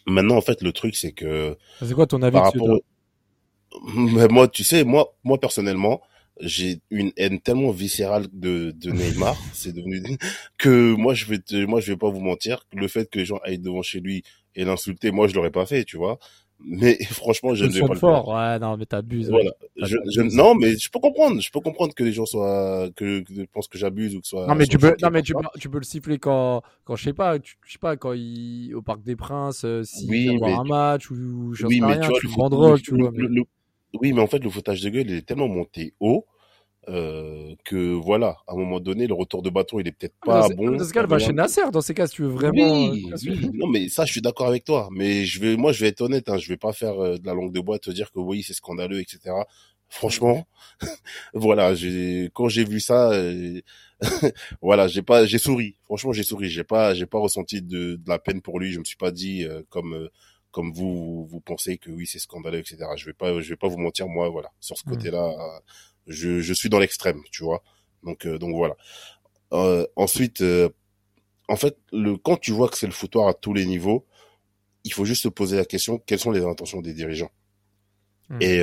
Maintenant, 0.06 0.36
en 0.36 0.40
fait, 0.40 0.62
le 0.62 0.72
truc, 0.72 0.96
c'est 0.96 1.12
que. 1.12 1.56
C'est 1.82 1.94
quoi 1.94 2.06
ton 2.06 2.22
avis 2.22 2.32
par 2.32 2.44
rapport... 2.44 2.78
Moi, 4.30 4.48
tu 4.48 4.64
sais, 4.64 4.82
moi, 4.82 5.14
moi 5.24 5.38
personnellement, 5.38 6.00
j'ai 6.40 6.80
une 6.90 7.12
haine 7.16 7.40
tellement 7.40 7.70
viscérale 7.70 8.26
de, 8.32 8.70
de 8.72 8.90
Neymar, 8.90 9.36
c'est 9.52 9.72
devenu 9.72 10.16
que 10.58 10.94
moi 10.94 11.14
je 11.14 11.26
vais 11.26 11.38
te, 11.38 11.56
moi 11.66 11.80
je 11.80 11.92
vais 11.92 11.98
pas 11.98 12.10
vous 12.10 12.20
mentir, 12.20 12.64
le 12.72 12.88
fait 12.88 13.10
que 13.10 13.18
les 13.18 13.24
gens 13.24 13.38
aillent 13.42 13.58
devant 13.58 13.82
chez 13.82 14.00
lui 14.00 14.22
et 14.54 14.64
l'insulter, 14.64 15.10
moi 15.10 15.28
je 15.28 15.34
l'aurais 15.34 15.50
pas 15.50 15.66
fait, 15.66 15.84
tu 15.84 15.96
vois. 15.96 16.18
Mais 16.60 16.98
franchement, 17.10 17.54
je 17.54 17.64
ne 17.64 17.70
vais 17.70 17.80
pas 17.80 17.94
le 17.94 17.98
faire. 17.98 18.28
Ouais, 18.28 18.58
non, 18.58 18.76
mais 18.76 18.86
t'abuses. 18.86 19.30
Voilà. 19.30 19.52
Je, 19.76 19.96
je, 20.12 20.22
non, 20.22 20.54
mais 20.54 20.76
je 20.76 20.90
peux 20.90 20.98
comprendre. 20.98 21.40
Je 21.40 21.50
peux 21.50 21.60
comprendre 21.60 21.94
que 21.94 22.02
les 22.02 22.12
gens 22.12 22.26
soient, 22.26 22.88
que, 22.96 23.20
que 23.20 23.44
pensent 23.52 23.68
que 23.68 23.78
j'abuse 23.78 24.16
ou 24.16 24.20
que 24.20 24.26
soit. 24.26 24.46
Non, 24.46 24.54
mais 24.54 24.66
tu 24.66 24.78
peux, 24.78 24.94
non, 25.02 25.10
mais 25.10 25.22
tu 25.22 25.34
peux, 25.34 25.40
tu 25.58 25.68
peux 25.70 25.78
le 25.78 25.84
siffler 25.84 26.18
quand, 26.18 26.62
quand 26.84 26.96
je 26.96 27.04
sais 27.04 27.12
pas, 27.12 27.38
tu, 27.38 27.56
je 27.64 27.72
sais 27.72 27.78
pas, 27.78 27.96
quand 27.96 28.12
il, 28.12 28.74
au 28.74 28.82
Parc 28.82 29.02
des 29.02 29.16
Princes, 29.16 29.64
euh, 29.64 29.84
s'il 29.84 30.10
oui, 30.10 30.22
vient 30.24 30.38
voir 30.38 30.60
un 30.60 30.64
match 30.64 31.10
ou, 31.10 31.54
je 31.54 31.66
oui, 31.66 31.76
sais 31.76 31.80
mais 31.80 31.92
rien, 31.94 32.00
tu, 32.00 32.08
vois, 32.08 32.20
tu 32.20 32.26
le, 32.26 32.80
tu 32.80 33.00
vois. 33.00 33.10
Le, 33.14 33.42
oui, 34.00 34.12
mais 34.12 34.20
en 34.20 34.26
fait, 34.26 34.38
le 34.40 34.50
foutage 34.50 34.82
de 34.82 34.90
gueule, 34.90 35.08
il 35.08 35.16
est 35.16 35.26
tellement 35.26 35.48
monté 35.48 35.94
haut 36.00 36.26
euh, 36.88 37.54
que 37.64 37.92
voilà, 37.92 38.38
à 38.46 38.54
un 38.54 38.56
moment 38.56 38.80
donné, 38.80 39.06
le 39.06 39.14
retour 39.14 39.42
de 39.42 39.50
bâton, 39.50 39.78
il 39.78 39.88
est 39.88 39.92
peut-être 39.92 40.14
pas 40.24 40.48
bon. 40.48 40.72
Dans 40.72 40.84
ce 40.84 40.92
cas, 40.92 41.04
va 41.06 41.18
chez 41.18 41.32
Nasser. 41.32 41.70
Dans 41.70 41.80
ces 41.80 41.94
cas, 41.94 42.06
si 42.06 42.14
tu 42.14 42.22
veux 42.22 42.28
vraiment. 42.28 42.90
Oui, 42.90 43.10
euh, 43.12 43.50
Non, 43.54 43.66
mais 43.66 43.88
ça, 43.88 44.04
je 44.04 44.12
suis 44.12 44.22
d'accord 44.22 44.46
avec 44.48 44.64
toi. 44.64 44.88
Mais 44.90 45.24
je 45.24 45.40
vais, 45.40 45.56
moi, 45.56 45.72
je 45.72 45.80
vais 45.80 45.88
être 45.88 46.00
honnête. 46.00 46.28
Hein, 46.28 46.38
je 46.38 46.48
vais 46.48 46.56
pas 46.56 46.72
faire 46.72 46.98
euh, 46.98 47.18
de 47.18 47.26
la 47.26 47.34
langue 47.34 47.52
de 47.52 47.60
bois, 47.60 47.78
te 47.78 47.90
dire 47.90 48.10
que 48.10 48.18
oui, 48.20 48.42
c'est 48.42 48.54
scandaleux, 48.54 49.00
etc. 49.00 49.34
Franchement, 49.90 50.46
voilà, 51.34 51.72
quand 52.34 52.48
j'ai 52.48 52.64
vu 52.64 52.80
ça, 52.80 53.10
voilà, 54.62 54.86
j'ai 54.86 55.02
pas, 55.02 55.26
j'ai 55.26 55.38
souri. 55.38 55.76
Franchement, 55.84 56.12
j'ai 56.12 56.22
souri. 56.22 56.48
J'ai 56.48 56.64
pas, 56.64 56.94
j'ai 56.94 57.06
pas 57.06 57.18
ressenti 57.18 57.62
de, 57.62 57.96
de, 57.96 58.08
la 58.08 58.18
peine 58.18 58.40
pour 58.40 58.60
lui. 58.60 58.72
Je 58.72 58.78
me 58.78 58.84
suis 58.84 58.96
pas 58.96 59.10
dit 59.10 59.46
comme 59.68 60.08
comme 60.50 60.72
vous, 60.72 61.26
vous 61.26 61.40
pensez 61.40 61.76
que 61.76 61.90
oui, 61.90 62.06
c'est 62.06 62.18
scandaleux, 62.18 62.58
etc. 62.58 62.78
Je 62.96 63.04
vais 63.04 63.12
pas, 63.12 63.38
je 63.40 63.48
vais 63.48 63.56
pas 63.56 63.68
vous 63.68 63.76
mentir, 63.76 64.08
moi, 64.08 64.30
voilà, 64.30 64.50
sur 64.60 64.78
ce 64.78 64.82
mmh. 64.86 64.90
côté-là, 64.90 65.60
je, 66.08 66.40
je 66.40 66.52
suis 66.52 66.68
dans 66.68 66.78
l'extrême, 66.78 67.22
tu 67.30 67.44
vois. 67.44 67.62
Donc, 68.02 68.26
euh, 68.26 68.38
donc 68.38 68.54
voilà. 68.54 68.76
Euh, 69.52 69.86
ensuite, 69.96 70.40
euh, 70.40 70.68
en 71.48 71.56
fait, 71.56 71.78
le, 71.92 72.16
quand 72.16 72.36
tu 72.36 72.52
vois 72.52 72.68
que 72.68 72.76
c'est 72.76 72.86
le 72.86 72.92
foutoir 72.92 73.28
à 73.28 73.34
tous 73.34 73.54
les 73.54 73.66
niveaux, 73.66 74.06
il 74.84 74.92
faut 74.92 75.04
juste 75.04 75.22
se 75.22 75.28
poser 75.28 75.56
la 75.56 75.64
question 75.64 75.98
quelles 75.98 76.18
sont 76.18 76.30
les 76.30 76.44
intentions 76.44 76.80
des 76.80 76.94
dirigeants? 76.94 77.30
Hmm. 78.28 78.42
Et 78.42 78.62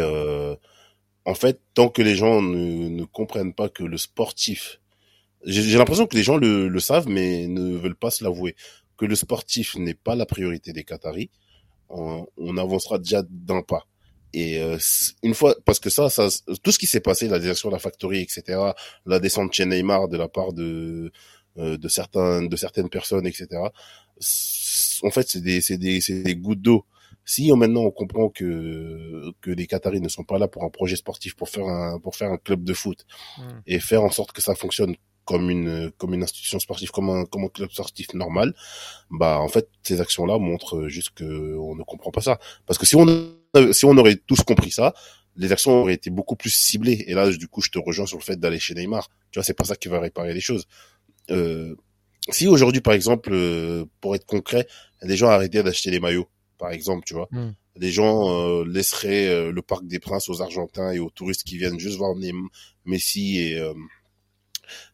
en 1.25 1.33
fait, 1.33 1.59
tant 1.73 1.89
que 1.89 2.03
les 2.03 2.15
gens 2.15 2.41
ne, 2.41 2.89
ne 2.89 3.03
comprennent 3.03 3.53
pas 3.53 3.67
que 3.67 3.83
le 3.83 3.97
sportif, 3.97 4.79
j'ai 5.43 5.77
l'impression 5.77 6.05
que 6.05 6.15
les 6.15 6.23
gens 6.23 6.37
le, 6.37 6.67
le, 6.67 6.79
savent, 6.79 7.07
mais 7.07 7.47
ne 7.47 7.75
veulent 7.75 7.95
pas 7.95 8.11
se 8.11 8.23
l'avouer, 8.23 8.55
que 8.97 9.05
le 9.05 9.15
sportif 9.15 9.75
n'est 9.75 9.95
pas 9.95 10.15
la 10.15 10.25
priorité 10.25 10.71
des 10.71 10.83
Qataris, 10.83 11.31
on, 11.89 12.27
on 12.37 12.57
avancera 12.57 12.99
déjà 12.99 13.23
d'un 13.27 13.61
pas. 13.61 13.87
Et 14.35 14.61
euh, 14.61 14.77
une 15.23 15.33
fois, 15.33 15.55
parce 15.63 15.79
que 15.79 15.89
ça, 15.89 16.09
ça, 16.09 16.27
tout 16.61 16.73
ce 16.73 16.77
qui 16.77 16.87
s'est 16.87 16.99
passé, 16.99 17.29
la 17.29 17.39
direction 17.39 17.69
de 17.69 17.73
la 17.73 17.79
factory, 17.79 18.19
etc., 18.19 18.59
la 19.05 19.19
descente 19.19 19.53
chez 19.53 19.65
Neymar 19.65 20.09
de 20.09 20.17
la 20.17 20.27
part 20.27 20.51
de 20.51 21.13
euh, 21.57 21.77
de 21.77 21.87
certains, 21.87 22.43
de 22.43 22.55
certaines 22.57 22.89
personnes, 22.89 23.25
etc. 23.25 23.47
En 25.03 25.09
fait, 25.09 25.29
c'est 25.29 25.39
des, 25.39 25.61
c'est 25.61 25.77
des, 25.77 26.01
c'est 26.01 26.21
des 26.21 26.35
gouttes 26.35 26.61
d'eau. 26.61 26.83
Si 27.23 27.49
maintenant 27.53 27.83
on 27.83 27.91
comprend 27.91 28.27
que 28.27 29.31
que 29.39 29.51
les 29.51 29.67
Qataris 29.67 30.01
ne 30.01 30.09
sont 30.09 30.25
pas 30.25 30.37
là 30.37 30.49
pour 30.49 30.65
un 30.65 30.69
projet 30.69 30.97
sportif, 30.97 31.33
pour 31.37 31.47
faire 31.47 31.67
un 31.67 31.97
pour 31.99 32.17
faire 32.17 32.29
un 32.29 32.37
club 32.37 32.65
de 32.65 32.73
foot 32.73 33.05
hmm. 33.37 33.41
et 33.67 33.79
faire 33.79 34.03
en 34.03 34.11
sorte 34.11 34.33
que 34.33 34.41
ça 34.41 34.53
fonctionne 34.53 34.95
comme 35.23 35.49
une 35.49 35.91
comme 35.97 36.13
une 36.13 36.23
institution 36.23 36.59
sportive, 36.59 36.91
comme 36.91 37.09
un 37.09 37.25
comme 37.25 37.45
un 37.45 37.47
club 37.47 37.71
sportif 37.71 38.13
normal, 38.13 38.53
bah 39.09 39.39
en 39.39 39.47
fait 39.47 39.69
ces 39.81 40.01
actions-là 40.01 40.37
montrent 40.39 40.87
juste 40.87 41.11
que 41.15 41.57
on 41.57 41.75
ne 41.75 41.83
comprend 41.83 42.11
pas 42.11 42.21
ça. 42.21 42.37
Parce 42.67 42.77
que 42.77 42.85
si 42.85 42.95
on 42.95 43.07
si 43.71 43.85
on 43.85 43.97
aurait 43.97 44.15
tous 44.15 44.41
compris 44.43 44.71
ça, 44.71 44.93
les 45.37 45.51
actions 45.51 45.71
auraient 45.73 45.93
été 45.93 46.09
beaucoup 46.09 46.35
plus 46.35 46.49
ciblées. 46.49 47.03
Et 47.07 47.13
là, 47.13 47.29
du 47.29 47.47
coup, 47.47 47.61
je 47.61 47.69
te 47.69 47.79
rejoins 47.79 48.05
sur 48.05 48.17
le 48.17 48.23
fait 48.23 48.39
d'aller 48.39 48.59
chez 48.59 48.73
Neymar. 48.73 49.09
Tu 49.31 49.39
vois, 49.39 49.43
c'est 49.43 49.53
pas 49.53 49.65
ça 49.65 49.75
qui 49.75 49.87
va 49.87 49.99
réparer 49.99 50.33
les 50.33 50.41
choses. 50.41 50.65
Euh, 51.31 51.75
si 52.29 52.47
aujourd'hui, 52.47 52.81
par 52.81 52.93
exemple, 52.93 53.29
euh, 53.33 53.85
pour 54.01 54.15
être 54.15 54.25
concret, 54.25 54.67
des 55.03 55.17
gens 55.17 55.29
arrêtaient 55.29 55.63
d'acheter 55.63 55.91
les 55.91 55.99
maillots, 55.99 56.27
par 56.57 56.71
exemple, 56.71 57.03
tu 57.05 57.13
vois, 57.13 57.27
hmm. 57.31 57.51
des 57.77 57.91
gens 57.91 58.29
euh, 58.29 58.65
laisseraient 58.65 59.27
euh, 59.27 59.51
le 59.51 59.61
Parc 59.61 59.85
des 59.85 59.99
Princes 59.99 60.29
aux 60.29 60.41
Argentins 60.41 60.91
et 60.91 60.99
aux 60.99 61.09
touristes 61.09 61.43
qui 61.43 61.57
viennent 61.57 61.79
juste 61.79 61.97
voir 61.97 62.15
Messi 62.85 63.39
et 63.39 63.61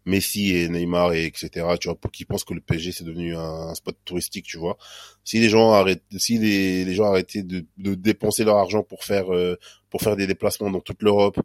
Messi 0.06 0.56
et 0.56 0.70
Neymar 0.70 1.14
et 1.14 1.26
etc. 1.26 1.66
Tu 1.80 1.88
vois, 1.88 1.96
pour 1.96 2.12
qu'ils 2.12 2.26
pensent 2.26 2.44
que 2.44 2.54
le 2.54 2.62
PSG 2.62 2.92
c'est 2.92 3.04
devenu 3.04 3.36
un, 3.36 3.74
spot 3.76 3.98
touristique, 4.06 4.46
tu 4.46 4.58
vois. 4.58 4.78
Si 5.24 5.40
les 5.40 5.50
gens 5.50 5.72
arrêtent, 5.74 6.04
si 6.18 6.38
les, 6.38 6.86
les 6.86 6.94
gens 6.94 7.06
arrêtaient 7.06 7.44
de, 7.44 7.66
de 7.78 7.96
dépenser 7.96 8.44
leur 8.44 8.58
argent 8.58 8.84
pour 8.84 9.04
faire 9.04 9.34
euh, 9.34 9.58
pour 9.90 10.02
faire 10.02 10.16
des 10.16 10.28
déplacements 10.28 10.70
dans 10.70 10.82
toute 10.82 11.02
l'Europe, 11.02 11.40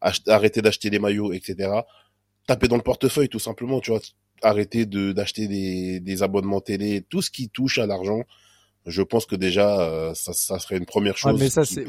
arrêter 0.00 0.62
d'acheter 0.62 0.90
des 0.90 0.98
maillots, 0.98 1.32
etc. 1.32 1.70
Taper 2.46 2.68
dans 2.68 2.76
le 2.76 2.82
portefeuille 2.82 3.28
tout 3.28 3.38
simplement, 3.38 3.80
tu 3.80 3.90
vois. 3.90 4.00
Arrêter 4.42 4.86
de 4.86 5.12
d'acheter 5.12 5.48
des, 5.48 6.00
des 6.00 6.22
abonnements 6.22 6.60
télé, 6.60 7.04
tout 7.08 7.22
ce 7.22 7.30
qui 7.30 7.50
touche 7.50 7.78
à 7.78 7.86
l'argent 7.86 8.24
je 8.86 9.02
pense 9.02 9.26
que 9.26 9.36
déjà 9.36 9.80
euh, 9.80 10.14
ça, 10.14 10.32
ça, 10.32 10.58
serait 10.58 10.76
une 10.76 10.86
première 10.86 11.16
chose. 11.16 11.38
mais 11.38 11.50
ça 11.50 11.64
c'est, 11.64 11.84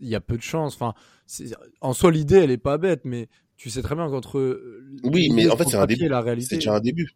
il 0.00 0.08
y 0.08 0.14
a 0.14 0.20
peu 0.20 0.36
de 0.36 0.42
chance. 0.42 0.74
Enfin, 0.74 0.94
en 1.80 1.92
soi 1.92 2.10
l'idée 2.10 2.36
elle 2.36 2.50
est 2.50 2.58
pas 2.58 2.78
bête, 2.78 3.02
mais 3.04 3.28
tu 3.56 3.70
sais 3.70 3.82
très 3.82 3.94
bien 3.94 4.08
qu'entre 4.08 4.60
oui, 5.04 5.30
mais 5.32 5.48
en 5.48 5.56
fait 5.56 5.64
c'est 5.64 5.76
un 5.76 5.86
début. 5.86 6.08
C'est 6.40 6.56
déjà 6.56 6.74
un 6.74 6.80
début. 6.80 7.10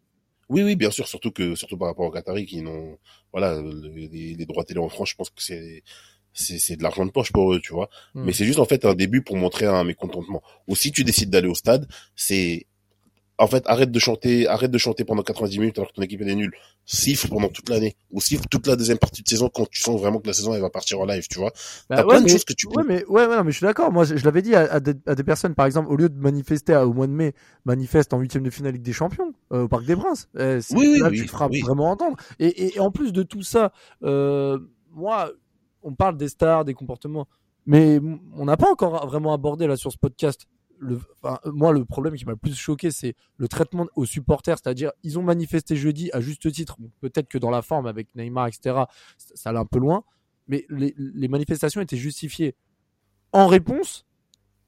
Oui, 0.49 0.63
oui, 0.63 0.75
bien 0.75 0.89
sûr, 0.89 1.07
surtout 1.07 1.31
que 1.31 1.53
surtout 1.53 1.77
par 1.77 1.89
rapport 1.89 2.05
aux 2.05 2.11
Qataris 2.11 2.47
qui 2.47 2.61
n'ont 2.61 2.97
voilà 3.31 3.61
les, 3.61 4.33
les, 4.35 4.45
droits 4.47 4.63
télé 4.63 4.79
en 4.79 4.89
France, 4.89 5.11
je 5.11 5.15
pense 5.15 5.29
que 5.29 5.43
c'est 5.43 5.83
c'est 6.33 6.75
de 6.75 6.83
l'argent 6.83 7.05
de 7.05 7.11
poche 7.11 7.31
pour 7.31 7.53
eux, 7.53 7.59
tu 7.59 7.73
vois. 7.73 7.89
Hmm. 8.13 8.23
Mais 8.23 8.33
c'est 8.33 8.45
juste 8.45 8.59
en 8.59 8.65
fait 8.65 8.85
un 8.85 8.95
début 8.95 9.21
pour 9.21 9.35
montrer 9.35 9.65
un 9.65 9.83
mécontentement. 9.83 10.41
Ou 10.67 10.75
si 10.75 10.91
tu 10.91 11.03
décides 11.03 11.29
d'aller 11.29 11.47
au 11.47 11.55
stade, 11.55 11.87
c'est 12.15 12.65
en 13.39 13.47
fait, 13.47 13.63
arrête 13.67 13.89
de 13.89 13.99
chanter, 13.99 14.47
arrête 14.47 14.69
de 14.69 14.77
chanter 14.77 15.05
pendant 15.05 15.23
90 15.23 15.59
minutes 15.59 15.77
alors 15.77 15.89
que 15.89 15.95
ton 15.95 16.01
équipe 16.01 16.21
est 16.21 16.35
nulle. 16.35 16.51
Siffle 16.85 17.29
pendant 17.29 17.47
toute 17.47 17.69
l'année. 17.69 17.95
Ou 18.11 18.19
siffle 18.19 18.45
toute 18.49 18.67
la 18.67 18.75
deuxième 18.75 18.97
partie 18.97 19.23
de 19.23 19.29
saison 19.29 19.49
quand 19.49 19.67
tu 19.69 19.81
sens 19.81 19.99
vraiment 19.99 20.19
que 20.19 20.27
la 20.27 20.33
saison 20.33 20.53
elle 20.53 20.61
va 20.61 20.69
partir 20.69 20.99
en 20.99 21.05
live, 21.05 21.25
tu 21.29 21.39
vois. 21.39 21.51
Bah, 21.89 21.97
T'as 21.97 22.03
plein 22.03 22.21
de 22.21 22.27
choses 22.27 22.43
que 22.43 22.51
tu 22.51 22.67
peux. 22.67 22.81
Ouais, 22.81 22.85
mais, 22.85 23.05
ouais, 23.05 23.27
ouais, 23.27 23.43
mais 23.43 23.51
je 23.51 23.57
suis 23.57 23.65
d'accord. 23.65 23.93
Moi, 23.93 24.03
je, 24.03 24.23
l'avais 24.25 24.41
dit 24.41 24.55
à, 24.55 24.81
des, 24.81 24.93
à, 25.05 25.15
des, 25.15 25.23
personnes, 25.23 25.55
par 25.55 25.65
exemple, 25.65 25.89
au 25.89 25.95
lieu 25.95 26.09
de 26.09 26.19
manifester 26.19 26.75
au 26.75 26.91
mois 26.91 27.07
de 27.07 27.13
mai, 27.13 27.33
manifeste 27.63 28.13
en 28.13 28.19
huitième 28.19 28.43
de 28.43 28.49
finale 28.49 28.73
Ligue 28.73 28.81
des 28.81 28.93
Champions, 28.93 29.33
euh, 29.53 29.63
au 29.63 29.67
Parc 29.69 29.85
des 29.85 29.95
Princes. 29.95 30.27
Eh, 30.37 30.59
oui, 30.71 30.87
oui, 30.87 30.99
là, 30.99 31.07
oui, 31.09 31.19
tu 31.19 31.25
te 31.25 31.31
feras 31.31 31.47
vraiment 31.47 31.91
entendre. 31.91 32.17
Et, 32.39 32.75
et, 32.75 32.79
en 32.81 32.91
plus 32.91 33.13
de 33.13 33.23
tout 33.23 33.43
ça, 33.43 33.71
euh, 34.03 34.59
moi, 34.91 35.31
on 35.81 35.93
parle 35.93 36.17
des 36.17 36.27
stars, 36.27 36.65
des 36.65 36.73
comportements. 36.73 37.27
Mais 37.65 37.99
on 38.35 38.45
n'a 38.45 38.57
pas 38.57 38.69
encore 38.69 39.07
vraiment 39.07 39.31
abordé 39.31 39.67
là 39.67 39.77
sur 39.77 39.91
ce 39.91 39.97
podcast 39.97 40.47
moi, 41.45 41.73
le 41.73 41.85
problème 41.85 42.15
qui 42.15 42.25
m'a 42.25 42.31
le 42.31 42.37
plus 42.37 42.55
choqué, 42.55 42.91
c'est 42.91 43.15
le 43.37 43.47
traitement 43.47 43.87
aux 43.95 44.05
supporters, 44.05 44.57
c'est-à-dire 44.57 44.91
ils 45.03 45.19
ont 45.19 45.23
manifesté 45.23 45.75
jeudi 45.75 46.09
à 46.13 46.21
juste 46.21 46.51
titre. 46.51 46.77
Peut-être 47.01 47.27
que 47.27 47.37
dans 47.37 47.49
la 47.49 47.61
forme 47.61 47.87
avec 47.87 48.07
Neymar, 48.15 48.47
etc., 48.47 48.83
ça 49.17 49.49
allait 49.49 49.59
un 49.59 49.65
peu 49.65 49.79
loin, 49.79 50.03
mais 50.47 50.65
les, 50.69 51.27
manifestations 51.27 51.81
étaient 51.81 51.97
justifiées. 51.97 52.55
En 53.31 53.47
réponse 53.47 54.05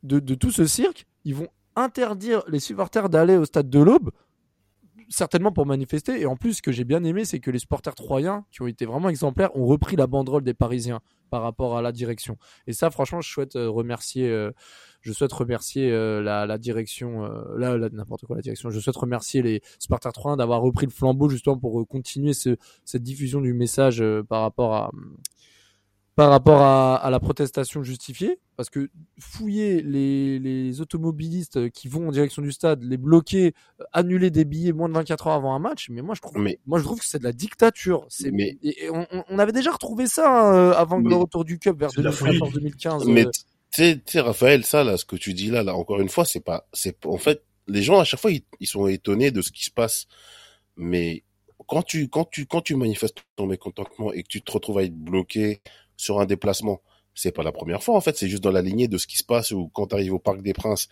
de, 0.04 0.20
de, 0.20 0.36
tout 0.36 0.52
ce 0.52 0.66
cirque, 0.66 1.08
ils 1.26 1.36
vont 1.36 1.48
interdire 1.76 2.44
les 2.48 2.60
supporters 2.60 3.10
d'aller 3.10 3.38
au 3.38 3.46
stade 3.46 3.70
de 3.70 3.80
l'Aube, 3.80 4.12
certainement 5.10 5.52
pour 5.52 5.66
manifester. 5.66 6.22
Et 6.22 6.26
en 6.26 6.36
plus, 6.36 6.56
ce 6.56 6.62
que 6.62 6.72
j'ai 6.72 6.84
bien 6.84 7.04
aimé, 7.04 7.26
c'est 7.26 7.40
que 7.40 7.52
les 7.52 7.60
supporters 7.60 7.96
troyens, 7.96 8.46
qui 8.52 8.62
ont 8.62 8.68
été 8.68 8.86
vraiment 8.86 9.10
exemplaires, 9.10 9.56
ont 9.56 9.66
repris 9.66 9.96
la 9.96 10.08
banderole 10.08 10.44
des 10.44 10.54
Parisiens 10.54 11.02
par 11.30 11.42
rapport 11.42 11.78
à 11.78 11.82
la 11.82 11.92
direction. 11.92 12.38
Et 12.68 12.74
ça, 12.74 12.90
franchement, 12.90 13.22
je 13.22 13.30
souhaite 13.30 13.56
euh, 13.56 13.70
remercier. 13.70 14.30
Euh, 14.30 14.52
je 15.02 15.14
souhaite 15.14 15.34
remercier 15.34 15.92
euh, 15.92 16.22
la, 16.22 16.46
la, 16.46 16.58
direction, 16.58 17.26
euh, 17.26 17.58
là, 17.58 17.90
n'importe 17.92 18.26
quoi 18.26 18.36
la 18.36 18.42
direction. 18.42 18.70
Je 18.70 18.80
souhaite 18.80 18.96
remercier 18.96 19.42
les 19.42 19.62
Spartans 19.80 20.12
3 20.12 20.38
d'avoir 20.38 20.62
repris 20.62 20.86
le 20.86 20.92
flambeau 20.92 21.28
justement 21.28 21.58
pour 21.58 21.82
euh, 21.82 21.86
continuer 21.86 22.34
ce, 22.34 22.56
cette 22.86 23.04
diffusion 23.04 23.42
du 23.42 23.54
message 23.54 24.04
par 24.30 24.42
rapport 24.42 24.76
à 24.76 24.92
par 26.14 26.30
rapport 26.30 26.62
à, 26.62 26.98
à, 26.98 27.10
la 27.10 27.22
protestation 27.22 27.84
justifiée, 27.84 28.38
parce 28.58 28.70
que 28.70 28.90
fouiller 29.18 29.82
les, 29.82 30.40
les, 30.40 30.82
automobilistes 30.82 31.70
qui 31.70 31.88
vont 31.88 32.10
en 32.10 32.12
direction 32.12 32.42
du 32.42 32.52
stade, 32.52 32.84
les 32.84 32.98
bloquer, 32.98 33.54
annuler 33.94 34.30
des 34.30 34.44
billets 34.44 34.74
moins 34.74 34.90
de 34.90 34.94
24 34.94 35.28
heures 35.28 35.34
avant 35.34 35.56
un 35.56 35.60
match, 35.60 35.90
mais 35.90 36.02
moi 36.02 36.14
je 36.14 36.22
trouve, 36.22 36.38
mais, 36.38 36.60
moi 36.66 36.80
je 36.80 36.84
trouve 36.84 37.00
que 37.00 37.06
c'est 37.06 37.20
de 37.20 37.24
la 37.24 37.32
dictature. 37.32 38.06
C'est, 38.10 38.30
mais, 38.30 38.58
et 38.62 38.90
on, 38.92 39.08
on, 39.30 39.40
avait 39.40 39.54
déjà 39.54 39.72
retrouvé 39.72 40.06
ça 40.06 40.30
hein, 40.30 40.72
avant 40.72 41.00
le 41.00 41.16
retour 41.16 41.46
du 41.46 41.58
Cup 41.58 41.80
vers 41.80 41.92
2014-2015. 41.92 43.10
Mais 43.10 43.26
tu 43.72 44.02
sais, 44.06 44.20
Raphaël, 44.20 44.66
ça, 44.66 44.84
là, 44.84 44.98
ce 44.98 45.06
que 45.06 45.16
tu 45.16 45.34
dis 45.34 45.50
là, 45.50 45.64
là, 45.64 45.76
encore 45.76 46.00
une 46.00 46.10
fois, 46.10 46.26
c'est 46.26 46.44
pas, 46.44 46.68
c'est, 46.74 47.06
en 47.06 47.18
fait, 47.18 47.44
les 47.68 47.84
gens, 47.84 48.00
à 48.00 48.04
chaque 48.04 48.20
fois, 48.20 48.32
ils, 48.32 48.68
sont 48.68 48.88
étonnés 48.88 49.32
de 49.32 49.42
ce 49.42 49.52
qui 49.52 49.64
se 49.64 49.72
passe. 49.72 50.08
Mais 50.76 51.24
quand 51.68 51.84
tu, 51.84 52.10
quand 52.10 52.26
tu, 52.30 52.46
quand 52.46 52.62
tu 52.62 52.76
manifestes 52.76 53.20
ton 53.36 53.48
mécontentement 53.48 54.12
et 54.14 54.24
que 54.24 54.28
tu 54.28 54.42
te 54.42 54.52
retrouves 54.52 54.80
à 54.80 54.84
être 54.84 54.96
bloqué 54.96 55.62
sur 55.98 56.20
un 56.20 56.26
déplacement, 56.26 56.82
c'est 57.14 57.32
pas 57.32 57.44
la 57.44 57.52
première 57.52 57.84
fois, 57.84 57.96
en 57.96 58.02
fait, 58.02 58.18
c'est 58.18 58.30
juste 58.30 58.44
dans 58.44 58.52
la 58.52 58.62
lignée 58.62 58.88
de 58.88 58.98
ce 58.98 59.08
qui 59.08 59.18
se 59.18 59.24
passe 59.24 59.52
ou 59.52 59.70
quand 59.74 59.88
tu 59.88 59.96
arrives 59.96 60.14
au 60.14 60.20
Parc 60.20 60.42
des 60.42 60.54
Princes, 60.54 60.88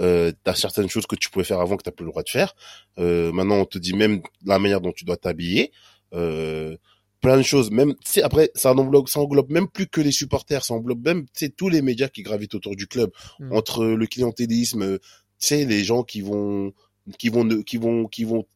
euh, 0.00 0.32
t'as 0.44 0.54
certaines 0.54 0.88
choses 0.88 1.06
que 1.06 1.16
tu 1.16 1.30
pouvais 1.30 1.44
faire 1.44 1.60
avant 1.60 1.76
que 1.76 1.82
t'as 1.82 1.90
plus 1.90 2.04
le 2.04 2.10
droit 2.10 2.22
de 2.22 2.28
faire. 2.30 2.54
Euh, 2.98 3.32
maintenant, 3.32 3.56
on 3.56 3.64
te 3.66 3.78
dit 3.78 3.94
même 3.94 4.22
la 4.44 4.58
manière 4.58 4.80
dont 4.80 4.92
tu 4.92 5.04
dois 5.04 5.16
t'habiller. 5.16 5.72
Euh, 6.14 6.76
plein 7.20 7.36
de 7.36 7.42
choses. 7.42 7.70
Même, 7.70 7.94
tu 8.04 8.22
après, 8.22 8.50
ça 8.54 8.72
englobe, 8.72 9.08
ça 9.08 9.20
englobe 9.20 9.50
même 9.50 9.68
plus 9.68 9.86
que 9.86 10.00
les 10.00 10.12
supporters, 10.12 10.64
ça 10.64 10.74
englobe 10.74 11.04
même, 11.04 11.26
tu 11.34 11.50
tous 11.50 11.68
les 11.68 11.82
médias 11.82 12.08
qui 12.08 12.22
gravitent 12.22 12.54
autour 12.54 12.76
du 12.76 12.86
club, 12.86 13.10
hmm. 13.38 13.52
entre 13.52 13.84
le 13.84 14.06
clientélisme, 14.06 14.98
tu 14.98 15.04
sais, 15.38 15.64
les 15.64 15.84
gens 15.84 16.02
qui 16.02 16.20
vont, 16.20 16.72
qui 17.18 17.28
vont, 17.28 17.62
qui 17.62 17.76
vont, 17.76 18.06
qui 18.06 18.24
vont, 18.24 18.46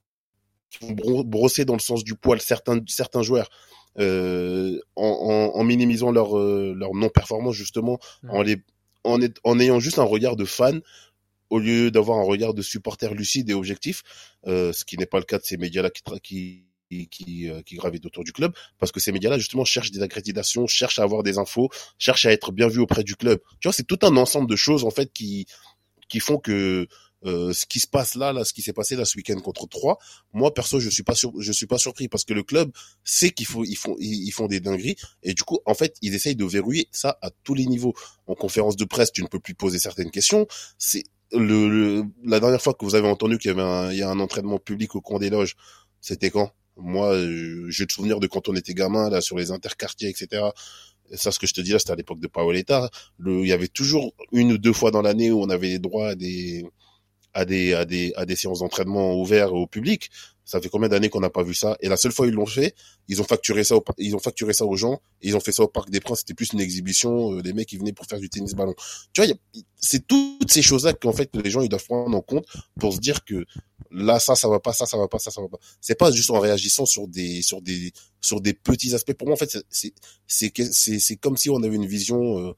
qui 0.70 0.79
vont 0.81 1.22
brosser 1.22 1.64
dans 1.64 1.74
le 1.74 1.81
sens 1.81 2.05
du 2.05 2.14
poil 2.14 2.40
certains, 2.40 2.81
certains 2.87 3.22
joueurs. 3.22 3.48
Euh, 4.00 4.81
en, 4.96 5.07
en, 5.55 5.61
en, 5.61 5.62
minimisant 5.62 6.11
leur 6.11 6.37
euh, 6.37 6.74
leur 6.77 6.94
non 6.94 7.09
performance 7.09 7.55
justement 7.55 8.00
hmm. 8.24 8.31
en 8.31 8.42
les 8.42 8.57
en, 9.05 9.20
est, 9.20 9.38
en 9.44 9.61
ayant 9.61 9.79
juste 9.79 10.00
un 10.00 10.05
regard 10.05 10.35
de 10.35 10.44
fan 10.44 10.81
au 11.48 11.61
lieu 11.61 11.92
d'avoir 11.92 12.18
un 12.18 12.24
regard 12.24 12.55
de 12.55 12.62
supporter 12.62 13.14
lucide 13.14 13.50
et 13.50 13.55
objectif 13.55 14.03
euh, 14.48 14.72
ce 14.72 14.85
qui 14.85 14.98
n'est 14.98 15.07
pas 15.07 15.18
le 15.18 15.24
cas 15.24 15.38
de 15.38 15.44
ces 15.44 15.59
médias 15.59 15.81
là 15.81 15.90
qui, 15.90 16.64
euh, 17.02 17.62
qui, 17.62 17.76
gravitent 17.76 18.07
autour 18.07 18.24
du 18.24 18.33
club, 18.33 18.52
parce 18.78 18.92
que 18.92 19.00
ces 19.00 19.12
médias-là, 19.12 19.38
justement, 19.38 19.64
cherchent 19.64 19.90
des 19.90 20.02
accréditations, 20.02 20.66
cherchent 20.66 20.98
à 20.98 21.02
avoir 21.02 21.22
des 21.22 21.38
infos, 21.38 21.70
cherchent 21.98 22.26
à 22.26 22.33
être 22.33 22.52
bien 22.52 22.68
vus 22.68 22.80
auprès 22.80 23.04
du 23.04 23.16
club. 23.16 23.40
Tu 23.61 23.68
vois, 23.68 23.72
c'est 23.72 23.87
tout 23.87 23.98
un 24.02 24.16
ensemble 24.16 24.48
de 24.48 24.57
choses, 24.57 24.85
en 24.85 24.90
fait, 24.90 25.12
qui, 25.12 25.46
qui 26.09 26.20
font 26.20 26.38
que 26.38 26.87
euh, 27.26 27.54
ce 27.54 27.64
qui 27.64 27.80
se 27.80 27.87
passe 27.87 28.16
là, 28.16 28.33
là, 28.33 28.44
ce 28.44 28.52
qui 28.52 28.61
s'est 28.61 28.74
passé 28.74 28.96
là 28.96 29.07
ce 29.07 29.16
week-end 29.16 29.40
contre 29.40 29.66
3, 29.66 29.98
moi 30.35 30.52
perso 30.52 30.78
je 30.78 30.90
suis 30.90 31.02
pas 31.02 31.14
suis 31.14 31.66
pas 31.66 31.78
surpris 31.78 32.07
parce 32.07 32.24
que 32.24 32.35
le 32.35 32.42
club 32.42 32.70
sait 33.02 33.30
qu'il 33.30 33.46
faut 33.46 33.64
ils 33.64 33.76
font 33.76 33.96
ils, 33.98 34.30
font 34.30 34.46
des 34.46 34.61
dingueries 34.61 34.96
et 35.22 35.33
du 35.33 35.42
coup 35.42 35.59
en 35.64 35.72
fait 35.72 35.96
ils 36.02 36.14
essayent 36.14 36.37
de 36.37 36.44
verrouiller 36.44 36.87
ça 36.90 37.16
à 37.22 37.30
tous 37.42 37.54
les 37.54 37.64
niveaux. 37.64 37.94
En 38.26 38.35
conférence 38.35 38.76
de 38.76 38.85
presse 38.85 39.11
tu 39.11 39.22
ne 39.22 39.28
peux 39.28 39.40
plus 39.40 39.54
poser 39.54 39.78
certaines 39.78 40.11
questions. 40.11 40.46
C'est 40.76 41.04
le, 41.33 42.04
la 42.24 42.40
dernière 42.40 42.61
fois 42.61 42.74
que 42.74 42.85
vous 42.85 42.94
avez 42.94 43.09
entendu 43.09 43.38
qu'il 43.38 43.50
y 43.50 43.59
avait 43.59 44.02
un, 44.02 44.20
entraînement 44.20 44.59
public 44.59 44.94
au 44.94 45.00
coin 45.00 45.18
des 45.18 45.30
loges, 45.30 45.57
c'était 46.00 46.30
quand? 46.30 46.52
Moi, 46.76 47.16
j'ai 47.68 47.84
le 47.84 47.92
souvenir 47.92 48.20
de 48.20 48.26
quand 48.26 48.48
on 48.48 48.54
était 48.54 48.74
gamin, 48.74 49.10
là, 49.10 49.20
sur 49.20 49.37
les 49.37 49.50
interquartiers, 49.50 50.08
etc. 50.08 50.42
Et 51.10 51.16
ça, 51.16 51.30
ce 51.30 51.38
que 51.38 51.46
je 51.46 51.54
te 51.54 51.60
dis 51.60 51.72
là, 51.72 51.78
c'était 51.78 51.92
à 51.92 51.96
l'époque 51.96 52.20
de 52.20 52.26
Paoletta. 52.26 52.90
Le, 53.18 53.42
il 53.42 53.48
y 53.48 53.52
avait 53.52 53.68
toujours 53.68 54.14
une 54.32 54.52
ou 54.52 54.58
deux 54.58 54.72
fois 54.72 54.90
dans 54.90 55.02
l'année 55.02 55.30
où 55.30 55.40
on 55.42 55.50
avait 55.50 55.68
les 55.68 55.78
droits 55.78 56.08
à 56.10 56.14
des, 56.14 56.64
à 57.34 57.44
des, 57.44 57.74
à 57.74 57.84
des, 57.84 58.12
à 58.16 58.24
des 58.24 58.37
séances 58.37 58.60
d'entraînement 58.60 59.14
ouvertes 59.14 59.52
au 59.52 59.66
public. 59.66 60.10
Ça 60.44 60.61
fait 60.61 60.68
combien 60.68 60.88
d'années 60.88 61.09
qu'on 61.09 61.20
n'a 61.20 61.30
pas 61.30 61.42
vu 61.42 61.54
ça? 61.54 61.76
Et 61.80 61.88
la 61.88 61.96
seule 61.96 62.12
fois 62.12 62.26
ils 62.26 62.35
l'ont 62.35 62.46
fait, 62.46 62.74
ils 63.09 63.20
ont 63.20 63.24
facturé 63.24 63.64
ça, 63.64 63.76
ils 63.98 64.14
ont 64.14 64.18
facturé 64.18 64.52
ça 64.52 64.66
aux 64.66 64.76
gens. 64.76 65.00
Et 65.22 65.28
ils 65.28 65.37
ont 65.37 65.40
fait 65.40 65.52
ça 65.52 65.62
au 65.62 65.68
Parc 65.68 65.90
des 65.90 66.00
Princes. 66.00 66.20
C'était 66.20 66.35
plus 66.35 66.52
une 66.52 66.61
exhibition. 66.61 67.33
Euh, 67.33 67.42
des 67.42 67.52
mecs 67.52 67.68
qui 67.68 67.78
venaient 67.78 67.92
pour 67.92 68.07
faire 68.07 68.18
du 68.18 68.28
tennis 68.28 68.54
ballon. 68.54 68.74
Tu 69.12 69.22
vois, 69.22 69.33
c'est 69.76 70.07
toutes 70.07 70.50
ces 70.50 70.62
choses-là 70.62 70.92
qu'en 70.92 71.12
fait 71.12 71.30
les 71.35 71.50
gens 71.50 71.61
ils 71.61 71.68
doivent 71.68 71.85
prendre 71.85 72.16
en 72.16 72.20
compte 72.20 72.46
pour 72.78 72.92
se 72.92 72.98
dire 72.98 73.24
que 73.24 73.44
là 73.90 74.18
ça 74.18 74.35
ça 74.35 74.48
va 74.48 74.61
pas, 74.61 74.72
ça 74.72 74.87
ça 74.87 74.96
va 74.96 75.09
pas, 75.09 75.18
ça 75.18 75.30
ça 75.30 75.40
va 75.40 75.48
pas. 75.48 75.59
C'est 75.80 75.98
pas 75.98 76.11
juste 76.11 76.30
en 76.30 76.40
réagissant 76.40 76.87
sur 76.87 77.09
des 77.09 77.42
sur 77.42 77.62
des 77.62 77.92
sur 78.20 78.40
des 78.40 78.54
petits 78.54 78.94
aspects. 78.94 79.14
Pour 79.14 79.28
moi 79.28 79.35
en 79.35 79.38
fait 79.38 79.59
c'est 79.68 79.94
c'est 80.26 80.52
c'est 80.72 81.16
comme 81.16 81.37
si 81.37 81.50
on 81.50 81.62
avait 81.62 81.76
une 81.76 81.87
vision 81.87 82.38
euh, 82.38 82.52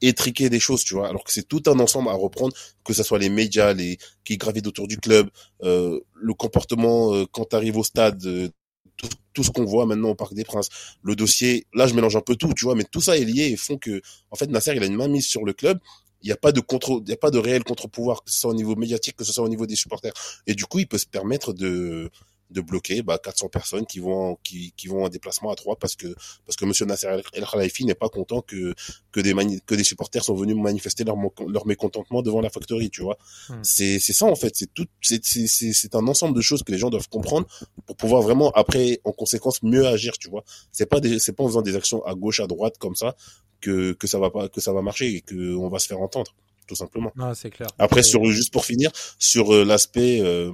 étriquer 0.00 0.48
des 0.48 0.60
choses, 0.60 0.84
tu 0.84 0.94
vois, 0.94 1.08
alors 1.08 1.24
que 1.24 1.32
c'est 1.32 1.46
tout 1.46 1.62
un 1.66 1.78
ensemble 1.78 2.08
à 2.08 2.14
reprendre, 2.14 2.54
que 2.84 2.92
ce 2.92 3.02
soit 3.02 3.18
les 3.18 3.28
médias, 3.28 3.72
les 3.72 3.98
qui 4.24 4.36
gravitent 4.36 4.66
autour 4.66 4.88
du 4.88 4.98
club, 4.98 5.28
euh, 5.62 6.00
le 6.14 6.34
comportement 6.34 7.14
euh, 7.14 7.24
quand 7.30 7.50
tu 7.50 7.56
arrives 7.56 7.76
au 7.76 7.84
stade, 7.84 8.24
euh, 8.24 8.48
tout, 8.96 9.08
tout, 9.32 9.44
ce 9.44 9.50
qu'on 9.50 9.64
voit 9.64 9.86
maintenant 9.86 10.10
au 10.10 10.14
Parc 10.14 10.34
des 10.34 10.44
Princes, 10.44 10.68
le 11.02 11.16
dossier, 11.16 11.66
là 11.74 11.86
je 11.86 11.94
mélange 11.94 12.16
un 12.16 12.20
peu 12.20 12.36
tout, 12.36 12.52
tu 12.54 12.64
vois, 12.64 12.74
mais 12.74 12.84
tout 12.84 13.00
ça 13.00 13.16
est 13.16 13.24
lié 13.24 13.44
et 13.44 13.56
font 13.56 13.78
que, 13.78 14.00
en 14.30 14.36
fait, 14.36 14.46
Nasser 14.46 14.72
il 14.74 14.82
a 14.82 14.86
une 14.86 14.96
main 14.96 15.08
mise 15.08 15.26
sur 15.26 15.44
le 15.44 15.52
club. 15.52 15.78
Il 16.22 16.26
n'y 16.26 16.32
a 16.32 16.36
pas 16.36 16.52
de 16.52 16.60
contrôle, 16.60 17.00
il 17.00 17.06
n'y 17.06 17.14
a 17.14 17.16
pas 17.16 17.30
de 17.30 17.38
réel 17.38 17.64
contre-pouvoir, 17.64 18.22
que 18.22 18.30
ce 18.30 18.40
soit 18.40 18.50
au 18.50 18.54
niveau 18.54 18.76
médiatique, 18.76 19.16
que 19.16 19.24
ce 19.24 19.32
soit 19.32 19.42
au 19.42 19.48
niveau 19.48 19.64
des 19.64 19.74
supporters. 19.74 20.12
Et 20.46 20.54
du 20.54 20.66
coup, 20.66 20.78
il 20.78 20.86
peut 20.86 20.98
se 20.98 21.06
permettre 21.06 21.54
de, 21.54 22.10
de 22.50 22.60
bloquer 22.60 23.02
bah, 23.02 23.18
400 23.18 23.48
personnes 23.48 23.86
qui 23.86 24.00
vont 24.00 24.36
qui, 24.42 24.72
qui 24.76 24.88
vont 24.88 25.04
en 25.04 25.08
déplacement 25.08 25.50
à 25.50 25.54
trois 25.54 25.76
parce 25.76 25.96
que 25.96 26.08
parce 26.46 26.56
que 26.56 26.64
monsieur 26.64 26.86
Nasser 26.86 27.08
El 27.32 27.46
Khalifi 27.46 27.84
n'est 27.84 27.94
pas 27.94 28.08
content 28.08 28.42
que 28.42 28.74
que 29.12 29.20
des 29.20 29.34
que 29.66 29.74
des 29.74 29.84
supporters 29.84 30.24
sont 30.24 30.34
venus 30.34 30.56
manifester 30.56 31.04
leur 31.04 31.16
leur 31.46 31.66
mécontentement 31.66 32.22
devant 32.22 32.40
la 32.40 32.50
factory 32.50 32.90
tu 32.90 33.02
vois. 33.02 33.18
Hmm. 33.48 33.60
c'est 33.62 33.98
c'est 34.00 34.12
ça 34.12 34.26
en 34.26 34.34
fait. 34.34 34.54
C'est 34.56 34.72
tout 34.72 34.86
c'est 35.00 35.24
c'est 35.24 35.46
c'est 35.46 35.94
un 35.94 36.06
ensemble 36.06 36.36
de 36.36 36.40
choses 36.40 36.62
que 36.62 36.72
les 36.72 36.78
gens 36.78 36.90
doivent 36.90 37.08
comprendre 37.08 37.46
pour 37.86 37.96
pouvoir 37.96 38.22
vraiment 38.22 38.50
après 38.52 39.00
en 39.04 39.12
conséquence 39.12 39.62
mieux 39.62 39.86
agir 39.86 40.18
tu 40.18 40.28
vois. 40.28 40.44
C'est 40.72 40.86
pas 40.86 41.00
c'est 41.18 41.32
pas 41.32 41.44
en 41.44 41.48
faisant 41.48 41.62
des 41.62 41.76
actions 41.76 42.04
à 42.04 42.14
gauche 42.14 42.40
à 42.40 42.46
droite 42.46 42.76
comme 42.78 42.94
ça 42.94 43.16
que 43.60 43.92
que 43.92 44.06
ça 44.06 44.18
va 44.18 44.30
pas 44.30 44.48
que 44.48 44.60
ça 44.60 44.72
va 44.72 44.82
marcher 44.82 45.14
et 45.14 45.20
que 45.20 45.54
on 45.54 45.68
va 45.68 45.78
se 45.78 45.86
faire 45.86 46.00
entendre 46.00 46.34
tout 46.66 46.76
simplement. 46.76 47.12
Ah, 47.18 47.32
c'est 47.34 47.50
clair. 47.50 47.68
Après 47.78 48.02
sur 48.02 48.24
juste 48.26 48.52
pour 48.52 48.64
finir 48.64 48.90
sur 49.18 49.52
euh, 49.52 49.64
l'aspect 49.64 50.20
euh, 50.20 50.52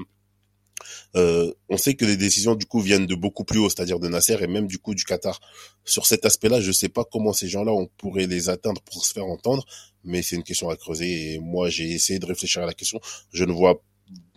euh, 1.17 1.51
on 1.71 1.79
sait 1.79 1.95
que 1.95 2.05
les 2.05 2.17
décisions 2.17 2.55
du 2.55 2.67
coup 2.67 2.81
viennent 2.81 3.07
de 3.07 3.15
beaucoup 3.15 3.45
plus 3.45 3.59
haut, 3.59 3.71
c'est-à-dire 3.71 3.99
de 3.99 4.09
Nasser 4.09 4.37
et 4.41 4.47
même 4.47 4.67
du 4.67 4.79
coup 4.79 4.95
du 4.95 5.05
Qatar. 5.05 5.41
Sur 5.85 6.07
cet 6.07 6.27
aspect-là, 6.27 6.61
je 6.61 6.73
sais 6.73 6.91
pas 6.91 7.05
comment 7.05 7.33
ces 7.33 7.49
gens-là 7.49 7.73
on 7.73 7.87
pourrait 7.87 8.27
les 8.27 8.49
atteindre 8.51 8.83
pour 8.83 9.05
se 9.05 9.13
faire 9.13 9.25
entendre, 9.25 9.65
mais 10.05 10.23
c'est 10.23 10.37
une 10.37 10.43
question 10.43 10.69
à 10.69 10.77
creuser. 10.77 11.35
Et 11.35 11.39
moi, 11.39 11.71
j'ai 11.71 11.91
essayé 11.91 12.19
de 12.19 12.27
réfléchir 12.27 12.63
à 12.63 12.67
la 12.67 12.75
question. 12.75 13.01
Je 13.33 13.45
ne 13.45 13.53
vois, 13.53 13.83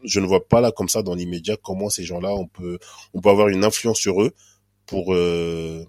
je 0.03 0.19
ne 0.21 0.25
vois 0.25 0.47
pas 0.47 0.61
là 0.61 0.71
comme 0.71 0.89
ça 0.89 1.03
dans 1.03 1.15
l'immédiat 1.15 1.57
comment 1.61 1.89
ces 1.89 2.03
gens-là 2.03 2.33
on 2.33 2.47
peut, 2.47 2.79
on 3.13 3.19
peut 3.19 3.29
avoir 3.29 3.49
une 3.49 3.65
influence 3.65 3.99
sur 3.99 4.21
eux 4.21 4.33
pour 4.85 5.13
euh, 5.13 5.85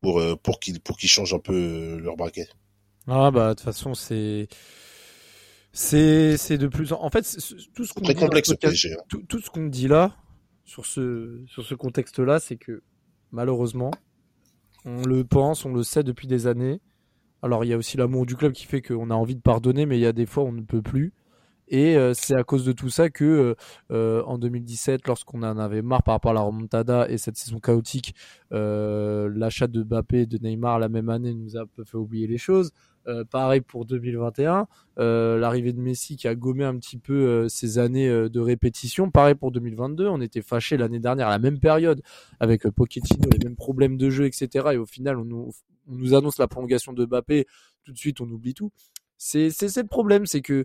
pour 0.00 0.18
euh, 0.18 0.36
pour 0.36 0.60
qu'ils 0.60 0.80
pour 0.80 0.96
qu'ils 0.96 1.10
changent 1.10 1.34
un 1.34 1.38
peu 1.38 1.98
leur 1.98 2.16
braquet. 2.16 2.48
Ah 3.06 3.30
bah 3.30 3.50
de 3.50 3.54
toute 3.54 3.64
façon 3.64 3.94
c'est 3.94 4.48
c'est 5.72 6.36
c'est 6.36 6.58
de 6.58 6.66
plus 6.66 6.92
en, 6.92 7.02
en 7.02 7.10
fait 7.10 7.22
tout 7.74 7.84
ce 7.84 7.92
qu'on 7.94 8.02
dit 8.02 8.14
complexe 8.14 8.50
hein. 8.50 8.88
tout, 9.28 9.38
ce 9.38 9.50
qu'on 9.50 9.66
dit 9.66 9.88
là 9.88 10.16
sur 10.64 10.86
ce, 10.86 11.42
sur 11.46 11.64
ce 11.64 11.74
contexte-là, 11.74 12.40
c'est 12.40 12.56
que 12.56 12.82
malheureusement, 13.30 13.90
on 14.84 15.02
le 15.02 15.24
pense, 15.24 15.64
on 15.64 15.74
le 15.74 15.82
sait 15.82 16.02
depuis 16.02 16.26
des 16.26 16.46
années. 16.46 16.80
Alors 17.42 17.64
il 17.64 17.68
y 17.68 17.72
a 17.72 17.76
aussi 17.76 17.96
l'amour 17.96 18.24
du 18.24 18.36
club 18.36 18.52
qui 18.52 18.64
fait 18.66 18.80
qu'on 18.80 19.10
a 19.10 19.14
envie 19.14 19.34
de 19.34 19.40
pardonner, 19.40 19.84
mais 19.84 19.98
il 19.98 20.00
y 20.00 20.06
a 20.06 20.12
des 20.12 20.26
fois 20.26 20.44
on 20.44 20.52
ne 20.52 20.62
peut 20.62 20.82
plus. 20.82 21.12
Et 21.68 21.96
euh, 21.96 22.12
c'est 22.14 22.34
à 22.34 22.44
cause 22.44 22.64
de 22.64 22.72
tout 22.72 22.90
ça 22.90 23.08
que 23.08 23.24
euh, 23.24 23.54
euh, 23.90 24.22
en 24.24 24.36
2017, 24.38 25.06
lorsqu'on 25.06 25.42
en 25.42 25.58
avait 25.58 25.82
marre 25.82 26.02
par 26.02 26.14
rapport 26.14 26.32
à 26.32 26.34
la 26.34 26.40
remontada 26.40 27.08
et 27.08 27.18
cette 27.18 27.36
saison 27.36 27.58
chaotique, 27.58 28.14
l'achat 28.50 29.66
de 29.66 29.82
Mbappé 29.82 30.22
et 30.22 30.26
de 30.26 30.38
Neymar 30.38 30.78
la 30.78 30.88
même 30.88 31.08
année 31.08 31.34
nous 31.34 31.56
a 31.56 31.64
fait 31.84 31.96
oublier 31.96 32.26
les 32.26 32.38
choses. 32.38 32.72
Pareil 33.30 33.60
pour 33.60 33.84
2021, 33.84 34.66
l'arrivée 34.96 35.72
de 35.72 35.80
Messi 35.80 36.16
qui 36.16 36.28
a 36.28 36.34
gommé 36.34 36.64
un 36.64 36.76
petit 36.78 36.98
peu 36.98 37.48
ces 37.48 37.78
années 37.78 38.08
de 38.08 38.40
répétition. 38.40 39.10
Pareil 39.10 39.34
pour 39.34 39.52
2022, 39.52 40.08
on 40.08 40.20
était 40.20 40.42
fâchés 40.42 40.76
l'année 40.76 41.00
dernière 41.00 41.28
à 41.28 41.30
la 41.30 41.38
même 41.38 41.58
période 41.58 42.02
avec 42.40 42.68
Pochettino, 42.68 43.28
les 43.30 43.44
mêmes 43.44 43.56
problèmes 43.56 43.96
de 43.96 44.10
jeu, 44.10 44.26
etc. 44.26 44.68
Et 44.72 44.76
au 44.76 44.86
final, 44.86 45.18
on 45.18 45.24
nous, 45.24 45.52
on 45.88 45.94
nous 45.94 46.14
annonce 46.14 46.38
la 46.38 46.48
prolongation 46.48 46.92
de 46.92 47.04
Mbappé, 47.04 47.46
tout 47.84 47.92
de 47.92 47.98
suite 47.98 48.20
on 48.20 48.30
oublie 48.30 48.54
tout. 48.54 48.70
C'est 49.16 49.48
le 49.48 49.86
problème, 49.86 50.26
c'est 50.26 50.40
que 50.40 50.64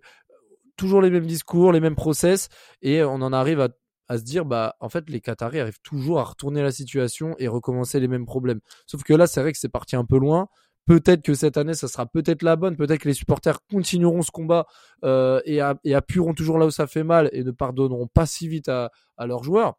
toujours 0.78 1.02
les 1.02 1.10
mêmes 1.10 1.26
discours, 1.26 1.72
les 1.72 1.80
mêmes 1.80 1.96
process, 1.96 2.50
et 2.82 3.04
on 3.04 3.22
en 3.22 3.34
arrive 3.34 3.60
à, 3.60 4.18
se 4.18 4.24
dire, 4.24 4.46
bah, 4.46 4.76
en 4.80 4.90
fait, 4.90 5.10
les 5.10 5.20
Qataris 5.20 5.60
arrivent 5.60 5.82
toujours 5.84 6.20
à 6.20 6.24
retourner 6.24 6.64
la 6.64 6.72
situation 6.72 7.36
et 7.40 7.48
recommencer 7.48 8.00
les 8.00 8.08
mêmes 8.08 8.26
problèmes. 8.26 8.62
Sauf 8.86 9.04
que 9.04 9.14
là, 9.14 9.28
c'est 9.28 9.42
vrai 9.42 9.52
que 9.52 9.58
c'est 9.58 9.70
parti 9.70 9.96
un 9.96 10.06
peu 10.06 10.18
loin. 10.18 10.48
Peut-être 10.88 11.22
que 11.22 11.34
cette 11.34 11.58
année, 11.58 11.74
ça 11.74 11.90
sera 11.90 12.06
peut-être 12.06 12.44
la 12.44 12.56
bonne. 12.56 12.78
Peut-être 12.78 13.02
que 13.02 13.10
les 13.10 13.14
supporters 13.14 13.60
continueront 13.70 14.22
ce 14.22 14.32
combat 14.32 14.66
euh, 15.04 15.42
et, 15.46 15.62
appuieront 15.94 16.34
toujours 16.34 16.58
là 16.58 16.66
où 16.66 16.72
ça 16.72 16.88
fait 16.88 17.04
mal 17.04 17.30
et 17.34 17.44
ne 17.44 17.52
pardonneront 17.52 18.08
pas 18.08 18.26
si 18.26 18.48
vite 18.48 18.70
à 18.70 18.90
leurs 19.26 19.44
joueurs. 19.44 19.76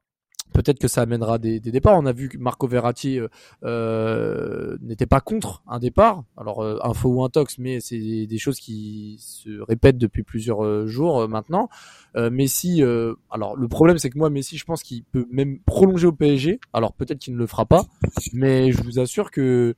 Peut-être 0.52 0.78
que 0.78 0.88
ça 0.88 1.02
amènera 1.02 1.38
des, 1.38 1.60
départs. 1.60 1.96
On 1.96 2.06
a 2.06 2.12
vu 2.12 2.28
que 2.28 2.38
Marco 2.38 2.66
Verratti 2.66 3.18
euh, 3.18 3.28
euh 3.64 4.76
n'était 4.80 5.06
pas 5.06 5.20
contre 5.20 5.62
un 5.66 5.78
départ. 5.78 6.24
Alors 6.36 6.62
euh, 6.62 6.78
info 6.82 7.08
ou 7.08 7.24
intox, 7.24 7.58
mais 7.58 7.80
c'est 7.80 8.26
des 8.26 8.38
choses 8.38 8.58
qui 8.58 9.16
se 9.20 9.60
répètent 9.60 9.98
depuis 9.98 10.22
plusieurs 10.22 10.86
jours 10.86 11.28
maintenant. 11.28 11.68
Messi, 12.16 12.82
alors 13.30 13.56
le 13.56 13.68
problème 13.68 13.98
c'est 13.98 14.10
que 14.10 14.18
moi 14.18 14.30
Messi, 14.30 14.56
je 14.56 14.64
pense 14.64 14.82
qu'il 14.82 15.04
peut 15.04 15.26
même 15.30 15.60
prolonger 15.60 16.06
au 16.06 16.12
PSG. 16.12 16.60
Alors 16.72 16.92
peut-être 16.92 17.18
qu'il 17.18 17.34
ne 17.34 17.38
le 17.38 17.46
fera 17.46 17.66
pas, 17.66 17.84
mais 18.32 18.72
je 18.72 18.82
vous 18.82 18.98
assure 18.98 19.30
que 19.30 19.74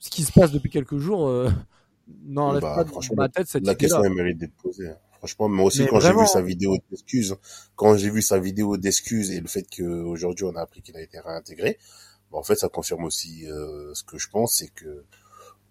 ce 0.00 0.10
qui 0.10 0.24
se 0.24 0.32
passe 0.32 0.50
depuis 0.50 0.70
quelques 0.70 0.98
jours, 0.98 1.28
non, 2.24 2.58
bah, 2.58 2.84
pas 2.84 3.00
ma 3.14 3.28
tête 3.28 3.46
cette 3.46 3.64
La 3.64 3.76
question 3.76 4.02
mérite 4.10 4.38
d'être 4.38 4.56
posée. 4.62 4.88
Hein. 4.88 4.96
Franchement, 5.18 5.50
moi 5.50 5.66
aussi, 5.66 5.86
quand 5.86 6.00
j'ai 6.00 6.12
vu 6.12 6.26
sa 6.26 6.40
vidéo 6.40 6.76
d'excuses, 6.88 7.36
quand 7.76 7.94
j'ai 7.96 8.08
vu 8.08 8.22
sa 8.22 8.38
vidéo 8.38 8.78
d'excuses 8.78 9.30
et 9.30 9.40
le 9.40 9.48
fait 9.48 9.64
qu'aujourd'hui 9.64 10.46
on 10.46 10.56
a 10.56 10.62
appris 10.62 10.80
qu'il 10.80 10.96
a 10.96 11.02
été 11.02 11.20
réintégré, 11.20 11.78
bah, 12.32 12.38
en 12.38 12.42
fait, 12.42 12.56
ça 12.56 12.68
confirme 12.68 13.04
aussi 13.04 13.46
euh, 13.46 13.92
ce 13.92 14.02
que 14.02 14.16
je 14.16 14.30
pense, 14.30 14.54
c'est 14.54 14.68
que 14.68 15.04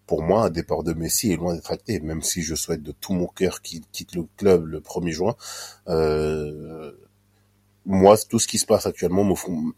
pour 0.06 0.22
moi, 0.22 0.46
un 0.46 0.50
départ 0.50 0.84
de 0.84 0.94
Messi 0.94 1.32
est 1.32 1.36
loin 1.36 1.54
d'être 1.54 1.72
acté, 1.72 2.00
même 2.00 2.22
si 2.22 2.42
je 2.42 2.56
souhaite 2.56 2.84
de 2.84 2.92
tout 2.92 3.14
mon 3.14 3.28
cœur 3.28 3.62
qu'il 3.62 3.82
quitte 3.92 4.16
le 4.16 4.26
club 4.38 4.66
le 4.66 4.80
1er 4.80 5.12
juin. 5.12 5.36
Euh, 5.88 6.92
moi, 7.92 8.16
tout 8.30 8.38
ce 8.38 8.48
qui 8.48 8.60
se 8.60 8.68
passe 8.68 8.86
actuellement, 8.86 9.34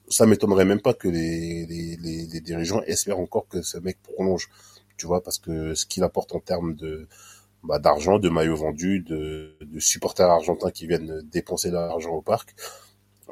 ça 0.10 0.26
m'étonnerait 0.26 0.66
même 0.66 0.82
pas 0.82 0.94
que 0.94 1.08
les, 1.08 2.42
dirigeants 2.42 2.82
espèrent 2.82 3.20
encore 3.20 3.48
que 3.48 3.62
ce 3.62 3.78
mec 3.78 4.02
prolonge, 4.04 4.50
tu 4.98 5.08
vois, 5.08 5.24
parce 5.24 5.40
que 5.40 5.74
ce 5.76 5.86
qu'il 5.86 6.04
apporte 6.04 6.36
en 6.36 6.42
termes 6.42 6.76
de 6.76 7.08
bah, 7.64 7.80
d'argent, 7.80 8.20
de 8.20 8.28
maillots 8.28 8.58
vendus, 8.58 9.00
de, 9.00 9.56
de, 9.62 9.80
supporters 9.80 10.30
argentins 10.30 10.72
qui 10.72 10.88
viennent 10.88 11.22
dépenser 11.32 11.72
leur 11.72 11.90
argent 11.90 12.12
au 12.12 12.22
parc. 12.22 12.54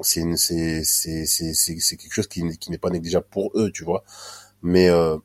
C'est 0.01 0.23
c'est 0.37 0.85
c'est 0.85 1.25
c'est 1.25 1.97
quelque 1.97 2.13
chose 2.13 2.27
qui, 2.27 2.43
n'est 2.43 2.77
pas 2.77 2.89
négligeable 2.89 3.27
pour 3.29 3.51
eux, 3.55 3.71
tu 3.71 3.83
vois. 3.83 4.05
Mais 4.61 4.89
euh, 4.89 5.17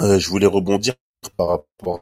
euh, 0.00 0.18
je 0.18 0.28
voulais 0.28 0.46
rebondir 0.46 0.94
par 1.36 1.48
rapport 1.48 2.00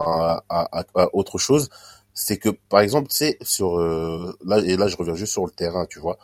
à, 0.48 0.82
autre 1.12 1.36
chose, 1.38 1.68
c'est 2.14 2.38
que 2.38 2.48
par 2.48 2.80
exemple, 2.80 3.08
sais, 3.10 3.36
sur 3.42 3.78
euh, 3.78 4.34
là 4.46 4.58
et 4.60 4.76
là 4.76 4.88
je 4.88 4.96
reviens 4.96 5.14
juste 5.14 5.32
sur 5.32 5.44
le 5.44 5.50
terrain, 5.52 5.86
tu 5.86 5.98
vois. 5.98 6.18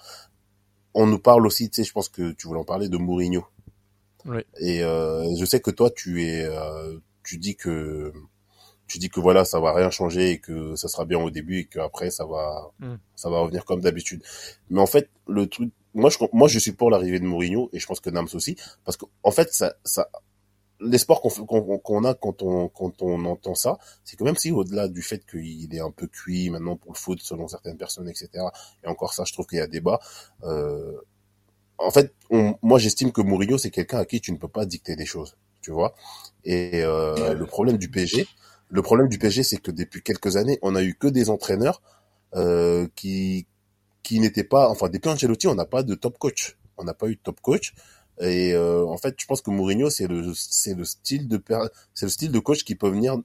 On 0.95 1.07
nous 1.07 1.19
parle 1.19 1.47
aussi, 1.47 1.71
tu 1.71 1.77
sais, 1.77 1.85
je 1.85 1.93
pense 1.93 2.09
que 2.09 2.33
tu 2.33 2.47
voulais 2.47 2.61
en 2.61 2.65
parler 2.65 2.89
de 2.89 2.97
Mourinho. 2.97 3.47
Oui. 4.27 4.43
Et 4.59 4.83
euh, 4.83 5.35
je 5.37 5.45
sais 5.45 5.61
que 5.61 5.71
toi, 5.71 5.91
tu 5.91 6.25
es, 6.25 6.45
euh, 6.45 6.99
tu 7.23 7.39
dis 7.39 7.57
que 7.57 8.13
tu 8.91 8.99
dis 8.99 9.09
que 9.09 9.21
voilà, 9.21 9.45
ça 9.45 9.61
va 9.61 9.73
rien 9.73 9.89
changer 9.91 10.33
et 10.33 10.39
que 10.39 10.75
ça 10.75 10.89
sera 10.89 11.05
bien 11.05 11.21
au 11.21 11.31
début 11.31 11.61
et 11.61 11.65
qu'après 11.65 12.11
ça 12.11 12.27
va, 12.27 12.73
mm. 12.81 12.97
ça 13.15 13.31
va 13.31 13.39
revenir 13.39 13.65
comme 13.65 13.81
d'habitude. 13.81 14.21
Mais 14.69 14.81
en 14.81 14.87
fait, 14.87 15.09
le 15.29 15.47
truc, 15.47 15.73
moi 15.95 16.11
je, 16.11 16.19
moi 16.33 16.49
je 16.49 16.59
suis 16.59 16.73
pour 16.73 16.91
l'arrivée 16.91 17.21
de 17.21 17.25
Mourinho 17.25 17.71
et 17.73 17.79
je 17.79 17.87
pense 17.87 18.01
que 18.01 18.11
Nams 18.11 18.27
aussi, 18.35 18.57
parce 18.85 18.97
qu'en 18.97 19.09
en 19.23 19.31
fait 19.31 19.53
ça, 19.53 19.75
ça, 19.85 20.09
l'espoir 20.81 21.21
qu'on 21.21 22.05
a 22.05 22.15
quand 22.15 22.43
on 22.43 22.69
quand 22.69 23.03
on 23.03 23.25
entend 23.25 23.55
ça, 23.55 23.79
c'est 24.05 24.17
que 24.17 24.25
même 24.25 24.37
si 24.37 24.51
au-delà 24.51 24.89
du 24.89 25.03
fait 25.03 25.25
qu'il 25.27 25.75
est 25.75 25.81
un 25.81 25.91
peu 25.91 26.07
cuit 26.07 26.51
maintenant 26.51 26.77
pour 26.77 26.93
le 26.93 26.99
foot 26.99 27.21
selon 27.23 27.49
certaines 27.49 27.77
personnes, 27.77 28.09
etc. 28.09 28.29
Et 28.85 28.89
encore 28.89 29.13
ça, 29.15 29.25
je 29.25 29.33
trouve 29.33 29.47
qu'il 29.47 29.59
y 29.59 29.63
a 29.63 29.67
débat. 29.67 30.01
Euh, 30.45 30.93
en 31.79 31.91
fait, 31.91 32.15
moi 32.63 32.79
j'estime 32.79 33.13
que 33.13 33.21
Mourinho 33.21 33.59
c'est 33.59 33.71
quelqu'un 33.71 33.99
à 33.99 34.05
qui 34.05 34.21
tu 34.21 34.33
ne 34.33 34.37
peux 34.37 34.49
pas 34.49 34.67
dicter 34.67 34.97
des 34.97 35.07
choses, 35.07 35.37
tu 35.63 35.71
vois? 35.71 35.95
Et 36.45 36.83
euh, 36.83 37.35
le 37.35 37.47
problème 37.47 37.79
du 37.79 37.91
PSG, 37.91 38.27
le 38.69 38.83
problème 38.83 39.09
du 39.09 39.19
PSG, 39.19 39.43
c'est 39.43 39.57
que 39.59 39.71
depuis 39.71 40.03
quelques 40.03 40.37
années, 40.37 40.59
on 40.63 40.77
a 40.77 40.83
eu 40.83 40.95
que 40.95 41.09
des 41.09 41.31
entraîneurs 41.31 41.83
euh, 42.35 42.87
qui 42.95 43.47
qui 44.03 44.21
n'étaient 44.21 44.45
pas, 44.45 44.69
enfin 44.69 44.89
depuis 44.89 45.09
Ancelotti, 45.11 45.47
on 45.47 45.55
n'a 45.55 45.67
pas 45.67 45.83
de 45.83 45.95
top 45.95 46.19
coach. 46.19 46.57
On 46.77 46.85
n'a 46.85 46.95
pas 46.95 47.09
eu 47.09 47.17
de 47.17 47.21
top 47.21 47.41
coach. 47.41 47.75
Et 48.21 48.53
euh, 48.53 48.85
en 48.87 48.97
fait, 48.99 49.15
je 49.19 49.27
pense 49.27 49.41
que 49.41 49.51
Mourinho, 49.51 49.91
c'est 49.91 50.07
le 50.07 50.33
c'est 50.35 50.75
le 50.75 50.85
style 50.85 51.29
de 51.29 51.43
c'est 51.95 52.07
le 52.07 52.11
style 52.11 52.33
de 52.33 52.39
coach 52.39 52.65
qui 52.65 52.75
peut 52.75 52.89
venir 52.89 53.17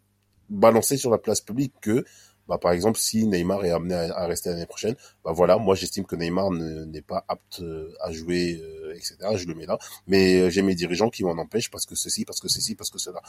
balancer 0.50 0.98
sur 0.98 1.12
la 1.12 1.18
place 1.18 1.42
publique 1.42 1.74
que 1.82 2.06
bah, 2.48 2.60
par 2.60 2.72
exemple, 2.72 3.00
si 3.00 3.26
Neymar 3.26 3.66
est 3.66 3.72
amené 3.72 3.96
à, 3.96 4.28
rester 4.28 4.50
l'année 4.50 4.68
prochaine, 4.68 4.96
bah 5.24 5.32
voilà, 5.34 5.58
moi 5.58 5.74
j'estime 5.74 6.06
que 6.06 6.16
Neymar 6.16 6.52
n'est 6.52 7.02
pas 7.02 7.26
apte 7.28 7.62
euh, 7.62 7.92
à 8.02 8.12
jouer, 8.12 8.62
euh, 8.62 8.94
etc. 8.94 9.18
Je 9.36 9.48
le 9.48 9.56
mets 9.56 9.66
là, 9.66 9.80
mais 10.08 10.42
euh, 10.42 10.50
j'ai 10.50 10.62
mes 10.62 10.76
dirigeants 10.76 11.10
qui 11.10 11.24
m'en 11.24 11.32
empêchent 11.32 11.72
parce 11.72 11.86
que 11.86 11.96
ceci, 11.96 12.24
parce 12.24 12.40
que 12.40 12.48
ceci, 12.48 12.76
parce 12.76 12.92
que 12.92 13.00
cela. 13.00 13.22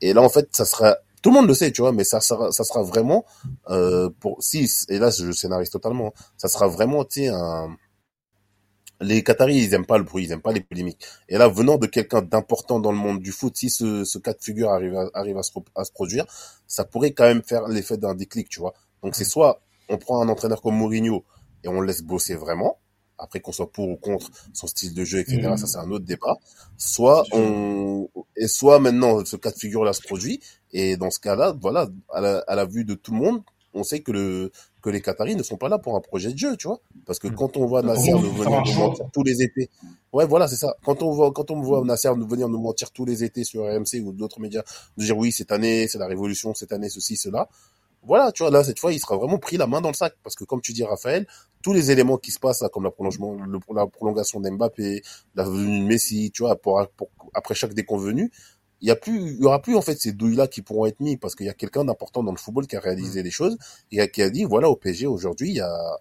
Et 0.00 0.12
là, 0.12 0.22
en 0.22 0.28
fait, 0.28 0.48
ça 0.50 0.64
sera, 0.64 0.96
tout 1.22 1.30
le 1.30 1.34
monde 1.34 1.46
le 1.46 1.54
sait, 1.54 1.70
tu 1.70 1.82
vois, 1.82 1.92
mais 1.92 2.04
ça 2.04 2.20
sera, 2.20 2.50
ça 2.50 2.64
sera 2.64 2.82
vraiment 2.82 3.24
euh, 3.70 4.10
pour 4.18 4.42
si, 4.42 4.68
et 4.88 4.98
là 4.98 5.10
je 5.10 5.30
scénarise 5.30 5.70
totalement, 5.70 6.12
ça 6.36 6.48
sera 6.48 6.66
vraiment, 6.66 7.04
tu 7.04 7.20
sais, 7.20 7.28
un 7.28 7.76
les 9.00 9.22
Qataris, 9.22 9.56
ils 9.56 9.74
aiment 9.74 9.86
pas 9.86 9.98
le 9.98 10.04
bruit, 10.04 10.24
ils 10.24 10.32
aiment 10.32 10.42
pas 10.42 10.52
les 10.52 10.60
polémiques. 10.60 11.04
Et 11.28 11.36
là, 11.36 11.48
venant 11.48 11.78
de 11.78 11.86
quelqu'un 11.86 12.22
d'important 12.22 12.80
dans 12.80 12.92
le 12.92 12.98
monde 12.98 13.20
du 13.20 13.32
foot, 13.32 13.56
si 13.56 13.70
ce, 13.70 14.04
ce 14.04 14.18
cas 14.18 14.32
de 14.32 14.42
figure 14.42 14.70
arrive 14.70 14.96
à, 14.96 15.10
arrive 15.14 15.38
à 15.38 15.42
se, 15.42 15.52
à 15.74 15.84
se 15.84 15.92
produire, 15.92 16.24
ça 16.66 16.84
pourrait 16.84 17.12
quand 17.12 17.24
même 17.24 17.42
faire 17.42 17.68
l'effet 17.68 17.96
d'un 17.96 18.14
déclic, 18.14 18.48
tu 18.48 18.60
vois. 18.60 18.74
Donc 19.02 19.14
c'est 19.14 19.24
soit 19.24 19.60
on 19.88 19.98
prend 19.98 20.22
un 20.22 20.28
entraîneur 20.28 20.62
comme 20.62 20.76
Mourinho 20.76 21.24
et 21.62 21.68
on 21.68 21.80
le 21.80 21.86
laisse 21.86 22.02
bosser 22.02 22.34
vraiment, 22.34 22.78
après 23.18 23.40
qu'on 23.40 23.52
soit 23.52 23.70
pour 23.70 23.88
ou 23.88 23.96
contre 23.96 24.30
son 24.52 24.66
style 24.66 24.94
de 24.94 25.04
jeu, 25.04 25.18
etc. 25.18 25.40
Mmh. 25.42 25.56
Ça 25.56 25.66
c'est 25.66 25.78
un 25.78 25.90
autre 25.90 26.04
débat. 26.04 26.36
Soit 26.76 27.24
on 27.32 28.08
et 28.36 28.48
soit 28.48 28.78
maintenant 28.80 29.24
ce 29.24 29.36
cas 29.36 29.50
de 29.50 29.58
figure 29.58 29.84
là 29.84 29.92
se 29.92 30.02
produit 30.02 30.40
et 30.72 30.96
dans 30.96 31.10
ce 31.10 31.20
cas-là, 31.20 31.54
voilà, 31.60 31.88
à 32.12 32.20
la, 32.20 32.38
à 32.48 32.54
la 32.54 32.64
vue 32.64 32.84
de 32.84 32.94
tout 32.94 33.12
le 33.12 33.18
monde, 33.18 33.42
on 33.74 33.84
sait 33.84 34.00
que 34.00 34.12
le 34.12 34.52
que 34.84 34.90
les 34.90 35.00
Qataris 35.00 35.34
ne 35.34 35.42
sont 35.42 35.56
pas 35.56 35.70
là 35.70 35.78
pour 35.78 35.96
un 35.96 36.00
projet 36.02 36.30
de 36.30 36.38
jeu, 36.38 36.58
tu 36.58 36.68
vois. 36.68 36.78
Parce 37.06 37.18
que 37.18 37.26
mm. 37.26 37.34
quand 37.36 37.56
on 37.56 37.64
voit 37.64 37.80
Nasser 37.80 38.12
nous 38.12 38.30
venir 38.32 38.62
nous 38.62 38.74
mentir 38.74 39.06
tous 39.14 39.22
les 39.22 39.42
étés, 39.42 39.70
ouais, 40.12 40.26
voilà, 40.26 40.46
c'est 40.46 40.56
ça. 40.56 40.76
Quand 40.84 41.02
on 41.02 41.10
voit, 41.10 41.32
quand 41.32 41.50
on 41.50 41.62
voit 41.62 41.82
Nasser 41.84 42.10
nous 42.14 42.28
venir 42.28 42.50
nous 42.50 42.60
mentir 42.60 42.90
tous 42.90 43.06
les 43.06 43.24
étés 43.24 43.44
sur 43.44 43.62
RMC 43.62 44.02
ou 44.04 44.12
d'autres 44.12 44.40
médias, 44.40 44.62
nous 44.98 45.04
dire 45.06 45.16
oui, 45.16 45.32
cette 45.32 45.52
année, 45.52 45.88
c'est 45.88 45.96
la 45.96 46.06
révolution, 46.06 46.52
cette 46.52 46.70
année, 46.70 46.90
ceci, 46.90 47.16
cela. 47.16 47.48
Voilà, 48.06 48.30
tu 48.30 48.42
vois, 48.42 48.50
là, 48.50 48.62
cette 48.62 48.78
fois, 48.78 48.92
il 48.92 49.00
sera 49.00 49.16
vraiment 49.16 49.38
pris 49.38 49.56
la 49.56 49.66
main 49.66 49.80
dans 49.80 49.88
le 49.88 49.94
sac. 49.94 50.14
Parce 50.22 50.34
que, 50.34 50.44
comme 50.44 50.60
tu 50.60 50.74
dis, 50.74 50.84
Raphaël, 50.84 51.26
tous 51.62 51.72
les 51.72 51.90
éléments 51.90 52.18
qui 52.18 52.30
se 52.30 52.38
passent, 52.38 52.60
là, 52.60 52.68
comme 52.68 52.84
la, 52.84 52.90
prolongement, 52.90 53.38
la 53.74 53.86
prolongation 53.86 54.38
d'Mbappé, 54.40 55.00
la 55.34 55.44
venue 55.44 55.80
de 55.80 55.86
Messi, 55.86 56.30
tu 56.30 56.42
vois, 56.42 56.56
pour, 56.56 56.86
après 57.32 57.54
chaque 57.54 57.72
déconvenu, 57.72 58.30
il 58.84 58.88
y 58.88 58.90
a 58.90 58.96
plus, 58.96 59.32
il 59.32 59.40
y 59.40 59.46
aura 59.46 59.62
plus 59.62 59.76
en 59.76 59.80
fait 59.80 59.98
ces 59.98 60.12
douilles-là 60.12 60.46
qui 60.46 60.60
pourront 60.60 60.84
être 60.84 61.00
mis 61.00 61.16
parce 61.16 61.34
qu'il 61.34 61.46
y 61.46 61.48
a 61.48 61.54
quelqu'un 61.54 61.86
d'important 61.86 62.22
dans 62.22 62.32
le 62.32 62.36
football 62.36 62.66
qui 62.66 62.76
a 62.76 62.80
réalisé 62.80 63.22
des 63.22 63.30
choses 63.30 63.56
et 63.90 64.10
qui 64.10 64.20
a 64.20 64.28
dit 64.28 64.44
voilà 64.44 64.68
au 64.68 64.76
PSG 64.76 65.06
aujourd'hui 65.06 65.48
il 65.48 65.56
y 65.56 65.62
a, 65.62 65.98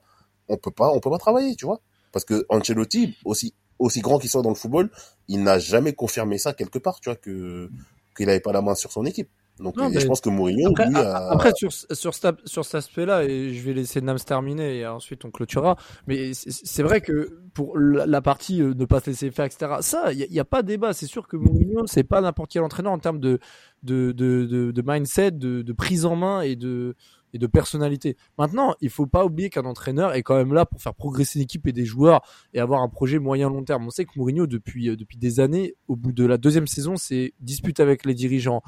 on 0.50 0.58
peut 0.58 0.70
pas, 0.70 0.92
on 0.92 1.00
peut 1.00 1.10
pas 1.10 1.18
travailler, 1.18 1.56
tu 1.56 1.66
vois, 1.66 1.80
parce 2.12 2.26
que 2.26 2.46
Ancelotti 2.50 3.16
aussi 3.24 3.54
aussi 3.80 4.02
grand 4.02 4.20
qu'il 4.20 4.30
soit 4.30 4.42
dans 4.42 4.50
le 4.50 4.56
football, 4.56 4.92
il 5.30 5.44
n'a 5.44 5.60
jamais 5.60 5.94
confirmé 5.94 6.38
ça 6.38 6.52
quelque 6.52 6.78
part, 6.78 7.00
tu 7.00 7.08
vois 7.08 7.16
que 7.16 7.70
qu'il 8.18 8.30
avait 8.30 8.42
pas 8.42 8.52
la 8.52 8.62
main 8.62 8.76
sur 8.76 8.92
son 8.92 9.06
équipe. 9.06 9.30
Donc 9.60 9.76
je 9.78 10.08
pense 10.08 10.22
que 10.22 10.30
Mourinho 10.30 10.72
après, 10.72 10.90
lui 10.90 10.98
a... 10.98 11.30
après 11.30 11.52
sur 11.56 11.72
sur, 11.72 12.14
sur 12.14 12.66
cet 12.66 12.76
aspect-là 12.76 13.24
et 13.24 13.54
je 13.54 13.62
vais 13.64 13.74
laisser 13.74 14.02
Nams 14.02 14.18
terminer 14.18 14.80
et 14.80 14.88
ensuite 14.88 15.26
on 15.26 15.32
clôturera 15.32 15.78
mais 16.08 16.32
c'est 16.34 16.82
vrai 16.82 17.02
que 17.02 17.38
pour 17.54 17.78
la 17.78 18.22
partie 18.22 18.64
euh, 18.64 18.74
ne 18.74 18.86
pas 18.86 19.00
se 19.00 19.12
laisser 19.12 19.30
faire 19.30 19.46
etc 19.46 19.74
ça 19.82 20.12
il 20.12 20.18
y, 20.18 20.40
a 20.40 20.46
pas 20.46 20.64
de 20.64 20.68
débat 20.68 20.94
c'est 20.94 21.06
sûr 21.06 21.28
que 21.28 21.38
Mourinho 21.38 21.86
c'est 21.86 22.04
pas 22.04 22.20
n'importe 22.20 22.52
quel 22.52 22.64
entraîneur 22.64 22.94
en 22.94 22.98
termes 22.98 23.20
de 23.20 23.38
de 23.84 24.12
de, 24.12 24.46
de, 24.46 24.72
de 24.72 24.84
mindset 24.84 25.32
de, 25.32 25.62
de, 25.62 25.74
prise 25.74 26.06
en 26.06 26.16
main 26.16 26.42
et 26.42 26.56
de 26.56 26.96
et 27.34 27.40
de 27.40 27.48
personnalité. 27.48 28.16
Maintenant, 28.38 28.76
il 28.80 28.90
faut 28.90 29.08
pas 29.08 29.26
oublier 29.26 29.50
qu'un 29.50 29.66
entraîneur 29.66 30.14
est 30.14 30.22
quand 30.22 30.36
même 30.36 30.54
là 30.54 30.66
pour 30.66 30.82
faire 30.82 30.94
progresser 30.94 31.40
une 31.40 31.44
équipe 31.44 31.66
et 31.68 31.72
des 31.72 31.86
joueurs 31.86 32.22
et 32.54 32.60
avoir 32.60 32.82
un 32.82 32.90
projet 32.90 33.20
moyen 33.20 33.50
long 33.50 33.64
terme. 33.64 33.88
On 33.88 33.90
sait 33.90 34.06
que 34.06 34.12
Mourinho 34.16 34.46
depuis 34.46 34.90
euh, 34.90 34.96
depuis 34.96 35.18
des 35.18 35.40
années, 35.40 35.74
au 35.88 35.96
bout 35.96 36.12
de 36.12 36.26
la 36.26 36.38
deuxième 36.38 36.68
saison, 36.68 36.96
c'est 36.96 37.34
dispute 37.40 37.80
avec 37.80 38.06
les 38.06 38.14
dirigeants, 38.14 38.62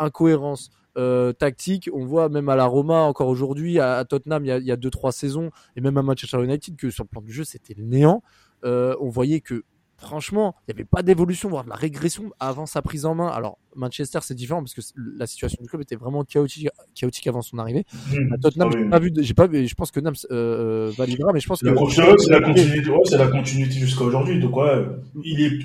incohérence. 0.00 0.70
Euh, 0.98 1.32
tactique, 1.32 1.88
on 1.94 2.04
voit 2.04 2.28
même 2.28 2.48
à 2.48 2.56
la 2.56 2.66
Roma 2.66 3.02
encore 3.02 3.28
aujourd'hui, 3.28 3.78
à, 3.78 4.04
Tottenham 4.04 4.44
il 4.44 4.48
y 4.48 4.50
a, 4.50 4.58
il 4.58 4.64
y 4.64 4.72
a 4.72 4.76
deux 4.76 4.90
trois 4.90 5.12
saisons 5.12 5.50
et 5.76 5.80
même 5.80 5.96
à 5.96 6.02
Manchester 6.02 6.42
United 6.42 6.74
que 6.74 6.90
sur 6.90 7.04
le 7.04 7.08
plan 7.08 7.22
du 7.22 7.32
jeu 7.32 7.44
c'était 7.44 7.74
le 7.74 7.84
néant. 7.84 8.24
Euh, 8.64 8.96
on 9.00 9.08
voyait 9.08 9.40
que 9.40 9.62
franchement, 10.00 10.56
il 10.66 10.72
n'y 10.72 10.78
avait 10.78 10.88
pas 10.90 11.02
d'évolution, 11.02 11.48
voire 11.48 11.64
de 11.64 11.68
la 11.68 11.76
régression 11.76 12.32
avant 12.40 12.66
sa 12.66 12.82
prise 12.82 13.04
en 13.04 13.14
main. 13.14 13.28
Alors, 13.28 13.58
Manchester, 13.76 14.18
c'est 14.22 14.34
différent 14.34 14.60
parce 14.60 14.74
que 14.74 14.80
la 15.16 15.26
situation 15.26 15.58
du 15.62 15.68
club 15.68 15.82
était 15.82 15.94
vraiment 15.94 16.24
chaotique, 16.24 16.68
chaotique 16.94 17.26
avant 17.26 17.42
son 17.42 17.58
arrivée. 17.58 17.84
Mmh. 18.10 18.32
À 18.32 18.38
Tottenham, 18.38 18.70
j'ai 18.72 18.88
pas 18.88 18.98
vu, 18.98 19.12
j'ai 19.18 19.34
pas 19.34 19.46
vu, 19.46 19.68
je 19.68 19.74
pense 19.74 19.90
que 19.90 20.00
Nams 20.00 20.14
euh, 20.30 20.90
validera, 20.96 21.32
mais 21.32 21.40
je 21.40 21.46
pense 21.46 21.60
que. 21.60 21.68
C'est 21.68 22.30
la 22.30 22.40
continuité, 22.40 22.90
c'est 23.04 23.18
la 23.18 23.28
continuité 23.28 23.74
jusqu'à 23.74 24.04
aujourd'hui. 24.04 24.40
Donc, 24.40 24.56
ouais, 24.56 24.86
il 25.22 25.42
est, 25.42 25.60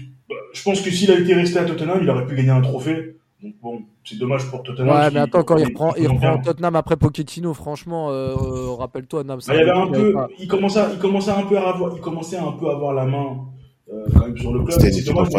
je 0.54 0.64
pense 0.64 0.82
que 0.82 0.92
s'il 0.92 1.12
a 1.12 1.20
été 1.20 1.34
resté 1.34 1.58
à 1.58 1.66
Tottenham, 1.66 2.00
il 2.02 2.10
aurait 2.10 2.28
pu 2.28 2.36
gagner 2.36 2.50
un 2.50 2.62
trophée. 2.62 3.18
Donc, 3.42 3.56
bon, 3.62 3.82
c'est 4.06 4.20
dommage 4.20 4.45
pour 4.49 4.62
Tottenham. 4.64 4.89
Ouais, 4.89 5.12
mais 5.12 5.20
attends, 5.20 5.43
quand 5.43 5.58
il 5.58 5.66
reprend, 5.66 5.95
il 5.95 6.08
reprend 6.08 6.38
Tottenham 6.39 6.76
après 6.76 6.95
Pochettino, 6.95 7.53
franchement, 7.53 8.12
euh, 8.12 8.36
rappelle-toi, 8.76 9.24
Nams. 9.24 9.39
Bah, 9.47 9.56
il 9.56 9.70
un 9.70 9.88
peu, 9.88 10.14
il 10.39 10.47
commençait, 10.47 10.82
il 10.93 10.99
commençait 10.99 11.32
un 11.32 11.43
peu 11.43 11.58
à 11.58 11.70
avoir, 11.70 11.93
il 11.95 12.01
commençait 12.01 12.38
un 12.38 12.51
peu 12.51 12.70
à 12.70 12.74
avoir 12.74 12.93
la 12.93 13.06
main 13.06 13.38
euh, 13.91 14.06
quand 14.14 14.26
même 14.26 14.38
sur 14.38 14.53
le 14.53 14.64
club. 14.64 14.80
C'est 14.80 15.06
dommage. 15.06 15.30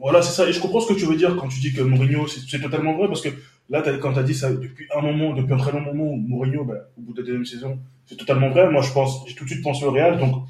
voilà, 0.00 0.22
c'est 0.22 0.32
ça. 0.32 0.48
Et 0.48 0.52
je 0.52 0.60
comprends 0.60 0.80
ce 0.80 0.92
que 0.92 0.98
tu 0.98 1.06
veux 1.06 1.16
dire 1.16 1.34
quand 1.36 1.48
tu 1.48 1.60
dis 1.60 1.72
que 1.72 1.82
Mourinho, 1.82 2.26
c'est 2.26 2.60
totalement 2.60 2.96
vrai 2.96 3.08
parce 3.08 3.22
que 3.22 3.30
là, 3.70 3.82
as, 3.84 3.98
quand 3.98 4.12
tu 4.12 4.18
as 4.18 4.22
dit 4.22 4.34
ça 4.34 4.52
depuis 4.52 4.86
un 4.94 5.00
moment, 5.00 5.32
depuis 5.32 5.54
un 5.54 5.58
très 5.58 5.72
long 5.72 5.80
moment, 5.80 6.16
Mourinho, 6.16 6.64
bah, 6.64 6.74
au 6.98 7.02
bout 7.02 7.14
de 7.14 7.20
la 7.22 7.26
deuxième 7.26 7.46
saison, 7.46 7.78
c'est 8.04 8.16
totalement 8.16 8.50
vrai. 8.50 8.70
Moi, 8.70 8.82
je 8.82 8.92
pense, 8.92 9.24
j'ai 9.26 9.34
tout 9.34 9.44
de 9.44 9.50
suite 9.50 9.62
pensé 9.62 9.84
au 9.84 9.90
Real, 9.90 10.18
donc 10.18 10.44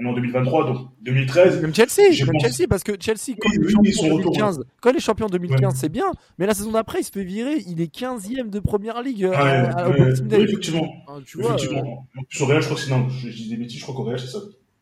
on 0.00 0.06
est 0.06 0.08
en 0.08 0.12
2023, 0.14 0.66
donc 0.66 0.88
2013. 1.02 1.62
Même 1.62 1.74
Chelsea, 1.74 2.24
même 2.24 2.40
Chelsea, 2.40 2.66
parce 2.68 2.82
que 2.82 2.92
Chelsea, 2.98 3.36
quand, 3.38 3.50
oui, 3.50 3.74
il 3.84 3.88
est 3.88 3.92
champion 3.92 4.18
2015, 4.18 4.60
quand 4.80 4.90
il 4.90 4.96
est 4.96 5.00
champion 5.00 5.26
2015, 5.26 5.74
c'est 5.74 5.88
bien, 5.88 6.10
mais 6.38 6.46
la 6.46 6.54
saison 6.54 6.72
d'après, 6.72 7.00
il 7.00 7.04
se 7.04 7.12
fait 7.12 7.24
virer, 7.24 7.62
il 7.66 7.80
est 7.80 7.94
15ème 7.94 8.50
de 8.50 8.60
première 8.60 9.02
ligue. 9.02 9.24
Euh, 9.24 9.32
à, 9.32 9.84
à, 9.84 9.88
oui, 9.90 9.96
effectivement. 10.32 10.88
Ah, 11.06 11.18
tu 11.24 11.38
vois, 11.38 11.54
effectivement. 11.54 12.06
Euh... 12.16 12.20
En 12.20 12.24
plus, 12.24 12.40
au 12.42 12.46
Real, 12.46 12.60
je 12.60 12.66
crois 12.66 12.76
que 12.76 12.82
c'est, 12.82 12.90
non, 12.90 13.08
je, 13.08 13.30
je 13.30 13.36
dis 13.36 13.48
des 13.48 13.56
bêtises, 13.56 13.78
je 13.78 13.82
crois 13.82 13.94
qu'au 13.94 14.04
Real, 14.04 14.18
c'est 14.18 14.26
ça 14.26 14.38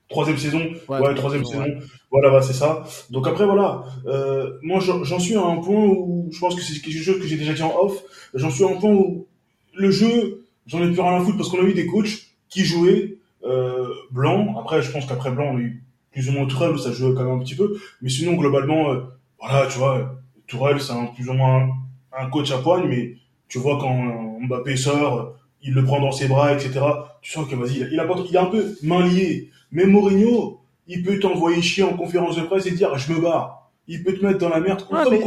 troisième 0.09 0.39
saison 0.39 0.63
ouais, 0.89 1.15
troisième 1.15 1.45
saison 1.45 1.67
voilà 2.11 2.41
c'est 2.41 2.55
ça 2.55 2.85
donc 3.11 3.27
après 3.27 3.45
voilà 3.45 3.85
euh, 4.07 4.53
moi 4.63 4.81
j'en 4.81 5.19
suis 5.19 5.35
à 5.35 5.45
un 5.45 5.57
point 5.57 5.85
où 5.85 6.29
je 6.33 6.39
pense 6.39 6.55
que 6.55 6.63
c'est 6.63 6.81
quelque 6.81 7.03
chose 7.03 7.21
que 7.21 7.27
j'ai 7.27 7.37
déjà 7.37 7.53
dit 7.53 7.63
en 7.63 7.75
off 7.79 8.03
j'en 8.35 8.51
suis 8.51 8.65
à 8.65 8.69
un 8.69 8.77
point 8.77 8.91
où 8.91 9.27
le 9.75 9.91
jeu 9.91 10.47
j'en 10.67 10.83
ai 10.83 10.91
plus 10.91 11.01
rien 11.01 11.17
à 11.17 11.21
foutre 11.21 11.37
parce 11.37 11.51
qu'on 11.51 11.61
a 11.61 11.69
eu 11.69 11.75
des 11.75 11.87
coachs 11.87 12.27
qui 12.49 12.65
jouaient 12.65 13.19
euh, 13.45 13.78
blanc. 14.11 14.59
Après 14.61 14.83
je 14.83 14.91
pense 14.91 15.07
qu'après 15.07 15.31
blanc 15.31 15.55
on 15.55 15.59
a 15.59 15.69
plus 16.13 16.29
ou 16.29 16.33
moins 16.33 16.47
Tourelle 16.47 16.79
ça 16.79 16.93
jouait 16.93 17.15
quand 17.15 17.25
même 17.25 17.39
un 17.39 17.43
petit 17.45 17.57
peu. 17.57 17.79
Mais 18.03 18.09
sinon 18.09 18.35
globalement 18.35 18.91
euh, 18.91 19.01
voilà 19.41 19.67
tu 19.67 19.79
vois 19.79 20.17
Tourelle 20.47 20.81
c'est 20.81 20.93
un 20.93 21.07
plus 21.07 21.29
ou 21.29 21.35
moins 21.35 21.69
un 22.17 22.29
coach 22.31 22.51
à 22.51 22.59
poigne 22.59 22.89
mais 22.89 23.15
tu 23.49 23.59
vois 23.59 23.79
quand 23.79 24.39
Mbappé 24.41 24.77
sort 24.77 25.35
il 25.63 25.75
le 25.75 25.85
prend 25.85 26.01
dans 26.01 26.13
ses 26.13 26.29
bras 26.29 26.53
etc 26.53 26.81
tu 27.21 27.33
sens 27.33 27.49
que 27.49 27.55
vas-y 27.55 27.79
il 27.79 27.93
il 27.93 28.37
a 28.37 28.43
un 28.43 28.47
peu 28.47 28.77
main 28.83 29.07
liée. 29.07 29.51
Mais 29.71 29.85
Mourinho, 29.85 30.61
il 30.87 31.03
peut 31.03 31.19
t'envoyer 31.19 31.61
chier 31.61 31.85
en 31.85 31.95
conférence 31.95 32.37
de 32.37 32.43
presse 32.43 32.67
et 32.67 32.71
dire 32.71 32.97
je 32.97 33.13
me 33.13 33.21
barre. 33.21 33.68
Il 33.91 34.05
peut 34.05 34.13
te 34.13 34.25
mettre 34.25 34.39
dans 34.39 34.51
la 34.51 34.61
merde. 34.61 34.85
Ouais, 34.91 35.03
mais, 35.11 35.19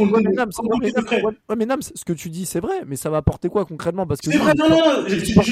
mais, 1.56 1.66
Nams, 1.66 1.82
ce 1.82 2.04
que 2.04 2.12
tu 2.12 2.30
dis, 2.30 2.46
c'est 2.46 2.60
vrai, 2.60 2.84
mais 2.86 2.94
ça 2.94 3.10
va 3.10 3.16
apporter 3.16 3.48
quoi 3.48 3.64
concrètement? 3.64 4.06
Parce 4.06 4.20
que 4.20 4.30
c'est 4.30 4.38
vrai, 4.38 4.54
non, 4.54 4.68
non, 4.68 5.04
je, 5.08 5.16
dis 5.16 5.34
pas 5.34 5.42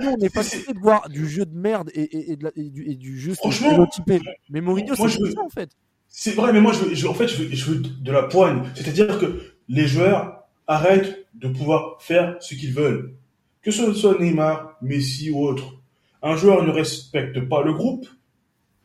Nous, 0.00 0.08
on 0.10 0.24
est 0.24 0.32
fatigué 0.32 0.72
de 0.72 0.78
voir 0.78 1.08
du 1.08 1.28
jeu 1.28 1.44
de 1.44 1.56
merde 1.56 1.90
et, 1.92 2.02
et, 2.02 2.32
et, 2.32 2.36
de 2.36 2.52
et, 2.54 2.70
du, 2.70 2.94
du 2.94 3.18
jeu 3.18 3.34
stéréotypé. 3.34 4.20
Mais 4.48 4.60
Mourinho, 4.60 4.94
c'est 4.94 5.32
ça 5.32 5.42
en 5.42 5.48
fait. 5.48 5.70
C'est 6.08 6.36
vrai, 6.36 6.52
mais 6.52 6.60
moi, 6.60 6.72
je 6.72 6.84
veux, 6.84 6.94
je, 6.94 7.06
en 7.08 7.14
fait, 7.14 7.26
je 7.26 7.42
veux, 7.42 7.54
je 7.54 7.64
veux 7.72 7.78
de 7.78 8.12
la 8.12 8.22
poigne. 8.22 8.62
C'est-à-dire 8.76 9.18
que 9.18 9.40
les 9.68 9.88
joueurs 9.88 10.44
arrêtent 10.68 11.26
de 11.34 11.48
pouvoir 11.48 12.00
faire 12.00 12.36
ce 12.40 12.54
qu'ils 12.54 12.72
veulent. 12.72 13.14
Que 13.60 13.72
ce 13.72 13.92
soit 13.92 14.20
Neymar, 14.20 14.76
Messi 14.82 15.30
ou 15.30 15.44
autre. 15.44 15.74
Un 16.22 16.36
joueur 16.36 16.62
ne 16.62 16.70
respecte 16.70 17.40
pas 17.48 17.62
le 17.62 17.72
groupe, 17.72 18.06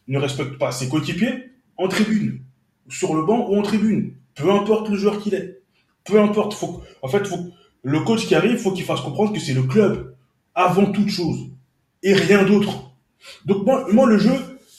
ne 0.08 0.18
respecte 0.18 0.58
pas 0.58 0.72
ses 0.72 0.90
coéquipiers 0.90 1.52
en 1.78 1.88
tribune, 1.88 2.42
sur 2.92 3.16
le 3.16 3.24
banc 3.24 3.48
ou 3.50 3.58
en 3.58 3.62
tribune, 3.62 4.14
peu 4.36 4.52
importe 4.52 4.90
le 4.90 4.98
joueur 4.98 5.20
qu'il 5.20 5.34
est. 5.34 5.60
Peu 6.04 6.20
importe, 6.20 6.58
en 7.02 7.08
fait, 7.08 7.24
le 7.84 8.00
coach 8.02 8.28
qui 8.28 8.36
arrive, 8.36 8.58
faut 8.58 8.72
qu'il 8.72 8.86
fasse 8.86 9.02
comprendre 9.02 9.34
que 9.34 9.40
c'est 9.40 9.54
le 9.54 9.64
club 9.64 10.16
avant 10.54 10.86
toute 10.92 11.10
chose 11.10 11.52
et 12.04 12.14
rien 12.14 12.44
d'autre. 12.44 12.92
Donc 13.46 13.66
moi, 13.66 13.86
moi 13.92 14.08
le 14.08 14.18
jeu, 14.18 14.34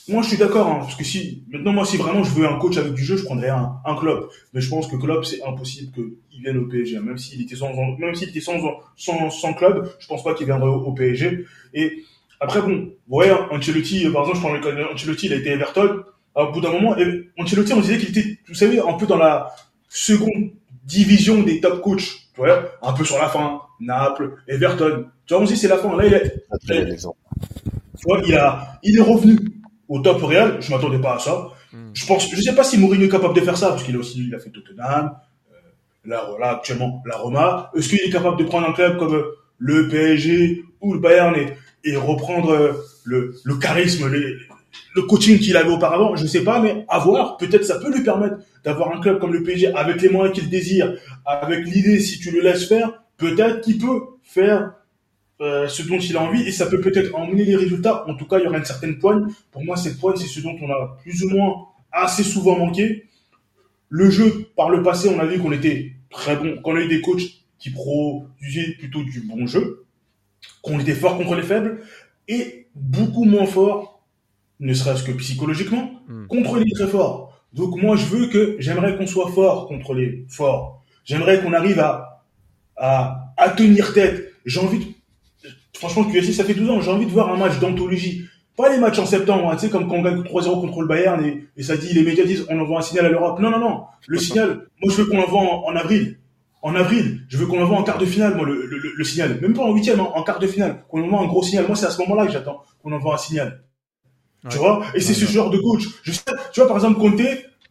moi 0.09 0.21
je 0.21 0.29
suis 0.29 0.37
d'accord, 0.37 0.67
hein, 0.67 0.79
parce 0.81 0.95
que 0.95 1.03
si 1.03 1.43
maintenant 1.49 1.71
moi 1.71 1.85
si 1.85 1.95
vraiment 1.97 2.23
je 2.23 2.31
veux 2.31 2.45
un 2.45 2.57
coach 2.59 2.77
avec 2.77 2.93
du 2.93 3.03
jeu, 3.03 3.15
je 3.15 3.23
prendrais 3.23 3.49
un, 3.49 3.77
un 3.85 3.95
club. 3.95 4.27
Mais 4.53 4.61
je 4.61 4.69
pense 4.69 4.87
que 4.87 4.97
club 4.97 5.23
c'est 5.23 5.41
impossible 5.43 5.91
qu'il 5.93 6.41
vienne 6.41 6.57
au 6.57 6.67
PSG, 6.67 6.99
même 6.99 7.17
s'il 7.17 7.41
était 7.41 7.55
sans, 7.55 7.73
même 7.97 8.13
était 8.13 8.41
sans, 8.41 8.59
sans, 8.97 9.53
club, 9.53 9.89
je 9.99 10.07
pense 10.07 10.23
pas 10.23 10.33
qu'il 10.33 10.45
viendrait 10.45 10.69
au, 10.69 10.91
PSG. 10.91 11.45
Et 11.73 12.03
après, 12.39 12.61
bon, 12.61 12.91
vous 13.07 13.15
voyez, 13.15 13.31
Ancelotti, 13.51 14.09
par 14.09 14.27
exemple, 14.27 14.59
je 14.59 14.67
prends 14.67 14.93
Ancelotti, 14.93 15.27
il 15.27 15.33
a 15.33 15.37
été 15.37 15.51
Everton. 15.51 16.03
Au 16.35 16.51
bout 16.51 16.61
d'un 16.61 16.71
moment, 16.71 16.95
Ancelotti, 17.37 17.73
on 17.73 17.81
disait 17.81 17.97
qu'il 17.97 18.09
était, 18.09 18.37
vous 18.47 18.55
savez, 18.55 18.79
un 18.79 18.93
peu 18.93 19.05
dans 19.05 19.17
la 19.17 19.51
seconde 19.87 20.51
division 20.83 21.43
des 21.43 21.61
top 21.61 21.81
coachs. 21.81 22.01
Tu 22.33 22.41
vois, 22.41 22.71
un 22.81 22.93
peu 22.93 23.05
sur 23.05 23.19
la 23.19 23.29
fin. 23.29 23.61
Naples, 23.79 24.35
Everton. 24.47 25.05
Tu 25.25 25.33
vois, 25.33 25.43
on 25.43 25.45
dit 25.45 25.57
c'est 25.57 25.67
la 25.67 25.77
fin. 25.77 25.95
Là, 25.95 26.05
il 26.05 26.13
est. 26.13 26.45
Tu 26.65 28.07
vois, 28.07 28.21
il 28.25 28.33
a, 28.35 28.79
il 28.81 28.97
est 28.97 29.01
revenu 29.01 29.37
au 29.87 29.99
top 29.99 30.23
Real. 30.23 30.57
Je 30.59 30.71
m'attendais 30.71 30.99
pas 30.99 31.15
à 31.15 31.19
ça. 31.19 31.49
Hmm. 31.71 31.91
Je 31.93 32.05
pense, 32.05 32.29
je 32.31 32.41
sais 32.41 32.55
pas 32.55 32.63
si 32.63 32.79
Mourinho 32.79 33.05
est 33.05 33.09
capable 33.09 33.35
de 33.35 33.41
faire 33.41 33.57
ça, 33.57 33.69
parce 33.69 33.83
qu'il 33.83 33.95
a 33.95 33.99
aussi, 33.99 34.25
il 34.27 34.33
a 34.33 34.39
fait 34.39 34.49
Tottenham. 34.49 35.15
Euh, 35.51 35.55
là, 36.05 36.27
là, 36.39 36.51
actuellement, 36.55 37.03
la 37.05 37.17
Roma. 37.17 37.71
Est-ce 37.75 37.89
qu'il 37.89 37.99
est 37.99 38.09
capable 38.09 38.37
de 38.37 38.45
prendre 38.45 38.67
un 38.67 38.73
club 38.73 38.97
comme 38.97 39.23
le 39.59 39.87
PSG 39.87 40.63
ou 40.81 40.93
le 40.93 40.99
Bayern 40.99 41.35
et 41.35 41.53
et 41.83 41.95
reprendre 41.95 42.51
euh, 42.51 42.73
le, 43.03 43.35
le 43.43 43.55
charisme, 43.55 44.07
le, 44.07 44.39
le 44.95 45.03
coaching 45.03 45.39
qu'il 45.39 45.57
avait 45.57 45.71
auparavant, 45.71 46.15
je 46.15 46.23
ne 46.23 46.27
sais 46.27 46.43
pas, 46.43 46.61
mais 46.61 46.85
avoir, 46.87 47.37
peut-être 47.37 47.65
ça 47.65 47.79
peut 47.79 47.93
lui 47.93 48.03
permettre 48.03 48.37
d'avoir 48.63 48.95
un 48.95 48.99
club 48.99 49.19
comme 49.19 49.33
le 49.33 49.43
PSG 49.43 49.73
avec 49.73 50.01
les 50.01 50.09
moyens 50.09 50.37
qu'il 50.37 50.49
désire, 50.49 50.95
avec 51.25 51.65
l'idée 51.65 51.99
si 51.99 52.19
tu 52.19 52.31
le 52.31 52.41
laisses 52.41 52.67
faire, 52.67 53.03
peut-être 53.17 53.61
qu'il 53.61 53.77
peut 53.77 54.01
faire 54.23 54.73
euh, 55.41 55.67
ce 55.67 55.83
dont 55.83 55.97
il 55.97 56.15
a 56.15 56.21
envie 56.21 56.47
et 56.47 56.51
ça 56.51 56.67
peut 56.67 56.79
peut-être 56.79 57.15
emmener 57.15 57.43
les 57.43 57.55
résultats. 57.55 58.05
En 58.07 58.15
tout 58.15 58.25
cas, 58.25 58.39
il 58.39 58.45
y 58.45 58.47
aura 58.47 58.57
une 58.57 58.65
certaine 58.65 58.97
poigne. 58.97 59.25
Pour 59.51 59.63
moi, 59.63 59.75
cette 59.75 59.99
poigne, 59.99 60.15
c'est 60.15 60.27
ce 60.27 60.39
dont 60.39 60.55
on 60.61 60.69
a 60.69 60.97
plus 61.01 61.23
ou 61.23 61.29
moins 61.29 61.65
assez 61.91 62.23
souvent 62.23 62.57
manqué. 62.57 63.05
Le 63.89 64.09
jeu, 64.09 64.47
par 64.55 64.69
le 64.69 64.81
passé, 64.81 65.09
on 65.09 65.19
a 65.19 65.25
vu 65.25 65.39
qu'on 65.39 65.51
était 65.51 65.93
très 66.09 66.35
bon, 66.35 66.61
qu'on 66.61 66.75
a 66.75 66.81
eu 66.81 66.87
des 66.87 67.01
coachs 67.01 67.21
qui 67.59 67.71
produisaient 67.71 68.75
plutôt 68.79 69.03
du 69.03 69.21
bon 69.21 69.45
jeu 69.47 69.85
qu'on 70.61 70.79
était 70.79 70.95
fort 70.95 71.17
contre 71.17 71.35
les 71.35 71.43
faibles 71.43 71.81
et 72.27 72.67
beaucoup 72.75 73.25
moins 73.25 73.45
fort, 73.45 73.92
ne 74.63 74.73
serait-ce 74.73 75.03
que 75.03 75.11
psychologiquement, 75.11 75.91
hmm. 76.07 76.27
contre 76.27 76.57
les 76.57 76.71
très 76.71 76.87
forts. 76.87 77.33
Donc 77.53 77.79
moi, 77.79 77.95
je 77.95 78.05
veux 78.05 78.27
que 78.27 78.55
j'aimerais 78.59 78.97
qu'on 78.97 79.05
soit 79.05 79.29
fort 79.31 79.67
contre 79.67 79.93
les 79.93 80.25
forts. 80.29 80.81
J'aimerais 81.05 81.41
qu'on 81.41 81.53
arrive 81.53 81.79
à, 81.79 82.23
à, 82.77 83.33
à 83.37 83.49
tenir 83.49 83.93
tête. 83.93 84.33
J'ai 84.45 84.59
envie 84.59 84.79
de, 84.79 85.49
franchement, 85.73 86.05
QSI, 86.05 86.33
ça 86.33 86.45
fait 86.45 86.53
12 86.53 86.69
ans, 86.69 86.81
j'ai 86.81 86.91
envie 86.91 87.05
de 87.05 87.11
voir 87.11 87.31
un 87.31 87.37
match 87.37 87.59
d'anthologie. 87.59 88.25
Pas 88.55 88.71
les 88.71 88.79
matchs 88.79 88.99
en 88.99 89.05
septembre, 89.05 89.49
hein, 89.49 89.55
tu 89.55 89.65
sais, 89.65 89.69
comme 89.69 89.87
quand 89.87 89.95
on 89.95 90.01
gagne 90.01 90.21
3-0 90.21 90.61
contre 90.61 90.81
le 90.81 90.87
Bayern 90.87 91.23
et, 91.25 91.45
et, 91.57 91.63
ça 91.63 91.75
dit, 91.75 91.93
les 91.93 92.03
médias 92.03 92.23
disent, 92.23 92.45
on 92.49 92.59
envoie 92.59 92.79
un 92.79 92.83
signal 92.83 93.07
à 93.07 93.09
l'Europe. 93.09 93.39
Non, 93.39 93.49
non, 93.49 93.59
non. 93.59 93.83
Le 94.07 94.17
signal, 94.17 94.67
moi, 94.81 94.93
je 94.95 95.01
veux 95.01 95.05
qu'on 95.05 95.17
l'envoie 95.17 95.41
en 95.41 95.75
avril 95.75 96.17
en 96.63 96.75
avril, 96.75 97.19
je 97.27 97.37
veux 97.37 97.45
qu'on 97.45 97.61
envoie 97.61 97.77
en 97.77 97.83
quart 97.83 97.97
de 97.97 98.05
finale, 98.05 98.35
moi, 98.37 98.45
le, 98.45 98.65
le, 98.65 98.93
le 98.95 99.03
signal. 99.03 99.37
Même 99.41 99.53
pas 99.53 99.63
en 99.63 99.73
huitième, 99.73 99.99
en, 99.99 100.15
en 100.15 100.23
quart 100.23 100.39
de 100.39 100.47
finale. 100.47 100.85
Qu'on 100.87 101.03
envoie 101.03 101.19
un 101.19 101.27
gros 101.27 101.43
signal. 101.43 101.67
Moi, 101.67 101.75
c'est 101.75 101.85
à 101.87 101.91
ce 101.91 102.01
moment-là 102.03 102.25
que 102.25 102.31
j'attends 102.31 102.63
qu'on 102.81 102.93
envoie 102.93 103.15
un 103.15 103.17
signal. 103.17 103.63
Tu 104.49 104.57
vois 104.57 104.85
Et 104.93 104.99
c'est 104.99 105.13
ce 105.13 105.25
genre 105.25 105.49
de 105.49 105.57
coach. 105.57 105.83
Je 106.03 106.11
sais, 106.11 106.21
tu 106.51 106.59
vois, 106.59 106.67
par 106.67 106.77
exemple, 106.77 106.99
Conte, 106.99 107.21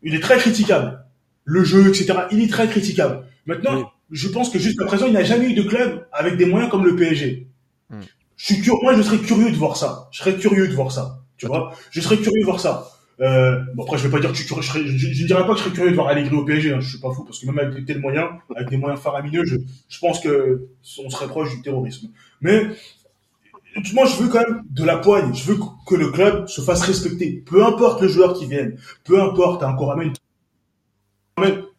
il 0.03 0.15
est 0.15 0.21
très 0.21 0.39
critiquable. 0.39 1.05
Le 1.45 1.65
jeu, 1.65 1.89
etc. 1.89 2.15
Il 2.31 2.43
est 2.43 2.51
très 2.51 2.69
critiquable. 2.69 3.25
Maintenant, 3.47 3.93
je 4.11 4.29
pense 4.29 4.51
que 4.51 4.59
jusqu'à 4.59 4.85
présent, 4.85 5.07
il 5.07 5.13
n'a 5.13 5.25
jamais 5.25 5.51
eu 5.51 5.55
de 5.55 5.63
club 5.63 6.07
avec 6.13 6.37
des 6.37 6.47
moyens 6.47 6.71
comme 6.71 6.85
le 6.85 6.97
PSG. 6.97 7.47
Hmm. 7.91 8.01
Je 8.37 8.45
suis 8.45 8.63
curieux, 8.63 8.81
moi, 8.83 8.97
je 8.97 9.03
serais 9.03 9.19
curieux 9.19 9.51
de 9.51 9.57
voir 9.57 9.77
ça. 9.77 10.09
Je 10.13 10.19
serais 10.19 10.37
curieux 10.37 10.69
de 10.69 10.75
voir 10.75 10.93
ça. 10.93 11.21
Tu 11.37 11.47
vois 11.47 11.75
Je 11.91 12.01
serais 12.01 12.17
curieux 12.17 12.41
de 12.41 12.45
voir 12.45 12.61
ça. 12.61 12.89
Euh, 13.21 13.61
bon 13.75 13.85
après 13.85 13.99
je 13.99 14.09
vais 14.09 14.11
pas 14.11 14.21
dire 14.21 14.33
que 14.33 14.37
je, 14.37 14.43
je, 14.43 14.61
je, 14.61 14.97
je, 14.97 15.23
ne 15.23 15.27
dirais 15.27 15.47
pas 15.47 15.53
que 15.53 15.59
je 15.59 15.65
serais 15.65 15.75
curieux 15.75 15.91
de 15.91 15.95
voir 15.95 16.09
Allegri 16.09 16.35
au 16.35 16.45
PSG, 16.45 16.73
hein, 16.73 16.81
je 16.81 16.89
suis 16.89 16.99
pas 16.99 17.13
fou 17.13 17.25
parce 17.25 17.39
que 17.39 17.47
même 17.47 17.59
avec 17.59 17.75
des 17.75 17.85
tels 17.85 18.01
moyens, 18.01 18.31
avec 18.57 18.71
des 18.71 18.79
moyens 18.79 19.01
faramineux, 19.01 19.45
je, 19.45 19.57
je 19.89 19.99
pense 20.01 20.19
que 20.19 20.69
on 21.05 21.11
serait 21.11 21.29
proche 21.29 21.55
du 21.55 21.63
terrorisme. 21.63 22.09
Mais 22.41 22.69
moi 23.95 24.07
je 24.07 24.23
veux 24.23 24.29
quand 24.29 24.41
même 24.41 24.63
de 24.71 24.85
la 24.85 24.99
poigne, 24.99 25.35
je 25.35 25.53
veux 25.53 25.59
que 25.87 25.95
le 25.95 26.11
club 26.11 26.49
se 26.49 26.61
fasse 26.61 26.83
respecter, 26.83 27.43
peu 27.47 27.65
importe 27.65 28.03
le 28.03 28.09
joueur 28.09 28.35
qui 28.35 28.47
vienne, 28.47 28.77
peu 29.05 29.21
importe 29.21 29.63
hein, 29.63 29.75
qu'on 29.75 29.87
ramène 29.87 30.13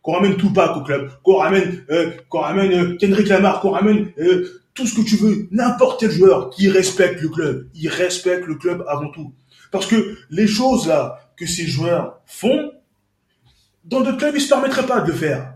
qu'on 0.02 0.14
ramène 0.14 0.36
Tupac 0.36 0.76
au 0.76 0.82
club, 0.82 1.12
qu'on 1.24 1.38
ramène 1.38 1.86
euh, 1.90 2.12
qu'on 2.30 2.42
ramène 2.42 2.72
euh, 2.74 2.98
Kendrick 2.98 3.28
Lamar, 3.28 3.62
qu'on 3.62 3.72
ramène 3.72 4.12
euh, 4.18 4.62
tout 4.74 4.88
ce 4.88 4.96
que 4.96 5.02
tu 5.02 5.16
veux, 5.16 5.48
n'importe 5.52 6.00
quel 6.00 6.12
joueur 6.12 6.50
qui 6.50 6.70
respecte 6.70 7.22
le 7.22 7.30
club, 7.30 7.68
il 7.76 7.88
respecte 7.88 8.46
le 8.48 8.56
club 8.56 8.84
avant 8.88 9.10
tout. 9.10 9.34
Parce 9.72 9.86
que 9.86 10.18
les 10.30 10.48
choses 10.48 10.88
là 10.88 11.20
que 11.38 11.46
ces 11.46 11.66
joueurs 11.66 12.20
font, 12.26 12.72
dans 13.86 14.02
d'autres 14.02 14.18
clubs, 14.18 14.36
ils 14.36 14.42
se 14.42 14.50
permettraient 14.50 14.86
pas 14.86 15.02
de 15.02 15.08
le 15.08 15.14
faire. 15.14 15.54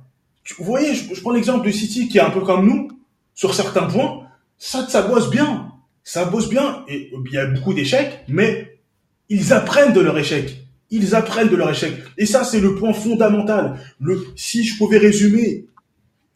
Vous 0.58 0.66
voyez, 0.66 0.94
je, 0.94 1.22
prends 1.22 1.32
l'exemple 1.32 1.66
de 1.66 1.72
City 1.72 2.08
qui 2.08 2.18
est 2.18 2.22
un 2.22 2.30
peu 2.30 2.42
comme 2.42 2.66
nous, 2.66 2.90
sur 3.36 3.54
certains 3.54 3.86
points, 3.86 4.24
ça, 4.58 4.88
ça 4.88 5.02
bosse 5.02 5.30
bien. 5.30 5.67
Ça 6.08 6.24
bosse 6.24 6.48
bien, 6.48 6.86
et 6.88 7.12
il 7.12 7.34
y 7.34 7.38
a 7.38 7.48
beaucoup 7.48 7.74
d'échecs, 7.74 8.24
mais 8.30 8.80
ils 9.28 9.52
apprennent 9.52 9.92
de 9.92 10.00
leur 10.00 10.18
échec. 10.18 10.66
Ils 10.90 11.16
apprennent 11.16 11.50
de 11.50 11.56
leur 11.58 11.70
échec. 11.70 12.02
Et 12.18 12.26
ça, 12.26 12.46
c'est 12.46 12.62
le 12.62 12.76
point 12.76 12.94
fondamental. 12.94 13.78
Le, 14.00 14.26
si 14.38 14.64
je 14.64 14.78
pouvais 14.78 15.00
résumer 15.00 15.66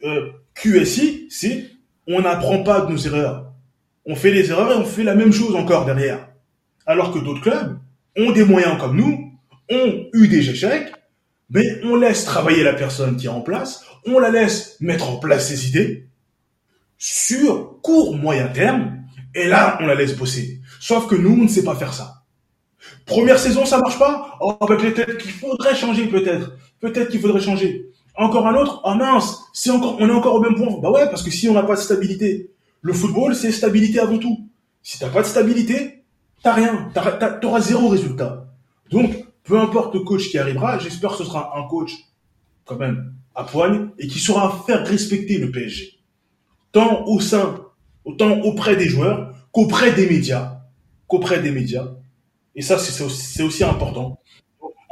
euh, 0.04 0.28
QSI, 0.54 1.26
c'est 1.30 1.70
on 2.06 2.20
n'apprend 2.20 2.62
pas 2.62 2.82
de 2.82 2.92
nos 2.92 2.98
erreurs. 2.98 3.50
On 4.04 4.14
fait 4.14 4.30
les 4.30 4.50
erreurs 4.50 4.72
et 4.72 4.74
on 4.74 4.84
fait 4.84 5.04
la 5.04 5.14
même 5.14 5.32
chose 5.32 5.56
encore 5.56 5.86
derrière. 5.86 6.28
Alors 6.84 7.10
que 7.10 7.20
d'autres 7.20 7.40
clubs 7.40 7.78
ont 8.18 8.30
des 8.30 8.44
moyens 8.44 8.78
comme 8.78 8.98
nous, 8.98 9.32
ont 9.70 10.04
eu 10.12 10.28
des 10.28 10.50
échecs, 10.50 10.92
mais 11.48 11.80
on 11.82 11.96
laisse 11.96 12.26
travailler 12.26 12.62
la 12.62 12.74
personne 12.74 13.16
qui 13.16 13.24
est 13.24 13.30
en 13.30 13.40
place, 13.40 13.86
on 14.04 14.18
la 14.18 14.28
laisse 14.28 14.76
mettre 14.80 15.08
en 15.08 15.16
place 15.16 15.48
ses 15.48 15.66
idées 15.66 16.08
sur 16.98 17.80
court, 17.80 18.14
moyen 18.14 18.48
terme, 18.48 18.98
et 19.34 19.48
là, 19.48 19.78
on 19.80 19.86
la 19.86 19.94
laisse 19.94 20.16
bosser. 20.16 20.60
Sauf 20.80 21.06
que 21.06 21.14
nous, 21.14 21.32
on 21.32 21.44
ne 21.44 21.48
sait 21.48 21.64
pas 21.64 21.74
faire 21.74 21.94
ça. 21.94 22.22
Première 23.06 23.38
saison, 23.38 23.64
ça 23.64 23.78
marche 23.78 23.98
pas? 23.98 24.36
Oh, 24.40 24.56
bah, 24.60 24.76
peut-être 24.76 25.18
qu'il 25.18 25.32
faudrait 25.32 25.74
changer, 25.74 26.06
peut-être. 26.06 26.52
Peut-être 26.80 27.10
qu'il 27.10 27.20
faudrait 27.20 27.40
changer. 27.40 27.86
Encore 28.14 28.46
un 28.46 28.54
autre? 28.54 28.82
Oh 28.84 28.94
mince, 28.94 29.40
c'est 29.52 29.70
encore, 29.70 29.96
on 29.98 30.08
est 30.08 30.12
encore 30.12 30.34
au 30.34 30.40
même 30.40 30.54
point. 30.54 30.78
Bah 30.80 30.90
ouais, 30.90 31.08
parce 31.08 31.22
que 31.22 31.30
si 31.30 31.48
on 31.48 31.54
n'a 31.54 31.62
pas 31.62 31.76
de 31.76 31.80
stabilité, 31.80 32.50
le 32.82 32.92
football, 32.92 33.34
c'est 33.34 33.52
stabilité 33.52 34.00
avant 34.00 34.18
tout. 34.18 34.48
Si 34.82 34.98
t'as 34.98 35.08
pas 35.08 35.22
de 35.22 35.26
stabilité, 35.26 36.04
t'as 36.42 36.52
rien. 36.52 36.90
T'auras 37.40 37.60
zéro 37.60 37.88
résultat. 37.88 38.46
Donc, 38.90 39.24
peu 39.44 39.58
importe 39.58 39.94
le 39.94 40.00
coach 40.00 40.28
qui 40.28 40.38
arrivera, 40.38 40.78
j'espère 40.78 41.12
que 41.12 41.18
ce 41.18 41.24
sera 41.24 41.58
un 41.58 41.66
coach 41.68 41.92
quand 42.64 42.76
même 42.76 43.14
à 43.34 43.44
poigne 43.44 43.88
et 43.98 44.06
qui 44.06 44.18
saura 44.18 44.62
faire 44.66 44.86
respecter 44.86 45.38
le 45.38 45.50
PSG. 45.50 45.98
Tant 46.72 47.04
au 47.06 47.20
sein, 47.20 47.61
autant 48.04 48.40
auprès 48.40 48.76
des 48.76 48.88
joueurs 48.88 49.34
qu'auprès 49.52 49.92
des 49.92 50.08
médias, 50.08 50.60
qu'auprès 51.06 51.40
des 51.40 51.50
médias. 51.50 51.88
Et 52.54 52.62
ça, 52.62 52.78
c'est 52.78 53.42
aussi 53.42 53.64
important. 53.64 54.18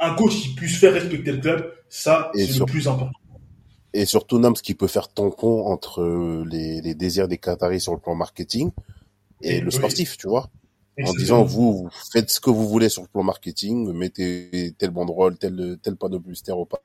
Un 0.00 0.14
coach 0.14 0.34
qui 0.40 0.54
puisse 0.54 0.78
faire 0.78 0.94
respecter 0.94 1.32
le 1.32 1.38
club, 1.38 1.72
ça, 1.88 2.30
c'est 2.34 2.58
le 2.58 2.64
plus 2.64 2.88
important. 2.88 3.12
Et 3.92 4.06
surtout, 4.06 4.38
Nams, 4.38 4.54
qui 4.54 4.74
peut 4.74 4.86
faire 4.86 5.08
tampon 5.08 5.66
entre 5.66 6.44
les, 6.48 6.94
désirs 6.94 7.28
des 7.28 7.38
Qataris 7.38 7.80
sur 7.80 7.92
le 7.92 7.98
plan 7.98 8.14
marketing 8.14 8.70
et, 9.42 9.60
le 9.60 9.70
sportif, 9.70 10.16
tu 10.16 10.28
vois 10.28 10.50
en 11.04 11.14
disant 11.14 11.44
vous, 11.44 11.88
faites 12.12 12.30
ce 12.30 12.40
que 12.40 12.50
vous 12.50 12.68
voulez 12.68 12.88
sur 12.88 13.02
le 13.02 13.08
plan 13.08 13.22
marketing, 13.22 13.92
mettez 13.92 14.74
tel 14.78 14.90
banderole, 14.90 15.36
tel 15.36 15.78
tel 15.82 15.96
panneau 15.96 16.20
publicitaire 16.20 16.58
au 16.58 16.64
pas. 16.64 16.80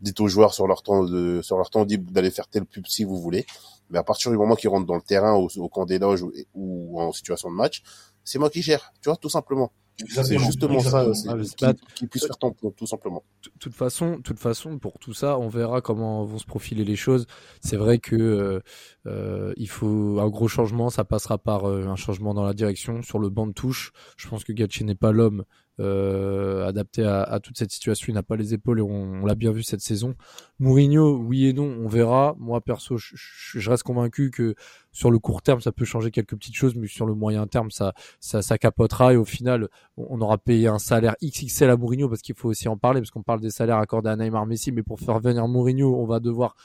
Dites 0.00 0.20
aux 0.20 0.28
joueurs 0.28 0.54
sur 0.54 0.66
leur 0.66 0.82
temps 0.82 1.04
de 1.04 1.40
sur 1.42 1.56
leur 1.56 1.70
temps 1.70 1.84
libre 1.84 2.10
d'aller 2.10 2.30
faire 2.30 2.48
tel 2.48 2.64
pub 2.64 2.86
si 2.86 3.04
vous 3.04 3.20
voulez. 3.20 3.46
Mais 3.90 3.98
à 3.98 4.02
partir 4.02 4.30
du 4.30 4.36
moment 4.36 4.54
qu'ils 4.56 4.70
rentrent 4.70 4.86
dans 4.86 4.96
le 4.96 5.02
terrain 5.02 5.34
au, 5.34 5.48
au 5.56 5.68
camp 5.68 5.86
des 5.86 5.98
loges 5.98 6.24
ou, 6.54 7.00
en 7.00 7.12
situation 7.12 7.50
de 7.50 7.54
match, 7.54 7.82
c'est 8.24 8.38
moi 8.38 8.50
qui 8.50 8.62
gère, 8.62 8.92
tu 9.00 9.08
vois, 9.08 9.16
tout 9.16 9.28
simplement. 9.28 9.72
C'est 10.08 10.38
justement 10.38 10.80
ça, 10.80 11.06
c'est 11.14 11.74
qui, 11.94 12.06
puisse 12.06 12.26
faire 12.26 12.36
ton 12.36 12.50
tout 12.52 12.86
simplement. 12.86 13.24
De 13.44 13.50
toute 13.58 13.74
façon, 13.74 14.20
toute 14.22 14.38
façon, 14.38 14.78
pour 14.78 14.98
tout 14.98 15.14
ça, 15.14 15.38
on 15.38 15.48
verra 15.48 15.80
comment 15.80 16.22
vont 16.24 16.38
se 16.38 16.44
profiler 16.44 16.84
les 16.84 16.96
choses. 16.96 17.26
C'est 17.62 17.76
vrai 17.76 17.98
que 17.98 18.14
euh, 18.14 18.60
euh, 19.06 19.54
il 19.56 19.68
faut 19.70 20.18
un 20.20 20.28
gros 20.28 20.48
changement, 20.48 20.90
ça 20.90 21.04
passera 21.04 21.38
par 21.38 21.64
euh, 21.64 21.86
un 21.86 21.96
changement 21.96 22.34
dans 22.34 22.44
la 22.44 22.52
direction 22.52 23.02
sur 23.02 23.18
le 23.18 23.30
banc 23.30 23.46
de 23.46 23.52
touche. 23.52 23.92
Je 24.18 24.28
pense 24.28 24.44
que 24.44 24.52
Gatchi 24.52 24.84
n'est 24.84 24.94
pas 24.94 25.12
l'homme 25.12 25.44
euh, 25.78 26.66
adapté 26.66 27.04
à, 27.04 27.22
à, 27.22 27.38
toute 27.38 27.58
cette 27.58 27.70
situation. 27.70 28.06
Il 28.10 28.14
n'a 28.14 28.22
pas 28.22 28.36
les 28.36 28.54
épaules 28.54 28.78
et 28.78 28.82
on, 28.82 29.26
l'a 29.26 29.34
bien 29.34 29.52
vu 29.52 29.62
cette 29.62 29.80
saison. 29.80 30.14
Mourinho, 30.58 31.18
oui 31.18 31.46
et 31.46 31.52
non, 31.52 31.64
on 31.64 31.86
verra. 31.86 32.34
Moi 32.38 32.60
perso, 32.62 32.96
je, 32.96 33.14
je, 33.14 33.70
reste 33.70 33.82
convaincu 33.82 34.30
que 34.30 34.54
sur 34.92 35.10
le 35.10 35.18
court 35.18 35.42
terme, 35.42 35.60
ça 35.60 35.72
peut 35.72 35.84
changer 35.84 36.10
quelques 36.10 36.34
petites 36.36 36.54
choses, 36.54 36.74
mais 36.74 36.86
sur 36.86 37.04
le 37.04 37.14
moyen 37.14 37.46
terme, 37.46 37.70
ça, 37.70 37.92
ça, 38.20 38.40
ça 38.40 38.56
capotera 38.56 39.12
et 39.12 39.16
au 39.16 39.26
final, 39.26 39.68
on 39.98 40.20
aura 40.20 40.38
payé 40.38 40.68
un 40.68 40.78
salaire 40.78 41.14
XXL 41.22 41.68
à 41.68 41.76
Mourinho 41.76 42.08
parce 42.08 42.22
qu'il 42.22 42.34
faut 42.34 42.48
aussi 42.48 42.68
en 42.68 42.78
parler 42.78 43.00
parce 43.00 43.10
qu'on 43.10 43.22
parle 43.22 43.40
des 43.40 43.50
salaires 43.50 43.78
accordés 43.78 44.08
à 44.08 44.16
Neymar 44.16 44.46
Messi, 44.46 44.72
mais 44.72 44.82
pour 44.82 45.00
faire 45.00 45.20
venir 45.20 45.46
Mourinho, 45.46 45.94
on 46.00 46.06
va 46.06 46.20
devoir 46.20 46.56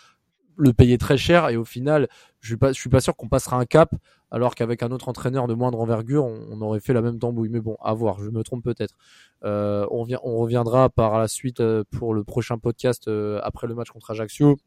le 0.57 0.74
payer 0.74 0.97
très 0.97 1.18
cher 1.18 1.49
et 1.49 1.57
au 1.57 1.66
final, 1.66 2.07
je 2.39 2.47
suis 2.47 2.57
pas, 2.57 2.72
je 2.72 2.80
suis 2.80 2.89
pas 2.89 3.01
sûr 3.01 3.16
qu'on 3.16 3.28
passera 3.28 3.57
un 3.57 3.66
cap 3.66 3.93
alors 4.32 4.56
qu'avec 4.56 4.82
un 4.82 4.92
autre 4.92 5.10
entraîneur 5.10 5.48
de 5.48 5.54
moindre 5.54 5.80
envergure, 5.80 6.26
on, 6.26 6.62
aurait 6.62 6.80
fait 6.80 6.94
la 6.94 7.02
même 7.02 7.20
tambouille. 7.20 7.50
Mais 7.50 7.60
bon, 7.60 7.76
à 7.82 7.94
voir, 7.94 8.20
je 8.24 8.30
me 8.30 8.44
trompe 8.44 8.64
peut-être. 8.64 8.96
Euh, 9.44 9.86
on, 9.92 10.08
on 10.24 10.38
reviendra 10.38 10.90
par 10.90 11.20
la 11.20 11.28
suite 11.28 11.60
euh, 11.60 11.84
pour 11.92 12.14
le 12.14 12.24
prochain 12.24 12.58
podcast 12.58 13.08
euh, 13.10 13.42
après 13.44 13.68
le 13.68 13.76
match 13.76 13.90
contre 13.90 14.12
Ajaccio, 14.12 14.58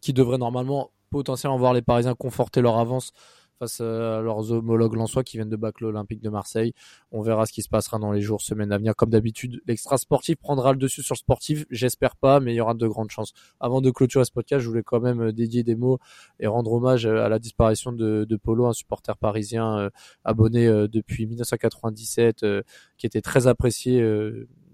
qui 0.00 0.12
devrait 0.12 0.38
normalement 0.38 0.92
potentiellement 1.10 1.58
voir 1.58 1.74
les 1.74 1.82
Parisiens 1.82 2.14
conforter 2.14 2.62
leur 2.62 2.78
avance 2.78 3.12
face 3.58 3.80
à 3.80 4.20
leurs 4.20 4.52
homologues 4.52 4.94
lensois 4.94 5.24
qui 5.24 5.36
viennent 5.36 5.48
de 5.48 5.56
battre 5.56 5.82
l'Olympique 5.82 6.20
de 6.20 6.30
Marseille. 6.30 6.72
On 7.10 7.22
verra 7.22 7.46
ce 7.46 7.52
qui 7.52 7.62
se 7.62 7.68
passera 7.68 7.98
dans 7.98 8.12
les 8.12 8.20
jours, 8.20 8.40
semaines 8.40 8.72
à 8.72 8.78
venir. 8.78 8.94
Comme 8.96 9.10
d'habitude, 9.10 9.60
l'extra 9.66 9.98
sportif 9.98 10.36
prendra 10.36 10.72
le 10.72 10.78
dessus 10.78 11.02
sur 11.02 11.14
le 11.14 11.18
sportif. 11.18 11.64
J'espère 11.70 12.16
pas, 12.16 12.40
mais 12.40 12.52
il 12.52 12.56
y 12.56 12.60
aura 12.60 12.74
de 12.74 12.86
grandes 12.86 13.10
chances. 13.10 13.32
Avant 13.60 13.80
de 13.80 13.90
clôturer 13.90 14.24
ce 14.24 14.32
podcast, 14.32 14.62
je 14.62 14.68
voulais 14.68 14.82
quand 14.82 15.00
même 15.00 15.20
euh, 15.22 15.32
dédier 15.32 15.62
des 15.62 15.76
mots 15.76 15.98
et 16.40 16.46
rendre 16.46 16.72
hommage 16.72 17.06
euh, 17.06 17.24
à 17.24 17.28
la 17.28 17.38
disparition 17.38 17.92
de, 17.92 18.26
Polo, 18.42 18.66
un 18.66 18.72
supporter 18.72 19.16
parisien 19.16 19.78
euh, 19.78 19.90
abonné 20.24 20.66
depuis 20.88 21.26
1997, 21.26 22.44
qui 22.96 23.06
était 23.06 23.20
très 23.20 23.46
apprécié 23.46 24.02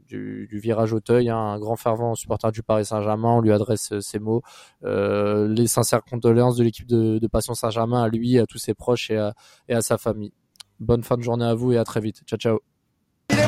du, 0.09 0.49
virage 0.53 0.93
Auteuil, 0.93 1.31
hein, 1.31 1.37
un 1.37 1.59
grand 1.59 1.77
fervent 1.77 2.15
supporter 2.15 2.51
du 2.53 2.63
Paris 2.63 2.85
Saint-Germain. 2.85 3.35
On 3.35 3.41
lui 3.41 3.53
adresse 3.53 3.93
euh, 3.93 4.01
ces 4.01 4.19
mots. 4.19 4.43
Euh, 4.85 5.49
les 5.49 5.67
sincères 5.67 6.03
condoléances 6.03 6.57
de 6.57 6.65
l'équipe 6.65 6.87
de, 6.87 7.19
de 7.19 7.27
Passion 7.27 7.55
Saint-Germain 7.55 8.03
à 8.03 8.09
lui, 8.09 8.39
à 8.39 8.47
tous 8.47 8.59
ses 8.59 8.75
proches 8.75 9.11
et 9.11 9.17
à, 9.17 9.35
et 9.69 9.75
à 9.75 9.83
sa 9.83 9.99
famille. 9.99 10.33
Bonne 10.81 11.03
fin 11.03 11.17
de 11.17 11.23
journée 11.23 11.45
à 11.45 11.55
vous 11.55 11.73
et 11.73 11.79
à 11.79 11.85
très 11.85 12.01
vite. 12.01 12.23
Ciao, 12.27 12.39
ciao. 12.39 12.59
Il 13.31 13.39
est 13.39 13.47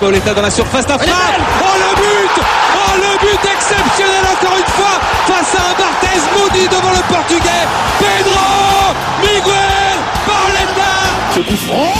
Pauletta 0.00 0.32
dans 0.32 0.42
la 0.42 0.50
surface 0.50 0.86
d'affaire. 0.86 1.14
Oh 1.62 1.76
le 1.78 1.94
but 1.96 2.69
Le 2.96 3.18
but 3.20 3.42
exceptionnel 3.44 4.24
encore 4.32 4.56
une 4.58 4.72
fois 4.74 4.96
face 5.26 5.54
à 5.54 5.70
un 5.70 5.74
Barthez 5.78 6.20
maudit 6.36 6.68
devant 6.68 6.90
le 6.90 7.02
portugais. 7.12 7.64
Pedro 7.98 8.94
Miguel 9.22 9.96
Pauletta 10.26 10.92
Ce 11.34 11.40
coup 11.40 11.56
franc. 11.66 11.94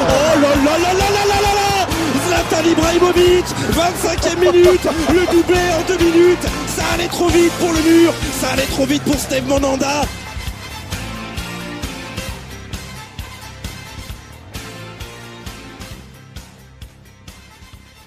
Oh 0.00 0.40
là 0.40 0.48
là 0.64 0.78
là 0.78 0.92
là 0.92 1.08
là 1.10 1.24
là 1.26 1.38
là 1.42 1.52
là. 1.60 1.86
Zlatan 2.26 2.68
Ibrahimovic 2.68 3.46
25e 3.72 4.38
minute. 4.38 4.86
Le 5.08 5.26
doublé 5.32 5.60
en 5.78 5.82
deux 5.88 5.98
minutes. 6.04 6.46
Ça 6.68 6.82
allait 6.94 7.08
trop 7.08 7.28
vite 7.28 7.52
pour 7.58 7.72
le 7.72 7.80
mur. 7.80 8.12
Ça 8.40 8.50
allait 8.52 8.70
trop 8.70 8.86
vite 8.86 9.02
pour 9.02 9.18
Steve 9.18 9.46
Monanda 9.46 10.04